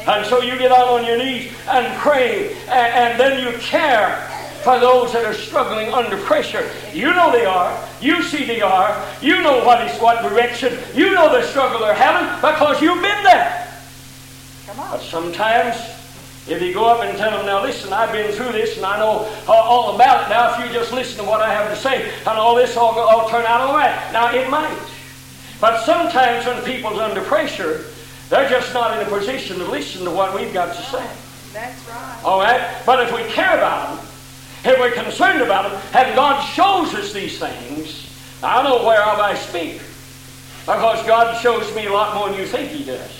And 0.07 0.25
so 0.25 0.41
you 0.41 0.57
get 0.57 0.71
out 0.71 0.87
on 0.87 1.05
your 1.05 1.17
knees 1.17 1.51
and 1.67 1.97
pray, 1.99 2.53
and, 2.69 2.69
and 2.71 3.19
then 3.19 3.45
you 3.45 3.57
care 3.59 4.15
for 4.63 4.79
those 4.79 5.13
that 5.13 5.25
are 5.25 5.33
struggling 5.33 5.93
under 5.93 6.17
pressure. 6.17 6.69
You 6.93 7.13
know 7.13 7.31
they 7.31 7.45
are. 7.45 7.77
You 8.01 8.23
see 8.23 8.45
they 8.45 8.61
are. 8.61 9.05
You 9.21 9.41
know 9.41 9.63
what 9.65 9.85
is 9.87 9.99
what 9.99 10.21
direction. 10.23 10.77
You 10.95 11.13
know 11.13 11.31
the 11.31 11.45
struggle 11.47 11.79
they're 11.79 11.93
having 11.93 12.27
because 12.41 12.81
you've 12.81 13.01
been 13.01 13.23
there. 13.23 13.67
Come 14.65 14.77
But 14.77 15.01
sometimes, 15.01 15.75
if 16.47 16.61
you 16.61 16.73
go 16.73 16.85
up 16.85 17.03
and 17.03 17.17
tell 17.17 17.31
them, 17.31 17.45
now 17.45 17.61
listen, 17.61 17.91
I've 17.91 18.11
been 18.11 18.31
through 18.31 18.53
this 18.53 18.77
and 18.77 18.85
I 18.85 18.99
know 18.99 19.29
uh, 19.47 19.51
all 19.53 19.95
about 19.95 20.25
it. 20.25 20.29
Now, 20.29 20.53
if 20.53 20.65
you 20.65 20.73
just 20.73 20.93
listen 20.93 21.23
to 21.23 21.29
what 21.29 21.41
I 21.41 21.53
have 21.53 21.69
to 21.69 21.75
say, 21.75 22.09
and 22.19 22.27
all 22.27 22.55
this 22.55 22.77
all, 22.77 22.97
all 22.97 23.29
turn 23.29 23.45
out 23.45 23.61
all 23.61 23.75
right. 23.75 24.11
Now, 24.13 24.33
it 24.33 24.49
might. 24.49 24.77
But 25.59 25.83
sometimes 25.85 26.45
when 26.45 26.63
people's 26.63 26.99
under 26.99 27.21
pressure, 27.21 27.85
they're 28.30 28.49
just 28.49 28.73
not 28.73 28.99
in 28.99 29.07
a 29.07 29.09
position 29.09 29.57
to 29.59 29.65
listen 29.65 30.03
to 30.05 30.11
what 30.11 30.36
we've 30.36 30.53
got 30.53 30.75
to 30.75 30.82
say. 30.82 31.07
That's 31.53 31.89
right. 31.89 32.21
All 32.23 32.39
right? 32.39 32.82
But 32.86 33.07
if 33.07 33.13
we 33.13 33.23
care 33.32 33.55
about 33.57 33.95
them, 33.95 34.05
if 34.65 34.80
we're 34.80 34.91
concerned 34.91 35.41
about 35.41 35.71
them, 35.71 35.82
and 35.93 36.15
God 36.15 36.41
shows 36.41 36.93
us 36.93 37.13
these 37.13 37.39
things, 37.39 38.07
I 38.43 38.61
know 38.63 38.86
whereof 38.86 39.19
I 39.19 39.36
speak. 39.36 39.82
Because 40.61 41.05
God 41.07 41.41
shows 41.41 41.73
me 41.75 41.86
a 41.86 41.93
lot 41.93 42.15
more 42.15 42.30
than 42.30 42.39
you 42.39 42.45
think 42.45 42.69
He 42.71 42.84
does. 42.84 43.11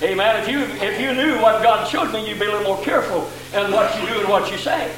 Amen. 0.00 0.40
If 0.40 0.48
you 0.48 0.60
if 0.60 1.00
you 1.00 1.12
knew 1.12 1.40
what 1.42 1.60
God 1.60 1.88
showed 1.88 2.12
me, 2.12 2.28
you'd 2.28 2.38
be 2.38 2.46
a 2.46 2.50
little 2.52 2.74
more 2.74 2.84
careful 2.84 3.28
in 3.52 3.72
what 3.72 4.00
you 4.00 4.06
do 4.06 4.20
and 4.20 4.28
what 4.28 4.50
you 4.52 4.56
say. 4.56 4.94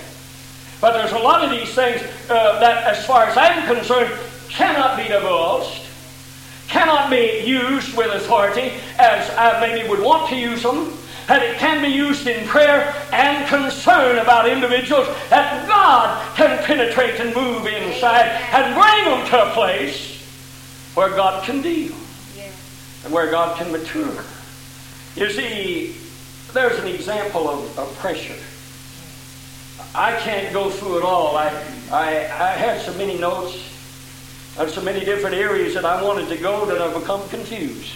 But 0.81 0.93
there's 0.93 1.13
a 1.13 1.19
lot 1.19 1.43
of 1.43 1.51
these 1.51 1.75
things 1.75 2.03
uh, 2.29 2.59
that, 2.61 2.85
as 2.85 3.07
far 3.07 3.25
as 3.25 3.37
I'm 3.37 3.67
concerned, 3.75 4.13
cannot 4.51 4.99
be 4.99 5.05
divulged, 5.05 5.80
cannot 6.71 7.11
be 7.11 7.43
used 7.45 7.97
with 7.97 8.11
authority 8.15 8.73
as 8.99 9.29
I 9.37 9.61
maybe 9.61 9.89
would 9.89 10.01
want 10.01 10.29
to 10.31 10.37
use 10.37 10.63
them, 10.63 10.93
and 11.29 11.43
it 11.43 11.59
can 11.59 11.83
be 11.83 11.89
used 11.89 12.27
in 12.29 12.47
prayer 12.47 12.95
and 13.13 13.47
concern 13.49 14.19
about 14.19 14.49
individuals 14.49 15.09
that 15.31 15.67
God 15.67 16.37
can 16.37 16.63
penetrate 16.65 17.19
and 17.21 17.35
move 17.35 17.67
inside 17.67 18.27
and 18.53 18.75
bring 18.75 19.05
them 19.05 19.29
to 19.31 19.51
a 19.51 19.53
place 19.53 20.23
where 20.95 21.11
God 21.11 21.45
can 21.45 21.61
deal 21.61 21.95
Yeah. 22.37 22.51
and 23.05 23.13
where 23.13 23.31
God 23.31 23.57
can 23.59 23.73
mature. 23.73 24.25
You 25.17 25.29
see, 25.31 25.97
there's 26.53 26.79
an 26.79 26.87
example 26.87 27.49
of, 27.49 27.79
of 27.79 27.99
pressure. 27.99 28.39
I 29.93 30.17
can't 30.21 30.53
go 30.53 30.71
through 30.71 30.99
it 30.99 31.05
all. 31.05 31.37
I, 31.37 31.49
I, 31.91 32.09
I 32.11 32.51
had 32.55 32.81
so 32.81 32.95
many 32.95 33.19
notes 33.19 33.57
and 34.61 34.71
so 34.71 34.83
many 34.83 35.01
different 35.05 35.35
areas 35.35 35.73
that 35.73 35.87
I 35.87 36.03
wanted 36.03 36.29
to 36.29 36.37
go 36.37 36.67
that 36.67 36.83
I've 36.83 36.93
become 36.93 37.27
confused. 37.31 37.95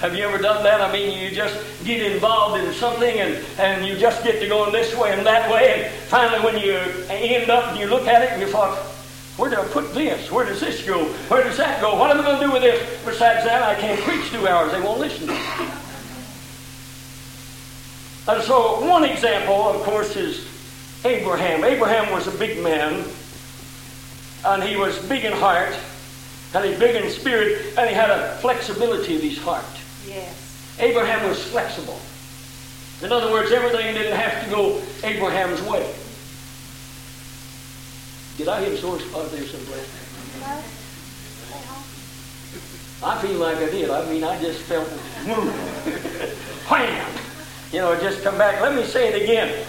Have 0.00 0.16
you 0.16 0.24
ever 0.24 0.36
done 0.36 0.64
that? 0.64 0.80
I 0.80 0.92
mean, 0.92 1.16
you 1.16 1.30
just 1.30 1.56
get 1.84 2.12
involved 2.12 2.62
in 2.62 2.72
something 2.74 3.20
and, 3.20 3.42
and 3.58 3.86
you 3.86 3.96
just 3.96 4.24
get 4.24 4.40
to 4.40 4.48
going 4.48 4.72
this 4.72 4.94
way 4.96 5.12
and 5.12 5.24
that 5.24 5.48
way, 5.50 5.84
and 5.84 5.94
finally, 6.08 6.44
when 6.44 6.58
you 6.58 6.74
end 7.08 7.50
up 7.50 7.70
and 7.70 7.78
you 7.78 7.86
look 7.86 8.08
at 8.08 8.22
it 8.22 8.30
and 8.32 8.40
you 8.40 8.48
thought, 8.48 8.76
where 9.36 9.48
do 9.48 9.56
I 9.56 9.64
put 9.66 9.94
this? 9.94 10.30
Where 10.30 10.44
does 10.44 10.60
this 10.60 10.84
go? 10.84 11.04
Where 11.28 11.44
does 11.44 11.56
that 11.58 11.80
go? 11.80 11.94
What 11.94 12.10
am 12.10 12.20
I 12.20 12.24
going 12.24 12.40
to 12.40 12.46
do 12.46 12.52
with 12.52 12.62
this? 12.62 13.04
Besides 13.04 13.44
that, 13.44 13.62
I 13.62 13.80
can't 13.80 14.00
preach 14.00 14.28
two 14.30 14.48
hours. 14.48 14.72
They 14.72 14.80
won't 14.80 14.98
listen 14.98 15.28
to 15.28 15.32
me. 15.32 15.68
And 18.28 18.42
so, 18.42 18.84
one 18.84 19.04
example, 19.04 19.68
of 19.68 19.82
course, 19.82 20.16
is 20.16 20.48
Abraham. 21.04 21.64
Abraham 21.64 22.10
was 22.12 22.26
a 22.26 22.36
big 22.38 22.60
man, 22.62 23.04
and 24.46 24.62
he 24.62 24.76
was 24.76 24.98
big 25.06 25.24
in 25.24 25.32
heart, 25.32 25.74
and 26.54 26.64
he's 26.64 26.78
big 26.78 26.94
in 27.02 27.10
spirit, 27.10 27.74
and 27.76 27.88
he 27.88 27.94
had 27.94 28.10
a 28.10 28.36
flexibility 28.38 29.16
of 29.16 29.22
his 29.22 29.38
heart. 29.38 29.64
Yes. 30.06 30.76
Abraham 30.78 31.28
was 31.28 31.42
flexible. 31.42 32.00
In 33.02 33.12
other 33.12 33.30
words, 33.30 33.50
everything 33.52 33.94
didn't 33.94 34.16
have 34.16 34.44
to 34.44 34.50
go 34.50 34.80
Abraham's 35.02 35.60
way. 35.62 35.92
Did 38.38 38.48
I 38.48 38.60
hit 38.62 38.72
a 38.72 38.78
sore 38.78 39.00
spot 39.00 39.30
there 39.30 39.44
someplace? 39.44 39.88
No. 40.40 40.62
I 43.02 43.18
feel 43.20 43.38
like 43.38 43.56
I 43.58 43.70
did. 43.70 43.90
I 43.90 44.08
mean, 44.10 44.24
I 44.24 44.40
just 44.40 44.60
felt 44.62 44.88
wham. 46.68 47.12
You 47.72 47.80
know, 47.80 47.98
just 48.00 48.22
come 48.22 48.38
back. 48.38 48.60
Let 48.62 48.74
me 48.74 48.84
say 48.84 49.12
it 49.12 49.22
again. 49.22 49.66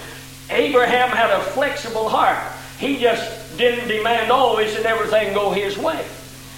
Abraham 0.50 1.10
had 1.10 1.30
a 1.32 1.42
flexible 1.42 2.08
heart. 2.08 2.38
He 2.80 3.00
just 3.00 3.47
didn't 3.58 3.88
demand 3.88 4.32
always 4.32 4.76
that 4.76 4.86
everything 4.86 5.34
go 5.34 5.52
his 5.52 5.78
way. 5.78 6.06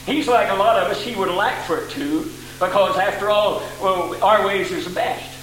He's 0.05 0.27
like 0.27 0.49
a 0.49 0.55
lot 0.55 0.77
of 0.77 0.91
us. 0.91 1.01
He 1.01 1.15
would 1.15 1.31
like 1.31 1.57
for 1.65 1.79
it 1.79 1.89
to, 1.91 2.23
because 2.59 2.97
after 2.97 3.29
all, 3.29 3.61
well, 3.81 4.21
our 4.23 4.45
ways 4.45 4.71
is 4.71 4.85
the 4.85 4.93
best. 4.93 5.37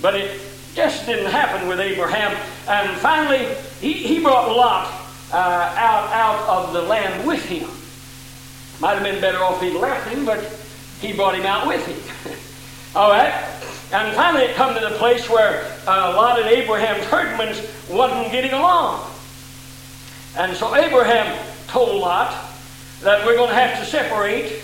But 0.00 0.14
it 0.14 0.40
just 0.74 1.06
didn't 1.06 1.30
happen 1.30 1.68
with 1.68 1.80
Abraham. 1.80 2.36
And 2.68 2.96
finally, 2.98 3.54
he, 3.80 3.92
he 3.92 4.20
brought 4.20 4.54
Lot 4.54 4.86
uh, 5.32 5.36
out, 5.36 6.10
out 6.12 6.48
of 6.48 6.72
the 6.72 6.82
land 6.82 7.26
with 7.26 7.44
him. 7.44 7.68
Might 8.80 8.94
have 8.94 9.02
been 9.02 9.20
better 9.20 9.38
off 9.38 9.60
he'd 9.60 9.76
left 9.76 10.08
him, 10.08 10.24
but 10.24 10.40
he 11.00 11.12
brought 11.12 11.34
him 11.34 11.46
out 11.46 11.66
with 11.66 11.84
him. 11.86 12.36
All 12.96 13.10
right? 13.10 13.32
And 13.92 14.14
finally 14.14 14.44
it 14.44 14.56
come 14.56 14.74
to 14.74 14.80
the 14.80 14.96
place 14.96 15.28
where 15.28 15.64
uh, 15.86 16.14
Lot 16.16 16.40
and 16.40 16.48
Abraham's 16.48 17.04
herdmen 17.10 17.54
wasn't 17.90 18.32
getting 18.32 18.52
along. 18.52 19.13
And 20.36 20.56
so 20.56 20.74
Abraham 20.74 21.38
told 21.68 22.00
Lot 22.00 22.34
that 23.02 23.24
we're 23.24 23.36
going 23.36 23.50
to 23.50 23.54
have 23.54 23.78
to 23.78 23.86
separate. 23.86 24.62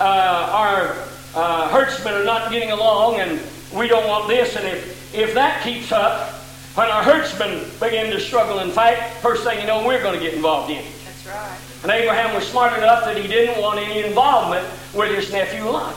Uh, 0.00 0.04
our 0.52 0.96
uh, 1.34 1.68
herdsmen 1.68 2.14
are 2.14 2.24
not 2.24 2.50
getting 2.50 2.70
along, 2.72 3.16
and 3.16 3.40
we 3.74 3.88
don't 3.88 4.06
want 4.06 4.28
this. 4.28 4.56
And 4.56 4.66
if, 4.66 5.14
if 5.14 5.34
that 5.34 5.62
keeps 5.62 5.92
up, 5.92 6.30
when 6.74 6.88
our 6.88 7.02
herdsmen 7.02 7.64
begin 7.80 8.10
to 8.12 8.20
struggle 8.20 8.58
and 8.58 8.70
fight, 8.70 8.98
first 9.22 9.44
thing 9.44 9.60
you 9.60 9.66
know, 9.66 9.86
we're 9.86 10.02
going 10.02 10.18
to 10.18 10.24
get 10.24 10.34
involved 10.34 10.70
in 10.70 10.78
it. 10.78 10.86
That's 11.04 11.26
right. 11.26 11.58
And 11.82 11.90
Abraham 11.90 12.34
was 12.34 12.46
smart 12.46 12.76
enough 12.76 13.04
that 13.04 13.16
he 13.16 13.26
didn't 13.26 13.60
want 13.60 13.78
any 13.78 14.04
involvement 14.04 14.66
with 14.94 15.14
his 15.14 15.32
nephew 15.32 15.64
Lot. 15.64 15.96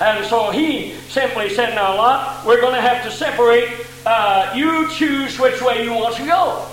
And 0.00 0.24
so 0.26 0.50
he 0.50 0.92
simply 1.08 1.50
said, 1.50 1.74
Now, 1.74 1.96
Lot, 1.96 2.46
we're 2.46 2.60
going 2.60 2.74
to 2.74 2.80
have 2.80 3.02
to 3.04 3.10
separate. 3.10 3.68
Uh, 4.06 4.52
you 4.54 4.90
choose 4.90 5.38
which 5.38 5.60
way 5.60 5.84
you 5.84 5.92
want 5.92 6.16
to 6.16 6.26
go. 6.26 6.69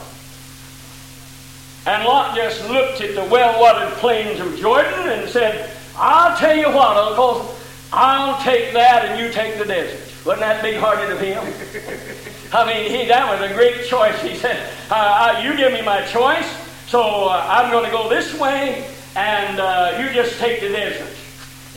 And 1.87 2.03
Lot 2.03 2.35
just 2.35 2.67
looked 2.69 2.99
at 2.99 3.15
the 3.15 3.23
well 3.23 3.61
watered 3.61 3.93
plains 3.99 4.41
of 4.41 4.59
Jordan 4.59 5.07
and 5.07 5.29
said, 5.29 5.71
I'll 5.95 6.35
tell 6.37 6.53
you 6.53 6.65
what, 6.65 6.97
Uncle, 6.97 7.55
I'll 7.93 8.43
take 8.43 8.73
that 8.73 9.05
and 9.05 9.17
you 9.17 9.31
take 9.31 9.57
the 9.57 9.63
desert. 9.63 10.01
Wasn't 10.25 10.41
that 10.41 10.61
big 10.61 10.75
hearted 10.75 11.09
of 11.09 11.21
him? 11.21 11.41
I 12.53 12.65
mean, 12.65 12.91
he, 12.91 13.07
that 13.07 13.31
was 13.31 13.49
a 13.49 13.53
great 13.53 13.85
choice. 13.85 14.21
He 14.21 14.35
said, 14.35 14.69
uh, 14.91 14.95
uh, 15.37 15.39
You 15.39 15.55
give 15.55 15.71
me 15.71 15.81
my 15.81 16.01
choice, 16.07 16.45
so 16.89 17.29
uh, 17.29 17.47
I'm 17.49 17.71
going 17.71 17.85
to 17.85 17.91
go 17.91 18.09
this 18.09 18.37
way, 18.37 18.85
and 19.15 19.61
uh, 19.61 19.97
you 19.97 20.13
just 20.13 20.37
take 20.39 20.59
the 20.59 20.67
desert. 20.67 21.15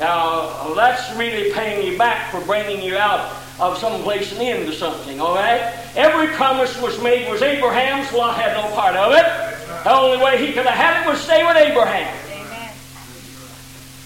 Now, 0.00 0.74
that's 0.74 1.16
really 1.16 1.52
paying 1.52 1.86
you 1.86 1.96
back 1.96 2.32
for 2.32 2.40
bringing 2.40 2.82
you 2.82 2.98
out 2.98 3.39
of 3.61 3.78
some 3.78 4.02
place 4.02 4.32
and 4.32 4.40
end 4.40 4.61
into 4.61 4.72
something, 4.72 5.20
all 5.20 5.34
right? 5.34 5.61
Every 5.94 6.28
promise 6.34 6.80
was 6.80 7.00
made 7.02 7.30
was 7.30 7.42
Abraham's. 7.42 8.12
Lot 8.12 8.40
had 8.40 8.56
no 8.56 8.74
part 8.74 8.96
of 8.96 9.12
it. 9.12 9.84
The 9.84 9.92
only 9.92 10.22
way 10.22 10.44
he 10.44 10.52
could 10.52 10.66
have 10.66 10.74
had 10.74 11.02
it 11.02 11.08
was 11.08 11.20
stay 11.20 11.46
with 11.46 11.56
Abraham. 11.56 12.16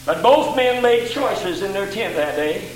But 0.06 0.22
both 0.22 0.54
men 0.54 0.82
made 0.82 1.08
choices 1.08 1.62
in 1.62 1.72
their 1.72 1.90
tent 1.90 2.14
that 2.16 2.36
day 2.36 2.68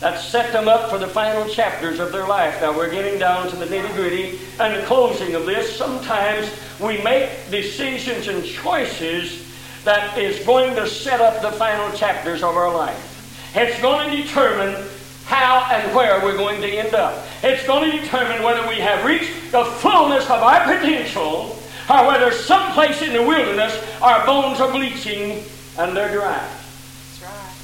that 0.00 0.20
set 0.20 0.52
them 0.52 0.68
up 0.68 0.90
for 0.90 0.98
the 0.98 1.06
final 1.06 1.48
chapters 1.48 1.98
of 1.98 2.12
their 2.12 2.26
life. 2.26 2.60
Now 2.60 2.76
we're 2.76 2.90
getting 2.90 3.18
down 3.18 3.48
to 3.48 3.56
the 3.56 3.64
nitty 3.64 3.94
gritty 3.94 4.38
and 4.60 4.76
the 4.76 4.84
closing 4.86 5.34
of 5.34 5.46
this. 5.46 5.74
Sometimes 5.74 6.50
we 6.78 7.00
make 7.02 7.30
decisions 7.50 8.28
and 8.28 8.44
choices 8.44 9.50
that 9.84 10.18
is 10.18 10.44
going 10.44 10.74
to 10.76 10.86
set 10.86 11.20
up 11.20 11.40
the 11.40 11.52
final 11.52 11.90
chapters 11.96 12.42
of 12.42 12.56
our 12.56 12.72
life. 12.74 13.52
It's 13.54 13.80
going 13.80 14.10
to 14.10 14.16
determine 14.22 14.74
how 15.26 15.66
and 15.70 15.94
where 15.94 16.22
we're 16.22 16.36
going 16.36 16.60
to 16.60 16.68
end 16.68 16.94
up. 16.94 17.26
It's 17.42 17.66
going 17.66 17.90
to 17.90 18.00
determine 18.00 18.42
whether 18.42 18.66
we 18.68 18.76
have 18.76 19.04
reached 19.04 19.52
the 19.52 19.64
fullness 19.64 20.24
of 20.24 20.42
our 20.42 20.64
potential 20.64 21.58
or 21.88 22.06
whether 22.06 22.30
someplace 22.32 23.02
in 23.02 23.12
the 23.12 23.22
wilderness 23.22 23.82
our 24.00 24.24
bones 24.26 24.60
are 24.60 24.70
bleaching 24.70 25.44
and 25.78 25.96
they're 25.96 26.12
dry. 26.12 26.38
That's 26.38 27.22
right. 27.22 27.54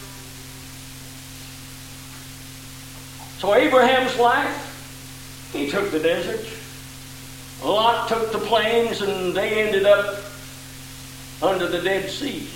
So 3.39 3.55
Abraham's 3.55 4.19
life, 4.19 5.51
he 5.53 5.71
took 5.71 5.91
the 5.91 6.01
desert. 6.01 6.47
Lot 7.65 8.09
took 8.09 8.33
the 8.33 8.39
plains, 8.39 9.03
and 9.03 9.35
they 9.37 9.63
ended 9.63 9.85
up 9.85 10.19
under 11.43 11.67
the 11.67 11.81
Dead 11.83 12.09
Sea. 12.09 12.49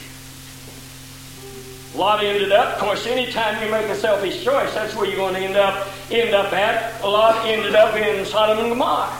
Lot 1.94 2.24
ended 2.24 2.50
up, 2.50 2.74
of 2.74 2.78
course, 2.80 3.06
anytime 3.06 3.62
you 3.64 3.70
make 3.70 3.86
a 3.86 3.94
selfish 3.94 4.42
choice, 4.42 4.74
that's 4.74 4.96
where 4.96 5.06
you're 5.06 5.16
going 5.16 5.34
to 5.34 5.40
end 5.40 5.56
up 5.56 5.86
end 6.10 6.34
up 6.34 6.52
at. 6.52 7.00
A 7.02 7.08
lot 7.08 7.46
ended 7.46 7.74
up 7.74 7.94
in 7.94 8.24
Sodom 8.26 8.58
and 8.58 8.68
Gomorrah. 8.70 9.12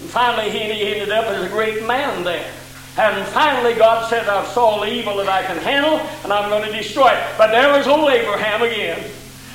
And 0.00 0.10
finally, 0.10 0.50
he 0.50 0.60
ended 0.60 1.10
up 1.10 1.26
as 1.26 1.44
a 1.44 1.48
great 1.48 1.86
man 1.86 2.24
there. 2.24 2.52
And 2.96 3.26
finally, 3.28 3.74
God 3.74 4.08
said, 4.10 4.28
I've 4.28 4.48
saw 4.48 4.80
the 4.80 4.92
evil 4.92 5.16
that 5.18 5.28
I 5.28 5.44
can 5.44 5.56
handle, 5.58 6.00
and 6.24 6.32
I'm 6.32 6.50
going 6.50 6.68
to 6.68 6.76
destroy 6.76 7.10
it. 7.10 7.24
But 7.38 7.52
there 7.52 7.72
was 7.76 7.86
old 7.86 8.10
Abraham 8.10 8.62
again. 8.62 9.08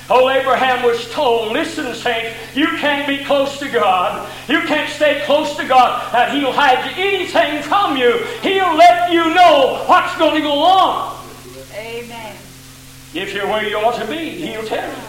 Old 0.08 0.30
Abraham 0.32 0.82
was 0.82 1.10
told, 1.12 1.52
listen, 1.52 1.94
saints, 1.94 2.36
you 2.54 2.68
can't 2.78 3.06
be 3.06 3.22
close 3.24 3.58
to 3.58 3.68
God. 3.68 4.30
You 4.48 4.60
can't 4.62 4.90
stay 4.90 5.22
close 5.26 5.56
to 5.56 5.66
God, 5.66 6.10
that 6.12 6.32
He'll 6.32 6.52
hide 6.52 6.92
anything 6.98 7.62
from 7.62 7.98
you. 7.98 8.18
He'll 8.42 8.76
let 8.76 9.12
you 9.12 9.34
know 9.34 9.84
what's 9.86 10.16
going 10.16 10.36
to 10.36 10.42
go 10.42 10.58
on. 10.58 11.13
If 13.14 13.32
you're 13.32 13.46
where 13.46 13.66
you 13.66 13.76
ought 13.76 13.98
to 14.00 14.06
be, 14.06 14.30
He'll 14.30 14.64
tell 14.64 14.88
you. 14.88 15.02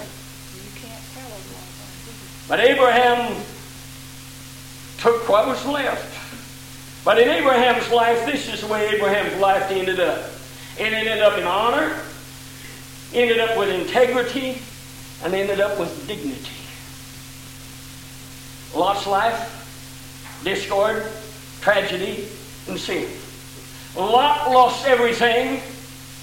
But 2.47 2.59
Abraham 2.59 3.43
took 4.99 5.27
what 5.27 5.47
was 5.47 5.65
left. 5.65 6.11
But 7.03 7.19
in 7.19 7.29
Abraham's 7.29 7.89
life, 7.91 8.25
this 8.25 8.51
is 8.51 8.61
the 8.61 8.67
way 8.67 8.87
Abraham's 8.89 9.39
life 9.39 9.69
ended 9.71 9.99
up. 9.99 10.29
It 10.77 10.93
ended 10.93 11.21
up 11.21 11.37
in 11.37 11.45
honor, 11.45 11.99
ended 13.13 13.39
up 13.39 13.57
with 13.57 13.69
integrity, 13.69 14.59
and 15.23 15.33
ended 15.33 15.59
up 15.59 15.79
with 15.79 16.07
dignity. 16.07 16.51
Lot's 18.75 19.07
life, 19.07 20.41
discord, 20.43 21.03
tragedy, 21.61 22.27
and 22.67 22.79
sin. 22.79 23.09
Lot 23.95 24.51
lost 24.51 24.85
everything. 24.85 25.61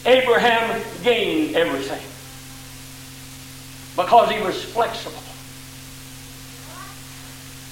Abraham 0.04 0.82
gained 1.02 1.56
everything. 1.56 2.02
Because 3.96 4.30
he 4.30 4.40
was 4.40 4.64
flexible. 4.64 5.22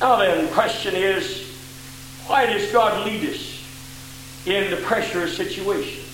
Now 0.00 0.16
then, 0.16 0.46
the 0.46 0.52
question 0.52 0.94
is, 0.94 1.46
why 2.26 2.46
does 2.46 2.70
God 2.72 3.06
lead 3.06 3.28
us 3.28 3.62
in 4.46 4.70
the 4.70 4.76
pressure 4.78 5.28
situations? 5.28 6.06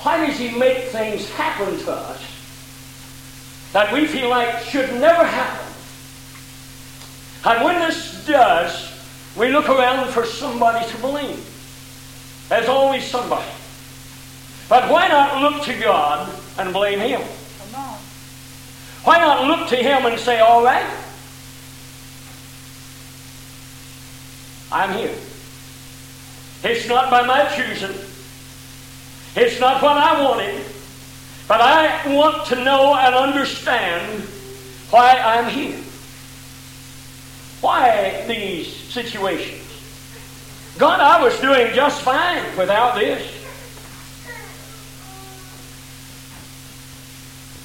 Why 0.00 0.26
does 0.26 0.38
He 0.38 0.50
make 0.56 0.84
things 0.84 1.30
happen 1.30 1.78
to 1.78 1.92
us 1.92 2.20
that 3.72 3.92
we 3.92 4.06
feel 4.06 4.28
like 4.28 4.60
should 4.64 4.92
never 4.94 5.24
happen? 5.24 5.66
And 7.44 7.64
when 7.64 7.78
this 7.80 8.26
does, 8.26 8.92
we 9.36 9.48
look 9.48 9.68
around 9.68 10.10
for 10.10 10.24
somebody 10.24 10.88
to 10.90 10.96
blame. 10.98 11.40
There's 12.48 12.68
always 12.68 13.04
somebody. 13.04 13.50
But 14.68 14.90
why 14.90 15.08
not 15.08 15.40
look 15.42 15.64
to 15.64 15.78
God 15.78 16.32
and 16.58 16.72
blame 16.72 17.00
Him? 17.00 17.20
Why 19.04 19.18
not 19.18 19.46
look 19.46 19.68
to 19.70 19.76
Him 19.76 20.06
and 20.06 20.18
say, 20.18 20.40
all 20.40 20.62
right, 20.62 20.86
I'm 24.70 24.92
here. 24.96 25.14
It's 26.64 26.88
not 26.88 27.10
by 27.10 27.26
my 27.26 27.44
choosing. 27.54 27.94
It's 29.34 29.60
not 29.60 29.82
what 29.82 29.96
I 29.96 30.22
wanted. 30.22 30.64
But 31.48 31.60
I 31.60 32.14
want 32.14 32.46
to 32.46 32.64
know 32.64 32.94
and 32.94 33.14
understand 33.14 34.22
why 34.90 35.18
I'm 35.18 35.50
here. 35.50 35.78
Why 37.60 38.24
these 38.26 38.74
situations? 38.74 39.60
God, 40.78 41.00
I 41.00 41.22
was 41.22 41.38
doing 41.40 41.74
just 41.74 42.02
fine 42.02 42.44
without 42.56 42.94
this. 42.94 43.41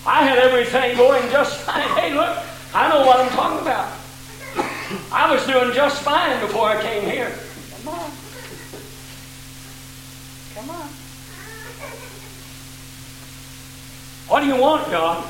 I 0.08 0.24
had 0.24 0.40
everything 0.40 0.96
going 0.96 1.30
just 1.30 1.58
fine. 1.60 1.82
Hey, 2.00 2.14
look, 2.14 2.38
I 2.74 2.88
know 2.88 3.06
what 3.06 3.20
I'm 3.20 3.30
talking 3.32 3.60
about. 3.60 3.92
I 5.12 5.30
was 5.30 5.46
doing 5.46 5.74
just 5.74 6.02
fine 6.02 6.40
before 6.40 6.70
I 6.70 6.82
came 6.82 7.04
here. 7.04 7.30
Come 7.76 7.94
on. 7.94 8.12
Come 10.56 10.70
on. 10.70 10.88
What 14.30 14.40
do 14.40 14.48
you 14.48 14.56
want, 14.56 14.90
God? 14.90 15.26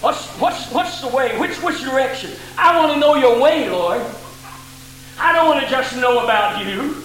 What's, 0.00 0.26
what's, 0.40 0.72
what's 0.72 1.00
the 1.00 1.08
way? 1.08 1.38
Which, 1.38 1.62
which 1.62 1.80
direction? 1.82 2.32
I 2.56 2.76
want 2.76 2.94
to 2.94 2.98
know 2.98 3.14
your 3.14 3.40
way, 3.40 3.70
Lord. 3.70 4.04
I 5.20 5.32
don't 5.32 5.46
want 5.46 5.62
to 5.64 5.70
just 5.70 5.96
know 5.96 6.24
about 6.24 6.64
you. 6.64 6.96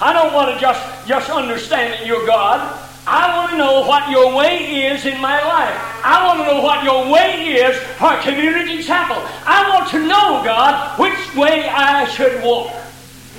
I 0.00 0.12
don't 0.12 0.34
want 0.34 0.52
to 0.52 0.60
just, 0.60 1.06
just 1.06 1.30
understand 1.30 1.94
that 1.94 2.06
you're 2.06 2.26
God. 2.26 2.81
I 3.06 3.36
want 3.36 3.50
to 3.50 3.56
know 3.58 3.80
what 3.80 4.08
your 4.10 4.34
way 4.36 4.86
is 4.86 5.06
in 5.06 5.20
my 5.20 5.42
life. 5.42 5.76
I 6.04 6.24
want 6.24 6.38
to 6.40 6.54
know 6.54 6.62
what 6.62 6.84
your 6.84 7.12
way 7.12 7.54
is 7.54 7.76
for 7.98 8.16
Community 8.22 8.82
Chapel. 8.82 9.16
I 9.44 9.68
want 9.70 9.90
to 9.90 9.98
know, 9.98 10.42
God, 10.44 10.98
which 11.00 11.34
way 11.34 11.68
I 11.68 12.06
should 12.06 12.42
walk. 12.44 12.70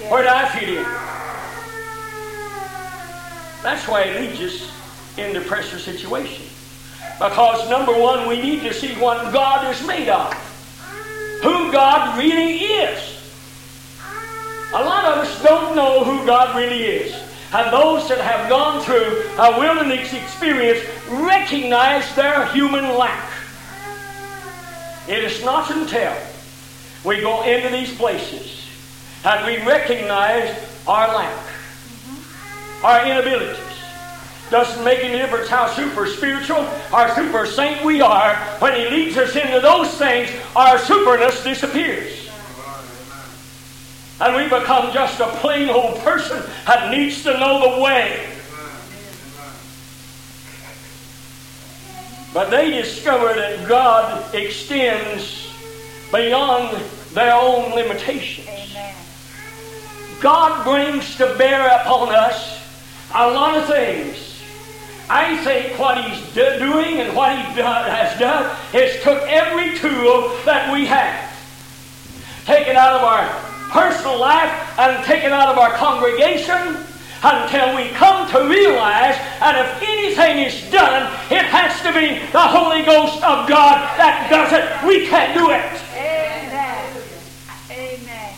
Where 0.10 0.24
do 0.24 0.30
I 0.30 0.50
fit 0.50 0.68
in? 0.68 0.84
That's 3.64 3.88
why 3.88 4.02
it 4.02 4.20
leads 4.20 4.42
us 4.42 4.72
into 5.18 5.40
pressure 5.42 5.80
situations. 5.80 6.50
Because 7.18 7.70
number 7.70 7.98
one, 7.98 8.28
we 8.28 8.42
need 8.42 8.62
to 8.64 8.74
see 8.74 8.94
what 8.96 9.32
God 9.32 9.74
is 9.74 9.88
made 9.88 10.10
of. 10.10 10.34
Who 11.42 11.72
God 11.72 12.18
really 12.18 12.58
is. 12.58 13.14
A 14.74 14.84
lot 14.84 15.06
of 15.06 15.20
us 15.20 15.44
don't 15.44 15.76
know 15.76 16.04
who 16.04 16.26
God 16.26 16.58
really 16.58 16.84
is. 16.84 17.16
And 17.54 17.72
those 17.72 18.10
that 18.10 18.20
have 18.20 18.50
gone 18.50 18.82
through 18.82 19.30
a 19.38 19.60
wilderness 19.60 20.12
experience 20.12 20.80
recognize 21.08 22.16
their 22.16 22.48
human 22.48 22.98
lack. 22.98 23.30
It 25.08 25.24
is 25.24 25.44
not 25.46 25.70
until 25.70 26.16
we 27.04 27.22
go 27.22 27.44
into 27.44 27.70
these 27.70 27.96
places 27.96 28.68
and 29.24 29.46
we 29.46 29.58
recognize 29.68 30.50
our 30.88 31.08
lack, 31.14 31.38
mm-hmm. 31.38 32.86
our 32.86 33.06
inabilities. 33.06 33.60
Doesn't 34.50 34.84
make 34.84 35.04
any 35.04 35.18
difference 35.20 35.48
how 35.48 35.68
super 35.68 36.08
spiritual 36.08 36.68
or 36.92 37.10
super 37.10 37.46
saint 37.46 37.86
we 37.86 38.02
are. 38.02 38.36
When 38.60 38.74
He 38.76 38.90
leads 38.90 39.18
us 39.18 39.36
into 39.36 39.60
those 39.60 39.94
things, 39.96 40.32
our 40.56 40.78
superness 40.80 41.44
disappears 41.44 42.23
and 44.22 44.36
we 44.36 44.44
become 44.44 44.94
just 44.94 45.20
a 45.20 45.28
plain 45.38 45.70
old 45.70 45.98
person 46.00 46.42
that 46.68 46.92
needs 46.92 47.24
to 47.24 47.34
know 47.40 47.76
the 47.78 47.82
way. 47.84 48.30
But 52.34 52.50
they 52.50 52.72
discover 52.72 53.34
that 53.34 53.68
God 53.68 54.34
extends 54.34 55.54
beyond 56.12 56.76
their 57.14 57.34
own 57.36 57.76
limitations. 57.76 58.48
God 60.20 60.64
brings 60.64 61.16
to 61.18 61.36
bear 61.38 61.68
upon 61.82 62.10
us 62.10 62.60
a 63.14 63.30
lot 63.30 63.58
of 63.58 63.68
things. 63.68 64.42
I 65.10 65.38
think 65.38 65.78
what 65.78 66.04
He's 66.04 66.22
do- 66.34 66.58
doing 66.60 67.02
and 67.02 67.16
what 67.16 67.38
He 67.38 67.56
do- 67.56 67.62
has 67.62 68.18
done 68.18 68.56
is 68.74 69.04
took 69.04 69.22
every 69.24 69.78
tool 69.78 70.32
that 70.46 70.72
we 70.74 70.86
have, 70.86 71.30
taken 72.46 72.76
out 72.78 72.94
of 72.94 73.04
our 73.04 73.53
personal 73.74 74.20
life 74.20 74.78
and 74.78 75.04
take 75.04 75.24
it 75.24 75.32
out 75.32 75.50
of 75.50 75.58
our 75.58 75.74
congregation 75.74 76.78
until 77.24 77.76
we 77.76 77.90
come 77.90 78.30
to 78.30 78.48
realize 78.48 79.18
that 79.40 79.56
if 79.58 79.82
anything 79.82 80.46
is 80.46 80.70
done, 80.72 81.12
it 81.32 81.46
has 81.50 81.82
to 81.82 81.92
be 81.92 82.20
the 82.32 82.40
Holy 82.40 82.84
Ghost 82.84 83.18
of 83.24 83.50
God 83.50 83.80
that 83.98 84.28
does 84.30 84.54
it. 84.54 84.88
We 84.88 85.08
can't 85.08 85.34
do 85.34 85.50
it. 85.50 85.66
Amen. 85.98 87.02
Amen. 87.72 88.36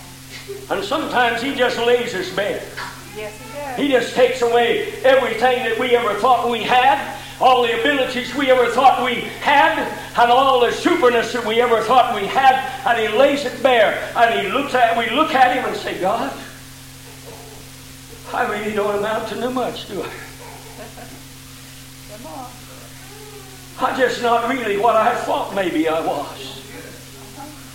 And 0.69 0.83
sometimes 0.85 1.41
He 1.41 1.53
just 1.53 1.77
lays 1.79 2.15
us 2.15 2.33
bare. 2.33 2.63
Yes, 3.15 3.33
he 3.39 3.57
does. 3.57 3.77
He 3.77 3.87
just 3.89 4.13
takes 4.13 4.41
away 4.41 4.91
everything 5.03 5.63
that 5.63 5.79
we 5.79 5.95
ever 5.95 6.13
thought 6.19 6.49
we 6.49 6.61
had, 6.63 7.14
all 7.39 7.63
the 7.63 7.79
abilities 7.79 8.33
we 8.35 8.49
ever 8.49 8.67
thought 8.71 9.05
we 9.05 9.15
had, 9.15 9.77
and 10.17 10.31
all 10.31 10.61
the 10.61 10.71
superness 10.71 11.33
that 11.33 11.45
we 11.45 11.61
ever 11.61 11.81
thought 11.81 12.15
we 12.15 12.27
had, 12.27 12.55
and 12.87 12.99
He 12.99 13.17
lays 13.17 13.45
it 13.45 13.61
bare. 13.61 14.11
And 14.15 14.39
He 14.39 14.51
looks 14.51 14.73
at, 14.73 14.97
we 14.97 15.09
look 15.15 15.33
at 15.33 15.55
Him 15.55 15.65
and 15.65 15.75
say, 15.75 15.99
God, 15.99 16.31
I 18.33 18.49
really 18.49 18.73
don't 18.73 18.97
amount 18.97 19.29
to 19.29 19.35
no 19.35 19.51
much, 19.51 19.87
do 19.87 20.01
I? 20.01 20.11
Come 22.11 22.27
on. 22.27 22.49
I'm 23.79 23.99
just 23.99 24.21
not 24.21 24.49
really 24.49 24.77
what 24.77 24.95
I 24.95 25.15
thought 25.15 25.53
maybe 25.53 25.87
I 25.87 25.99
was. 26.05 26.63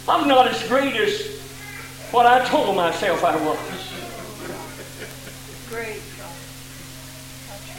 I'm 0.09 0.27
not 0.27 0.49
as 0.49 0.67
great 0.67 0.97
as 0.97 1.39
what 2.11 2.27
I 2.27 2.45
told 2.47 2.75
myself 2.75 3.23
I 3.23 3.37
was. 3.45 3.59
Great. 5.69 6.03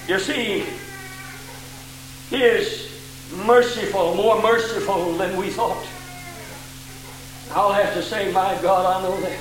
You 0.08 0.20
see, 0.20 0.66
is 2.32 2.90
merciful, 3.46 4.16
more 4.16 4.42
merciful 4.42 5.14
than 5.14 5.38
we 5.38 5.50
thought. 5.50 5.86
I'll 7.52 7.74
have 7.74 7.94
to 7.94 8.02
say, 8.02 8.32
my 8.32 8.58
God, 8.62 8.86
I 8.86 9.02
know 9.04 9.20
that. 9.22 9.40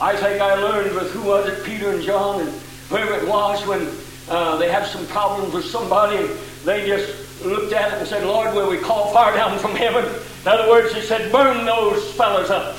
I 0.00 0.16
think 0.16 0.40
I 0.40 0.54
learned 0.54 0.94
with 0.94 1.12
who 1.12 1.22
was 1.22 1.48
it, 1.48 1.64
Peter 1.64 1.90
and 1.90 2.02
John 2.02 2.40
and 2.40 2.50
whoever 2.88 3.14
it 3.14 3.28
was 3.28 3.66
when 3.66 3.88
uh, 4.30 4.56
they 4.56 4.70
have 4.70 4.86
some 4.86 5.06
problems 5.08 5.52
with 5.52 5.64
somebody 5.66 6.26
they 6.64 6.86
just 6.86 7.44
looked 7.44 7.72
at 7.72 7.92
it 7.92 7.98
and 7.98 8.08
said, 8.08 8.24
Lord, 8.24 8.54
will 8.54 8.70
we 8.70 8.78
call 8.78 9.12
fire 9.12 9.34
down 9.34 9.58
from 9.58 9.74
heaven? 9.74 10.04
In 10.42 10.48
other 10.48 10.68
words, 10.68 10.92
they 10.92 11.02
said, 11.02 11.32
burn 11.32 11.64
those 11.64 12.12
fellas 12.14 12.50
up. 12.50 12.76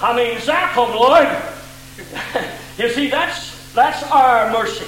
I 0.00 0.14
mean, 0.14 0.38
zap 0.40 0.74
them, 0.74 0.94
Lord. 0.94 1.26
you 2.78 2.90
see, 2.90 3.08
that's, 3.08 3.72
that's 3.72 4.02
our 4.10 4.52
mercy. 4.52 4.84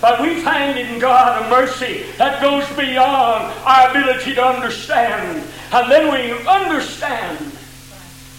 But 0.00 0.20
we 0.20 0.40
find 0.42 0.78
in 0.78 0.98
God 0.98 1.44
a 1.44 1.50
mercy 1.50 2.04
that 2.18 2.40
goes 2.40 2.68
beyond 2.76 3.52
our 3.64 3.90
ability 3.90 4.34
to 4.34 4.44
understand. 4.44 5.44
And 5.72 5.90
then 5.90 6.12
we 6.12 6.46
understand 6.46 7.52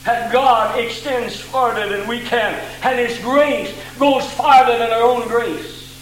that 0.05 0.31
God 0.31 0.79
extends 0.79 1.39
farther 1.39 1.89
than 1.89 2.07
we 2.07 2.21
can. 2.21 2.53
And 2.83 2.97
His 2.97 3.19
grace 3.19 3.77
goes 3.99 4.29
farther 4.31 4.77
than 4.77 4.91
our 4.91 5.03
own 5.03 5.27
grace. 5.27 5.93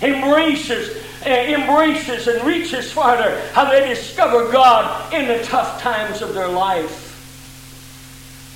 Amen. 0.00 0.22
Embraces, 0.22 1.02
uh, 1.26 1.28
embraces 1.28 2.28
and 2.28 2.44
reaches 2.46 2.92
farther. 2.92 3.42
How 3.52 3.68
they 3.68 3.88
discover 3.88 4.50
God 4.52 5.12
in 5.12 5.26
the 5.26 5.42
tough 5.42 5.82
times 5.82 6.22
of 6.22 6.34
their 6.34 6.48
life. 6.48 7.08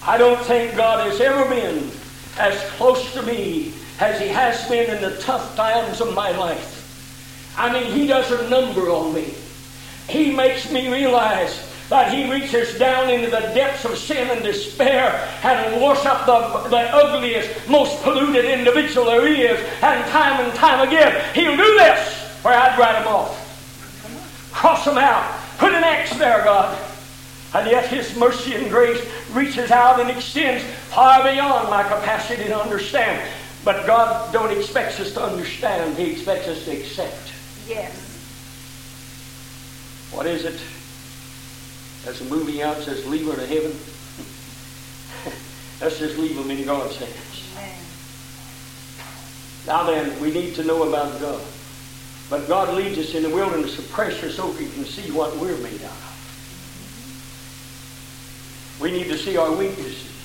I 0.07 0.19
don't 0.19 0.41
think 0.45 0.77
God 0.77 1.05
has 1.11 1.21
ever 1.21 1.49
been 1.51 1.91
as 2.39 2.59
close 2.73 3.13
to 3.15 3.23
me 3.23 3.73
as 4.01 4.21
He 4.21 4.29
has 4.29 4.69
been 4.69 4.95
in 4.95 5.03
the 5.03 5.17
tough 5.21 5.57
times 5.57 6.01
of 6.01 6.15
my 6.15 6.31
life. 6.37 7.55
I 7.57 7.73
mean, 7.73 7.93
He 7.93 8.07
does 8.07 8.31
a 8.31 8.49
number 8.49 8.91
on 8.91 9.15
me. 9.15 9.35
He 10.09 10.33
makes 10.35 10.71
me 10.71 10.93
realize 10.93 11.63
that 11.89 12.13
He 12.13 12.31
reaches 12.31 12.79
down 12.79 13.11
into 13.11 13.31
the 13.31 13.41
depths 13.55 13.85
of 13.85 13.97
sin 13.97 14.29
and 14.29 14.43
despair 14.43 15.29
and 15.43 15.81
wash 15.81 16.05
up 16.05 16.27
the, 16.27 16.69
the 16.69 16.81
ugliest, 16.95 17.69
most 17.69 18.03
polluted 18.03 18.45
individual 18.45 19.07
there 19.07 19.27
is. 19.27 19.59
And 19.83 20.05
time 20.11 20.45
and 20.45 20.55
time 20.55 20.87
again, 20.87 21.25
He'll 21.35 21.57
do 21.57 21.75
this, 21.79 22.45
or 22.45 22.53
I'd 22.53 22.79
write 22.79 23.01
him 23.01 23.09
off. 23.09 23.43
Cross 24.53 24.87
him 24.87 24.99
out. 24.99 25.41
Put 25.59 25.73
an 25.73 25.85
X 25.85 26.17
there, 26.19 26.45
God. 26.45 26.77
And 27.55 27.71
yet 27.71 27.87
His 27.89 28.17
mercy 28.17 28.55
and 28.55 28.69
grace 28.69 29.01
reaches 29.33 29.71
out 29.71 30.01
and 30.01 30.11
extends 30.11 30.65
far 30.65 31.23
beyond 31.23 31.71
my 31.71 31.83
capacity 31.83 32.45
to 32.45 32.61
understand. 32.61 33.27
But 33.67 33.85
God 33.85 34.33
don't 34.33 34.57
expect 34.57 35.01
us 35.01 35.13
to 35.15 35.25
understand. 35.25 35.99
He 35.99 36.13
expects 36.13 36.47
us 36.47 36.65
to 36.67 36.71
accept. 36.71 37.33
Yes. 37.67 37.93
What 40.13 40.27
is 40.27 40.45
it? 40.45 40.61
There's 42.05 42.21
a 42.21 42.27
movie 42.27 42.63
out 42.63 42.77
that 42.77 42.85
says, 42.85 43.05
leave 43.09 43.27
her 43.27 43.35
to 43.35 43.45
heaven. 43.45 43.73
Let's 45.81 45.99
just 45.99 46.17
leave 46.17 46.37
them 46.37 46.49
in 46.49 46.65
God's 46.65 46.97
hands. 46.97 47.43
Amen. 47.57 47.77
Now 49.67 49.83
then, 49.83 50.21
we 50.21 50.31
need 50.31 50.55
to 50.55 50.63
know 50.63 50.89
about 50.89 51.21
God. 51.21 51.43
But 52.31 52.47
God 52.47 52.73
leads 52.73 52.99
us 52.99 53.17
in 53.17 53.25
the 53.25 53.31
wilderness 53.31 53.81
of 53.81 53.91
pressure 53.91 54.31
so 54.31 54.49
we 54.53 54.69
can 54.69 54.85
see 54.85 55.11
what 55.11 55.37
we're 55.39 55.57
made 55.57 55.83
out 55.83 55.91
of. 55.91 56.13
We 58.81 58.93
need 58.93 59.09
to 59.09 59.19
see 59.19 59.37
our 59.37 59.53
weaknesses. 59.53 60.16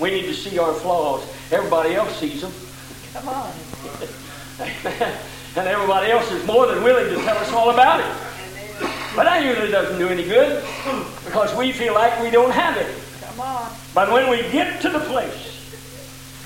We 0.00 0.10
need 0.10 0.22
to 0.22 0.34
see 0.34 0.58
our 0.58 0.72
flaws. 0.72 1.24
Everybody 1.50 1.94
else 1.94 2.18
sees 2.18 2.42
them. 2.42 2.52
Come 3.12 3.28
on. 3.28 3.52
and 5.56 5.68
everybody 5.68 6.10
else 6.10 6.30
is 6.32 6.44
more 6.46 6.66
than 6.66 6.82
willing 6.82 7.14
to 7.14 7.22
tell 7.24 7.36
us 7.38 7.52
all 7.52 7.70
about 7.70 8.00
it. 8.00 8.24
But 9.14 9.24
that 9.24 9.44
usually 9.44 9.70
doesn't 9.70 9.98
do 9.98 10.08
any 10.08 10.24
good 10.24 10.64
because 11.24 11.54
we 11.56 11.72
feel 11.72 11.94
like 11.94 12.20
we 12.20 12.30
don't 12.30 12.50
have 12.50 12.76
it. 12.76 12.92
Come 13.20 13.40
on. 13.40 13.70
But 13.94 14.12
when 14.12 14.28
we 14.28 14.42
get 14.50 14.80
to 14.82 14.88
the 14.88 15.00
place 15.00 15.52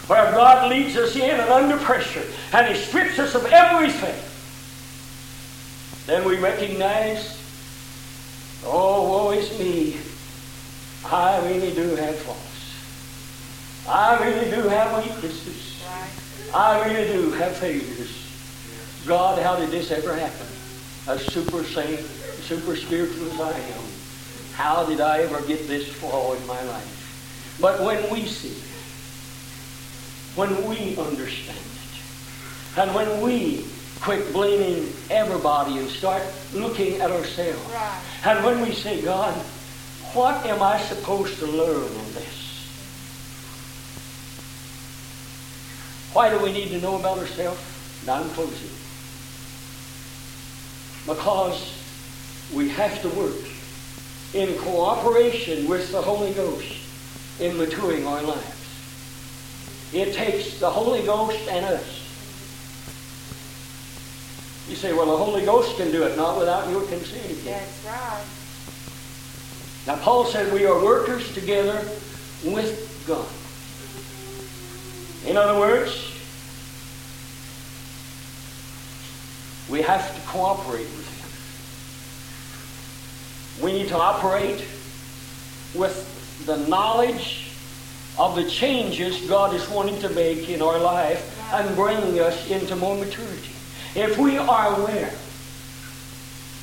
where 0.06 0.30
God 0.32 0.70
leads 0.70 0.96
us 0.96 1.16
in 1.16 1.30
and 1.30 1.50
under 1.50 1.78
pressure 1.78 2.24
and 2.52 2.66
He 2.66 2.80
strips 2.80 3.18
us 3.18 3.34
of 3.34 3.46
everything, 3.46 4.14
then 6.06 6.26
we 6.26 6.36
recognize, 6.36 7.38
oh, 8.64 9.08
woe 9.08 9.30
is 9.30 9.58
me. 9.58 9.96
I 11.10 11.38
really 11.48 11.72
do 11.72 11.96
have 11.96 12.16
faults. 12.16 12.47
I 13.88 14.18
really 14.24 14.50
do 14.50 14.68
have 14.68 15.02
weaknesses. 15.04 15.82
I 16.54 16.84
really 16.92 17.12
do 17.12 17.30
have 17.32 17.56
failures. 17.56 18.14
God, 19.06 19.40
how 19.42 19.56
did 19.56 19.70
this 19.70 19.90
ever 19.90 20.14
happen? 20.14 20.46
A 21.06 21.18
super 21.18 21.64
saint, 21.64 22.00
super 22.42 22.76
spiritual 22.76 23.30
as 23.32 23.40
I 23.40 23.58
am, 23.58 23.82
how 24.54 24.84
did 24.84 25.00
I 25.00 25.20
ever 25.20 25.40
get 25.46 25.66
this 25.66 25.88
flaw 25.88 26.34
in 26.34 26.46
my 26.46 26.60
life? 26.64 27.56
But 27.60 27.80
when 27.80 28.10
we 28.10 28.26
see 28.26 28.48
it, 28.48 28.64
when 30.36 30.68
we 30.68 30.96
understand 30.98 31.56
it, 31.58 32.78
and 32.80 32.94
when 32.94 33.20
we 33.22 33.64
quit 34.00 34.32
blaming 34.32 34.92
everybody 35.10 35.78
and 35.78 35.88
start 35.88 36.22
looking 36.52 37.00
at 37.00 37.10
ourselves, 37.10 37.58
Right. 37.72 38.00
and 38.26 38.44
when 38.44 38.60
we 38.60 38.72
say, 38.74 39.00
God, 39.02 39.34
what 40.14 40.44
am 40.46 40.62
I 40.62 40.78
supposed 40.82 41.38
to 41.38 41.46
learn 41.46 41.84
in 41.90 42.14
this? 42.14 42.37
Why 46.12 46.30
do 46.30 46.42
we 46.42 46.52
need 46.52 46.70
to 46.70 46.80
know 46.80 46.98
about 46.98 47.18
ourselves? 47.18 47.60
Not 48.06 48.22
I'm 48.22 48.30
closing. 48.30 48.70
Because 51.06 51.74
we 52.52 52.68
have 52.70 53.00
to 53.02 53.08
work 53.10 53.36
in 54.34 54.56
cooperation 54.58 55.68
with 55.68 55.90
the 55.92 56.00
Holy 56.00 56.32
Ghost 56.32 56.72
in 57.40 57.56
maturing 57.56 58.06
our 58.06 58.22
lives. 58.22 58.54
It 59.92 60.14
takes 60.14 60.58
the 60.58 60.70
Holy 60.70 61.02
Ghost 61.02 61.48
and 61.48 61.64
us. 61.64 62.04
You 64.68 64.76
say, 64.76 64.92
well, 64.92 65.06
the 65.06 65.16
Holy 65.16 65.44
Ghost 65.46 65.76
can 65.78 65.90
do 65.90 66.02
it, 66.02 66.16
not 66.16 66.38
without 66.38 66.68
your 66.68 66.82
consent. 66.88 67.42
That's 67.44 67.84
right. 67.86 68.24
Now, 69.86 69.96
Paul 69.96 70.26
said 70.26 70.52
we 70.52 70.66
are 70.66 70.84
workers 70.84 71.32
together 71.32 71.88
with 72.44 73.04
God. 73.06 73.26
In 75.28 75.36
other 75.36 75.58
words, 75.58 76.10
we 79.68 79.82
have 79.82 80.14
to 80.14 80.20
cooperate 80.26 80.80
with 80.80 81.06
Him. 83.58 83.64
We 83.64 83.72
need 83.72 83.88
to 83.88 83.98
operate 83.98 84.64
with 85.74 86.46
the 86.46 86.56
knowledge 86.68 87.50
of 88.18 88.36
the 88.36 88.48
changes 88.48 89.20
God 89.28 89.54
is 89.54 89.68
wanting 89.68 90.00
to 90.00 90.08
make 90.10 90.48
in 90.48 90.62
our 90.62 90.78
life 90.78 91.38
and 91.52 91.76
bringing 91.76 92.20
us 92.20 92.50
into 92.50 92.74
more 92.74 92.96
maturity. 92.96 93.52
If 93.94 94.16
we 94.16 94.38
are 94.38 94.80
aware 94.80 95.12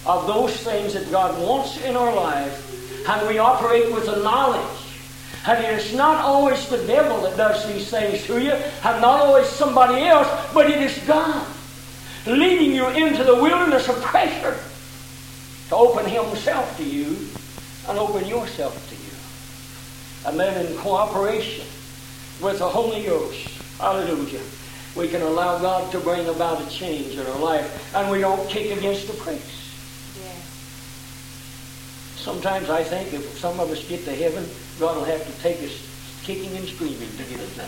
of 0.07 0.26
those 0.26 0.57
things 0.57 0.93
that 0.93 1.11
God 1.11 1.39
wants 1.39 1.80
in 1.84 1.95
our 1.95 2.16
life, 2.16 3.07
and 3.07 3.28
we 3.28 3.38
operate 3.38 3.91
with 3.93 4.07
the 4.07 4.24
knowledge. 4.24 4.74
And 5.47 5.63
it 5.63 5.79
is 5.79 5.93
not 5.93 6.23
always 6.23 6.67
the 6.69 6.85
devil 6.87 7.21
that 7.21 7.37
does 7.37 7.67
these 7.71 7.89
things 7.89 8.25
to 8.25 8.41
you, 8.41 8.51
and 8.51 9.01
not 9.01 9.21
always 9.21 9.47
somebody 9.47 10.03
else, 10.03 10.27
but 10.53 10.69
it 10.69 10.81
is 10.81 10.97
God 11.05 11.45
leading 12.25 12.73
you 12.73 12.87
into 12.89 13.23
the 13.23 13.35
wilderness 13.35 13.87
of 13.87 14.01
pressure 14.01 14.57
to 15.69 15.75
open 15.75 16.05
Himself 16.05 16.75
to 16.77 16.83
you 16.83 17.15
and 17.87 17.99
open 17.99 18.25
yourself 18.27 18.73
to 18.89 18.95
you. 18.95 19.01
And 20.27 20.39
then 20.39 20.65
in 20.65 20.77
cooperation 20.77 21.65
with 22.41 22.57
the 22.57 22.67
Holy 22.67 23.03
Ghost, 23.03 23.47
hallelujah, 23.79 24.41
we 24.95 25.07
can 25.07 25.21
allow 25.21 25.59
God 25.59 25.91
to 25.91 25.99
bring 25.99 26.27
about 26.27 26.65
a 26.65 26.69
change 26.69 27.13
in 27.13 27.25
our 27.27 27.39
life, 27.39 27.93
and 27.95 28.09
we 28.09 28.21
don't 28.21 28.49
kick 28.49 28.75
against 28.75 29.07
the 29.07 29.13
pricks. 29.13 30.15
Yes. 30.17 30.41
Sometimes 32.15 32.69
I 32.71 32.83
think 32.83 33.13
if 33.13 33.37
some 33.37 33.59
of 33.59 33.69
us 33.69 33.87
get 33.87 34.05
to 34.05 34.15
heaven, 34.15 34.49
God 34.80 34.97
will 34.97 35.05
have 35.05 35.26
to 35.26 35.41
take 35.41 35.61
us 35.63 35.80
kicking 36.23 36.55
and 36.57 36.67
screaming 36.67 37.09
to 37.17 37.23
get 37.23 37.39
us 37.39 37.53
there. 37.55 37.67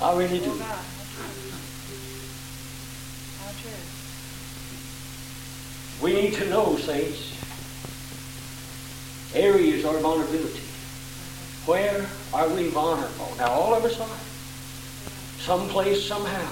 I 0.00 0.16
really 0.16 0.40
do. 0.40 0.46
God. 0.46 0.58
How 3.38 3.52
true. 3.62 3.70
We 6.02 6.14
need 6.20 6.34
to 6.34 6.48
know, 6.50 6.76
saints, 6.78 7.32
areas 9.34 9.84
of 9.84 10.00
vulnerability. 10.00 10.62
Where 11.66 12.06
are 12.34 12.48
we 12.48 12.68
vulnerable? 12.68 13.32
Now, 13.38 13.50
all 13.50 13.74
of 13.74 13.84
us 13.84 14.00
are. 14.00 14.18
Someplace, 15.38 16.04
somehow. 16.04 16.48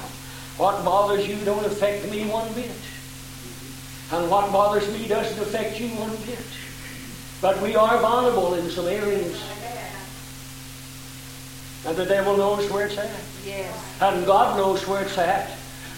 What 0.57 0.85
bothers 0.85 1.27
you 1.27 1.37
don't 1.45 1.65
affect 1.65 2.09
me 2.11 2.27
one 2.27 2.53
bit. 2.53 2.71
And 4.13 4.31
what 4.31 4.53
bothers 4.53 4.89
me 4.93 5.09
doesn't 5.09 5.41
affect 5.41 5.81
you 5.81 5.89
one 5.89 6.15
bit. 6.27 6.39
But 7.41 7.61
we 7.63 7.75
are 7.75 7.99
vulnerable 7.99 8.55
in 8.55 8.69
some 8.71 8.87
areas. 8.87 9.43
And 11.87 11.97
the 11.97 12.05
devil 12.05 12.37
knows 12.37 12.71
where 12.71 12.87
it's 12.87 12.99
at. 12.99 13.11
Yes. 13.47 14.01
And 14.03 14.27
God 14.27 14.59
knows 14.59 14.87
where 14.87 15.03
it's 15.03 15.17
at. 15.17 15.51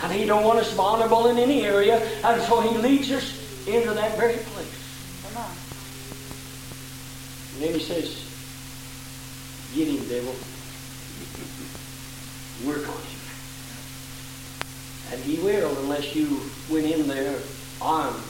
And 0.03 0.12
He 0.12 0.24
don't 0.24 0.45
want 0.45 0.61
us 0.61 0.72
vulnerable 0.72 1.28
in 1.28 1.38
any 1.38 1.64
area. 1.64 2.01
And 2.22 2.40
so 2.43 2.61
He 2.61 2.76
leads 2.78 3.11
us 3.11 3.66
into 3.66 3.93
that 3.95 4.16
very 4.16 4.36
place. 4.36 5.24
Come 5.26 5.43
on. 5.43 5.51
And 7.55 7.62
then 7.62 7.80
He 7.80 7.84
says, 7.84 8.28
Get 9.74 9.88
him, 9.88 10.07
devil. 10.07 10.34
Work 12.66 12.88
on 12.88 13.03
him. 13.03 13.20
And 15.11 15.20
He 15.24 15.38
will 15.43 15.76
unless 15.78 16.14
you 16.14 16.43
went 16.70 16.86
in 16.86 17.09
there 17.09 17.38
armed 17.80 18.22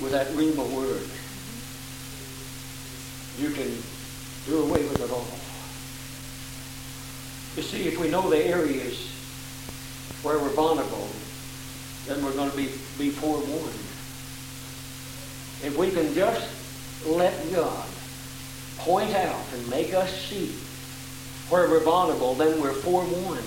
with 0.00 0.12
that 0.12 0.28
Rhema 0.28 0.66
word. 0.74 1.02
You 3.38 3.50
can 3.54 3.70
do 4.46 4.62
away 4.62 4.82
with 4.84 5.00
it 5.00 5.10
all. 5.10 5.26
You 7.56 7.62
see, 7.62 7.88
if 7.88 7.98
we 8.00 8.08
know 8.08 8.28
the 8.30 8.44
areas 8.44 9.10
where 10.22 10.38
we're 10.38 10.50
vulnerable, 10.50 11.08
then 12.06 12.24
we're 12.24 12.32
going 12.32 12.50
to 12.50 12.56
be, 12.56 12.68
be 12.98 13.10
forewarned. 13.10 13.78
If 15.62 15.76
we 15.76 15.90
can 15.90 16.14
just 16.14 16.48
let 17.06 17.34
God 17.52 17.86
point 18.78 19.14
out 19.14 19.44
and 19.54 19.68
make 19.68 19.94
us 19.94 20.14
see 20.26 20.54
where 21.50 21.68
we're 21.68 21.84
vulnerable, 21.84 22.34
then 22.34 22.60
we're 22.60 22.72
forewarned 22.72 23.44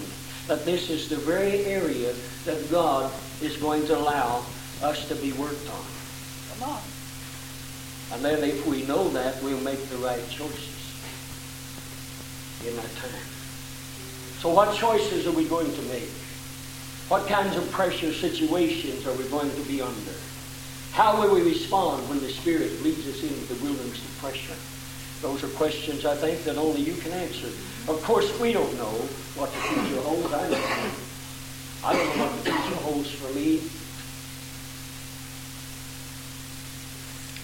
that 0.47 0.65
this 0.65 0.89
is 0.89 1.09
the 1.09 1.15
very 1.15 1.65
area 1.65 2.13
that 2.45 2.69
God 2.69 3.11
is 3.41 3.57
going 3.57 3.85
to 3.87 3.97
allow 3.97 4.43
us 4.81 5.07
to 5.07 5.15
be 5.15 5.31
worked 5.33 5.69
on. 5.69 5.92
Come 6.59 6.69
on. 6.69 6.81
And 8.13 8.23
then 8.23 8.43
if 8.43 8.65
we 8.67 8.83
know 8.83 9.09
that, 9.09 9.41
we'll 9.41 9.59
make 9.61 9.81
the 9.89 9.97
right 9.97 10.21
choices 10.29 10.93
in 12.65 12.75
that 12.75 12.95
time. 12.95 13.21
So 14.39 14.49
what 14.49 14.75
choices 14.75 15.25
are 15.25 15.31
we 15.31 15.45
going 15.45 15.73
to 15.73 15.81
make? 15.83 16.09
What 17.09 17.27
kinds 17.27 17.55
of 17.55 17.69
pressure 17.71 18.13
situations 18.13 19.07
are 19.07 19.13
we 19.13 19.23
going 19.29 19.49
to 19.49 19.61
be 19.61 19.81
under? 19.81 20.11
How 20.91 21.19
will 21.19 21.33
we 21.33 21.41
respond 21.41 22.07
when 22.07 22.19
the 22.19 22.29
Spirit 22.29 22.81
leads 22.83 23.07
us 23.07 23.23
into 23.23 23.53
the 23.53 23.63
wilderness 23.63 24.03
of 24.03 24.17
pressure? 24.19 24.55
Those 25.21 25.43
are 25.43 25.47
questions 25.55 26.05
I 26.05 26.15
think 26.15 26.43
that 26.43 26.57
only 26.57 26.81
you 26.81 26.93
can 26.95 27.11
answer. 27.13 27.47
Of 27.87 28.01
course, 28.03 28.37
we 28.39 28.53
don't 28.53 28.73
know 28.77 28.93
what 29.35 29.51
the 29.51 29.59
future 29.59 30.01
holds. 30.01 30.33
I 30.33 30.41
don't 30.41 30.51
know. 30.51 30.91
I 31.85 31.93
don't 31.93 32.17
know 32.17 32.25
what 32.25 32.43
the 32.43 32.51
future 32.51 32.81
holds 32.83 33.11
for 33.11 33.33
me. 33.33 33.61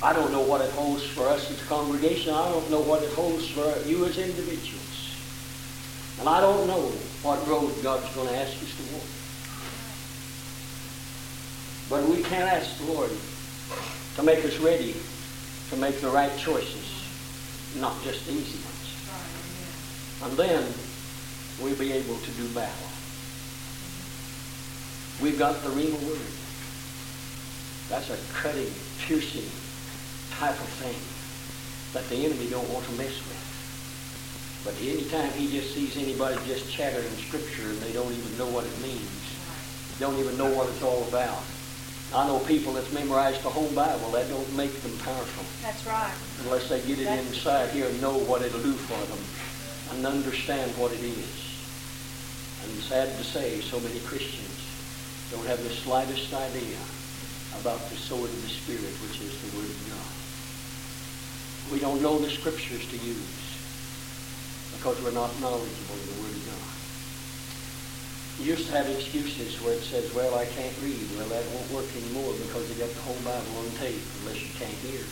I 0.01 0.13
don't 0.13 0.31
know 0.31 0.41
what 0.41 0.61
it 0.61 0.71
holds 0.71 1.03
for 1.03 1.27
us 1.27 1.51
as 1.51 1.61
a 1.61 1.65
congregation. 1.65 2.33
I 2.33 2.49
don't 2.49 2.71
know 2.71 2.79
what 2.79 3.03
it 3.03 3.11
holds 3.13 3.49
for 3.49 3.67
you 3.85 4.05
as 4.05 4.17
individuals. 4.17 5.15
And 6.19 6.29
I 6.29 6.39
don't 6.39 6.67
know 6.67 6.91
what 7.21 7.45
road 7.47 7.73
God's 7.83 8.07
going 8.15 8.29
to 8.29 8.35
ask 8.35 8.53
us 8.63 8.75
to 8.77 8.93
walk. 8.93 9.03
But 11.89 12.07
we 12.07 12.23
can 12.23 12.47
ask 12.47 12.77
the 12.77 12.93
Lord 12.93 13.11
to 14.15 14.23
make 14.23 14.45
us 14.45 14.57
ready 14.59 14.95
to 15.69 15.75
make 15.75 15.99
the 15.99 16.09
right 16.09 16.35
choices, 16.37 17.03
not 17.75 18.01
just 18.01 18.25
easy 18.29 18.57
ones. 18.63 18.95
And 20.23 20.37
then 20.37 20.73
we'll 21.61 21.77
be 21.77 21.91
able 21.91 22.15
to 22.15 22.31
do 22.31 22.47
battle. 22.49 22.87
We've 25.21 25.37
got 25.37 25.61
the 25.61 25.69
Rhema 25.69 26.01
word. 26.07 26.19
That's 27.89 28.09
a 28.09 28.17
cutting, 28.33 28.71
piercing 28.99 29.49
type 30.39 30.55
of 30.55 30.71
thing 30.79 30.95
that 31.91 32.07
the 32.07 32.15
enemy 32.23 32.47
don't 32.49 32.67
want 32.71 32.85
to 32.85 32.93
mess 32.93 33.11
with. 33.27 33.43
But 34.63 34.79
anytime 34.79 35.31
he 35.35 35.51
just 35.51 35.75
sees 35.75 35.97
anybody 35.97 36.39
just 36.47 36.71
chattering 36.71 37.11
scripture 37.27 37.67
and 37.67 37.79
they 37.83 37.91
don't 37.91 38.11
even 38.11 38.37
know 38.37 38.47
what 38.47 38.63
it 38.63 38.77
means, 38.79 39.11
don't 39.99 40.17
even 40.17 40.37
know 40.37 40.47
what 40.55 40.69
it's 40.69 40.81
all 40.81 41.03
about. 41.11 41.43
I 42.15 42.25
know 42.25 42.39
people 42.39 42.73
that's 42.73 42.91
memorized 42.91 43.43
the 43.43 43.49
whole 43.51 43.69
Bible. 43.75 44.09
That 44.11 44.29
don't 44.29 44.47
make 44.55 44.73
them 44.81 44.95
powerful 45.03 45.45
That's 45.61 45.85
right. 45.85 46.13
unless 46.43 46.69
they 46.69 46.79
get 46.87 46.99
it 46.99 47.05
That's- 47.05 47.27
inside 47.27 47.69
here 47.71 47.87
and 47.87 48.01
know 48.01 48.17
what 48.17 48.41
it'll 48.41 48.63
do 48.63 48.73
for 48.73 48.97
them 49.11 49.21
and 49.91 50.07
understand 50.07 50.71
what 50.77 50.91
it 50.93 51.03
is. 51.03 51.35
And 52.63 52.71
sad 52.83 53.11
to 53.17 53.23
say, 53.23 53.59
so 53.61 53.79
many 53.79 53.99
Christians 54.07 54.55
don't 55.31 55.45
have 55.47 55.61
the 55.63 55.69
slightest 55.69 56.33
idea 56.33 56.79
about 57.61 57.89
the 57.89 57.95
sword 57.97 58.29
of 58.29 58.41
the 58.41 58.49
Spirit, 58.49 58.93
which 59.03 59.19
is 59.21 59.35
the 59.41 59.57
Word 59.57 59.67
of 59.69 59.89
God. 59.89 60.18
We 61.71 61.79
don't 61.79 62.01
know 62.01 62.17
the 62.17 62.29
scriptures 62.29 62.87
to 62.89 62.97
use 62.97 63.39
because 64.73 64.97
we're 65.03 65.13
not 65.13 65.29
knowledgeable 65.39 65.93
of 65.93 66.05
the 66.09 66.17
Word 66.23 66.33
of 66.33 66.43
God. 66.49 66.65
You 68.41 68.57
used 68.57 68.65
to 68.67 68.73
have 68.73 68.89
excuses 68.89 69.61
where 69.61 69.75
it 69.75 69.83
says, 69.83 70.09
well, 70.15 70.33
I 70.33 70.45
can't 70.45 70.73
read. 70.81 71.03
Well, 71.13 71.27
that 71.29 71.45
won't 71.53 71.69
work 71.69 71.85
anymore 71.93 72.33
because 72.41 72.65
they 72.71 72.79
got 72.79 72.89
the 72.89 73.03
whole 73.05 73.21
Bible 73.21 73.53
on 73.61 73.69
tape 73.77 74.01
unless 74.23 74.41
you 74.41 74.49
can't 74.57 74.79
hear. 74.81 75.03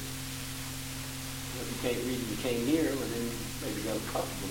If 1.62 1.68
you 1.70 1.80
can't 1.90 2.02
read 2.10 2.18
and 2.18 2.30
you 2.32 2.40
can't 2.42 2.64
hear, 2.66 2.90
well, 2.90 3.10
then 3.14 3.30
maybe 3.62 3.78
you 3.82 3.94
got 3.94 4.02
a 4.02 4.08
problem. 4.10 4.50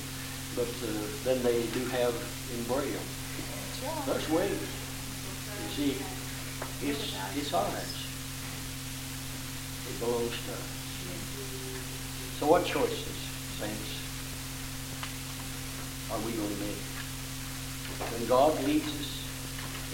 But 0.55 0.71
uh, 0.87 0.93
then 1.25 1.43
they 1.43 1.67
do 1.75 1.83
have 1.91 2.15
in 2.55 2.63
Braille. 2.71 3.03
That's 4.07 4.29
ways. 4.31 4.63
You 4.63 5.71
see, 5.75 5.93
it's, 6.87 7.17
it's 7.35 7.55
ours. 7.55 7.95
It 9.91 9.99
belongs 9.99 10.39
to 10.47 10.53
us. 10.55 10.86
So 12.37 12.45
what 12.47 12.67
choices, 12.67 13.17
saints, 13.57 13.97
are 16.13 16.21
we 16.21 16.37
going 16.37 16.53
to 16.53 16.61
make? 16.61 16.77
When 18.13 18.29
God 18.29 18.53
leads 18.65 18.85
us 18.93 19.25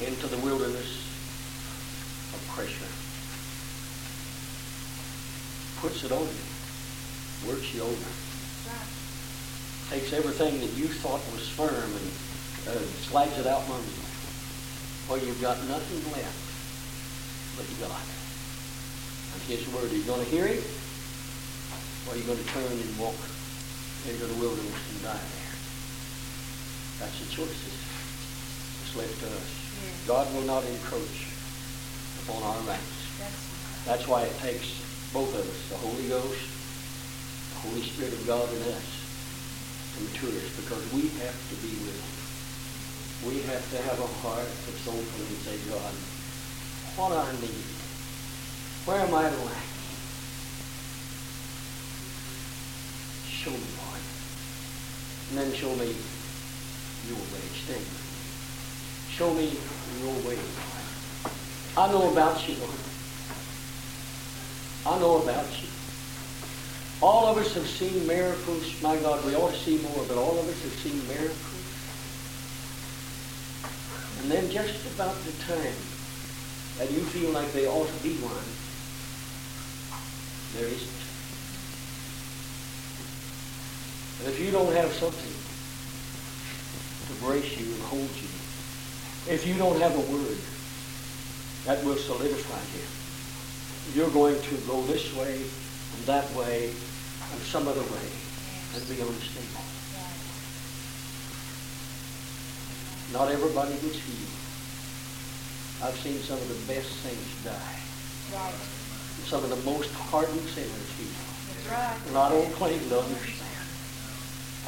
into 0.03 0.27
the 0.27 0.39
wilderness 0.43 1.07
of 2.35 2.43
pressure, 2.51 2.91
puts 5.79 6.03
it 6.03 6.11
on 6.11 6.27
you, 6.27 7.49
works 7.49 7.73
you 7.73 7.83
over, 7.83 8.11
takes 9.95 10.13
everything 10.13 10.59
that 10.67 10.75
you 10.75 10.89
thought 10.99 11.23
was 11.31 11.47
firm 11.47 11.71
and 11.71 12.75
uh, 12.75 12.81
slides 13.07 13.39
it 13.39 13.47
out 13.47 13.63
from 13.71 13.79
you, 13.87 14.03
where 15.07 15.23
you've 15.23 15.41
got 15.41 15.63
nothing 15.71 16.03
left 16.11 16.43
but 17.55 17.71
God 17.87 18.03
and 19.35 19.43
His 19.47 19.63
Word. 19.73 19.93
Are 19.93 19.95
you 19.95 20.03
going 20.03 20.25
to 20.25 20.31
hear 20.31 20.49
Him? 20.49 20.82
Or 22.07 22.15
are 22.15 22.17
you 22.19 22.25
going 22.25 22.39
to 22.39 22.51
turn 22.51 22.67
and 22.67 22.99
walk 22.99 23.17
into 24.07 24.27
the 24.27 24.35
wilderness 24.41 24.83
and 24.91 25.03
die 25.03 25.23
there? 25.23 25.55
That's 27.01 27.19
the 27.19 27.29
choices. 27.31 27.75
It's 28.83 28.97
left 28.97 29.19
to 29.21 29.27
us. 29.27 29.51
God 30.07 30.27
will 30.35 30.43
not 30.43 30.65
encroach 30.67 31.27
upon 32.27 32.43
our 32.43 32.61
rights. 32.67 32.99
That's 33.87 34.07
why 34.07 34.23
it 34.23 34.39
takes 34.39 34.83
both 35.13 35.35
of 35.35 35.43
us, 35.47 35.69
the 35.71 35.77
Holy 35.79 36.09
Ghost, 36.09 36.43
the 37.55 37.59
Holy 37.69 37.83
Spirit 37.83 38.13
of 38.13 38.27
God 38.27 38.49
in 38.51 38.63
us, 38.75 38.89
to 39.95 40.03
mature 40.03 40.31
us 40.31 40.51
because 40.57 40.83
we 40.93 41.09
have 41.23 41.39
to 41.51 41.57
be 41.63 41.75
willing. 41.83 42.19
We 43.27 43.43
have 43.47 43.63
to 43.71 43.79
have 43.87 43.99
a 44.01 44.11
heart 44.23 44.51
that's 44.67 44.87
open 44.89 45.23
and 45.27 45.39
say, 45.47 45.59
God, 45.71 45.95
what 46.99 47.13
I 47.13 47.31
need, 47.41 47.67
where 48.87 49.01
am 49.01 49.15
I 49.15 49.31
lacking? 49.31 49.72
Show 53.43 53.51
me, 53.51 53.59
Lord. 53.59 54.01
And 55.31 55.39
then 55.39 55.53
show 55.53 55.75
me 55.75 55.97
your 57.09 57.19
way. 57.19 57.43
Stay. 57.59 57.83
Show 59.11 59.35
me 59.35 59.51
your 60.01 60.15
way. 60.23 60.39
I 61.77 61.91
know 61.91 62.13
about 62.13 62.49
you, 62.49 62.55
Lord. 62.55 62.79
I 64.87 64.99
know 65.01 65.23
about 65.23 65.61
you. 65.61 65.69
All 67.03 67.27
of 67.27 67.37
us 67.37 67.53
have 67.55 67.67
seen 67.67 68.07
miracles. 68.07 68.81
My 68.81 68.97
God, 68.99 69.25
we 69.25 69.35
ought 69.35 69.53
to 69.53 69.59
see 69.59 69.79
more, 69.79 70.05
but 70.07 70.19
all 70.19 70.39
of 70.39 70.49
us 70.49 70.63
have 70.63 70.75
seen 70.75 71.03
miracles. 71.09 71.63
And 74.21 74.31
then 74.31 74.49
just 74.53 74.87
about 74.95 75.17
the 75.25 75.33
time 75.43 75.83
that 76.79 76.93
you 76.93 77.01
feel 77.11 77.31
like 77.31 77.53
they 77.53 77.67
ought 77.67 77.89
to 77.89 78.03
be 78.05 78.15
one, 78.23 78.47
there 80.55 80.73
isn't. 80.73 81.02
And 84.23 84.31
if 84.31 84.39
you 84.39 84.53
don't 84.53 84.73
have 84.77 84.93
something 84.93 85.35
to 87.11 87.25
brace 87.27 87.59
you 87.59 87.67
and 87.75 87.83
hold 87.83 88.07
you, 88.23 88.31
if 89.27 89.43
you 89.45 89.59
don't 89.59 89.81
have 89.81 89.91
a 89.99 90.13
word 90.15 90.39
that 91.67 91.83
will 91.85 91.97
solidify 91.97 92.63
you, 92.79 92.87
you're 93.99 94.15
going 94.15 94.41
to 94.41 94.55
go 94.71 94.81
this 94.83 95.13
way 95.17 95.35
and 95.35 96.07
that 96.07 96.31
way 96.39 96.71
and 96.71 97.41
some 97.43 97.67
other 97.67 97.83
way 97.83 98.09
and 98.79 98.87
be 98.87 99.03
unstable. 99.03 99.67
Not 103.11 103.27
everybody 103.27 103.75
gets 103.83 103.99
healed. 103.99 104.39
I've 105.83 105.99
seen 105.99 106.23
some 106.23 106.39
of 106.39 106.47
the 106.47 106.73
best 106.73 106.89
saints 107.03 107.43
die. 107.43 108.39
Right. 108.39 108.55
Some 109.27 109.43
of 109.43 109.51
the 109.51 109.59
most 109.69 109.93
hardened 109.95 110.47
sinners 110.47 110.91
healed. 110.95 111.11
That's 111.11 111.67
right. 111.75 111.99
And 112.07 112.17
I 112.17 112.31
don't 112.31 112.53
claim 112.55 112.79
to 112.89 113.01
understand. 113.01 113.42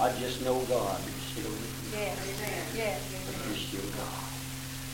I 0.00 0.10
just 0.18 0.42
know 0.42 0.58
God 0.62 0.98
is 1.06 1.14
still 1.22 1.50
with 1.50 1.92
me. 1.92 2.00
Yes. 2.00 2.18
Yes. 2.76 3.46
He's 3.46 3.66
still 3.68 3.90
God. 3.96 4.24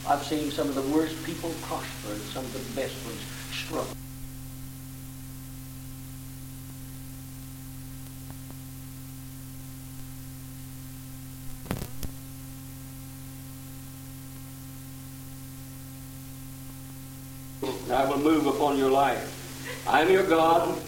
I've 0.09 0.23
seen 0.25 0.51
some 0.51 0.69
of 0.69 0.75
the 0.75 0.83
worst 0.95 1.23
people 1.25 1.51
prosper 1.63 2.13
and 2.13 2.21
some 2.23 2.45
of 2.45 2.53
the 2.53 2.81
best 2.81 2.95
ones 3.07 3.21
struggle. 3.51 3.97
I 17.91 18.05
will 18.05 18.19
move 18.19 18.47
upon 18.47 18.79
your 18.79 18.91
life. 18.91 19.85
I 19.89 20.03
am 20.03 20.11
your 20.11 20.25
God. 20.25 20.79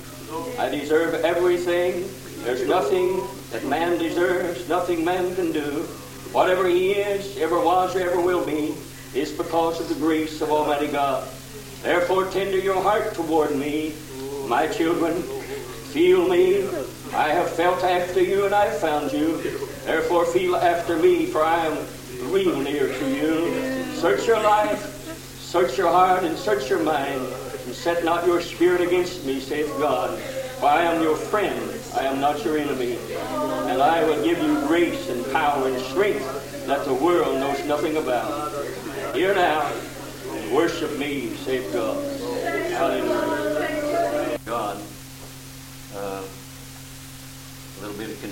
I 0.59 0.69
deserve 0.69 1.15
everything. 1.25 2.09
There's 2.45 2.67
nothing 2.67 3.23
that 3.53 3.65
man 3.67 3.99
deserves, 3.99 4.69
nothing 4.69 5.05
man 5.05 5.35
can 5.35 5.53
do. 5.53 5.83
Whatever 6.33 6.67
he 6.67 6.93
is, 6.93 7.37
ever 7.37 7.61
was, 7.61 7.95
or 7.95 8.01
ever 8.01 8.21
will 8.21 8.45
be, 8.45 8.75
is 9.15 9.31
because 9.31 9.79
of 9.79 9.89
the 9.89 9.95
grace 9.95 10.41
of 10.41 10.51
Almighty 10.51 10.89
God. 10.89 11.29
Therefore, 11.83 12.27
tender 12.31 12.59
your 12.59 12.81
heart 12.83 13.15
toward 13.15 13.55
me, 13.55 13.95
my 14.49 14.67
children. 14.69 15.23
Feel 15.93 16.27
me. 16.27 16.67
I 17.13 17.29
have 17.29 17.51
felt 17.51 17.85
after 17.85 18.23
you, 18.23 18.47
and 18.47 18.55
I 18.55 18.67
have 18.67 18.79
found 18.79 19.13
you. 19.13 19.37
Therefore, 19.85 20.25
feel 20.25 20.57
after 20.57 20.97
me, 20.97 21.27
for 21.27 21.45
I 21.45 21.67
am 21.67 21.87
real 22.33 22.59
near 22.59 22.89
to 22.89 23.11
you. 23.11 23.85
Search 23.97 24.27
your 24.27 24.43
life, 24.43 24.83
search 25.39 25.77
your 25.77 25.91
heart, 25.91 26.25
and 26.25 26.39
search 26.39 26.71
your 26.71 26.83
mind, 26.83 27.21
and 27.67 27.75
set 27.75 28.03
not 28.03 28.27
your 28.27 28.41
spirit 28.41 28.81
against 28.81 29.27
me, 29.27 29.41
saith 29.41 29.69
God. 29.79 30.19
For 30.59 30.67
I 30.67 30.85
am 30.85 31.03
your 31.03 31.17
friend, 31.17 31.71
I 31.95 32.05
am 32.05 32.21
not 32.21 32.45
your 32.45 32.57
enemy. 32.59 32.99
And 33.71 33.83
I 33.83 34.03
will 34.05 34.23
give 34.25 34.43
you 34.43 34.59
grace 34.67 35.09
and 35.09 35.25
power 35.33 35.69
and 35.69 35.79
strength 35.87 36.67
that 36.67 36.85
the 36.85 36.95
world 36.95 37.39
knows 37.39 37.65
nothing 37.67 37.97
about. 37.97 38.53
Hear 39.15 39.35
now 39.35 39.71
and 40.31 40.53
worship 40.53 40.97
me, 40.99 41.35
save 41.37 41.71
God. 41.73 41.97
Hallelujah. 42.73 44.39
God, 44.47 44.83
uh, 45.95 46.23
a 47.79 47.81
little 47.81 47.97
bit 47.97 48.11
of 48.11 48.21
confusion. 48.21 48.31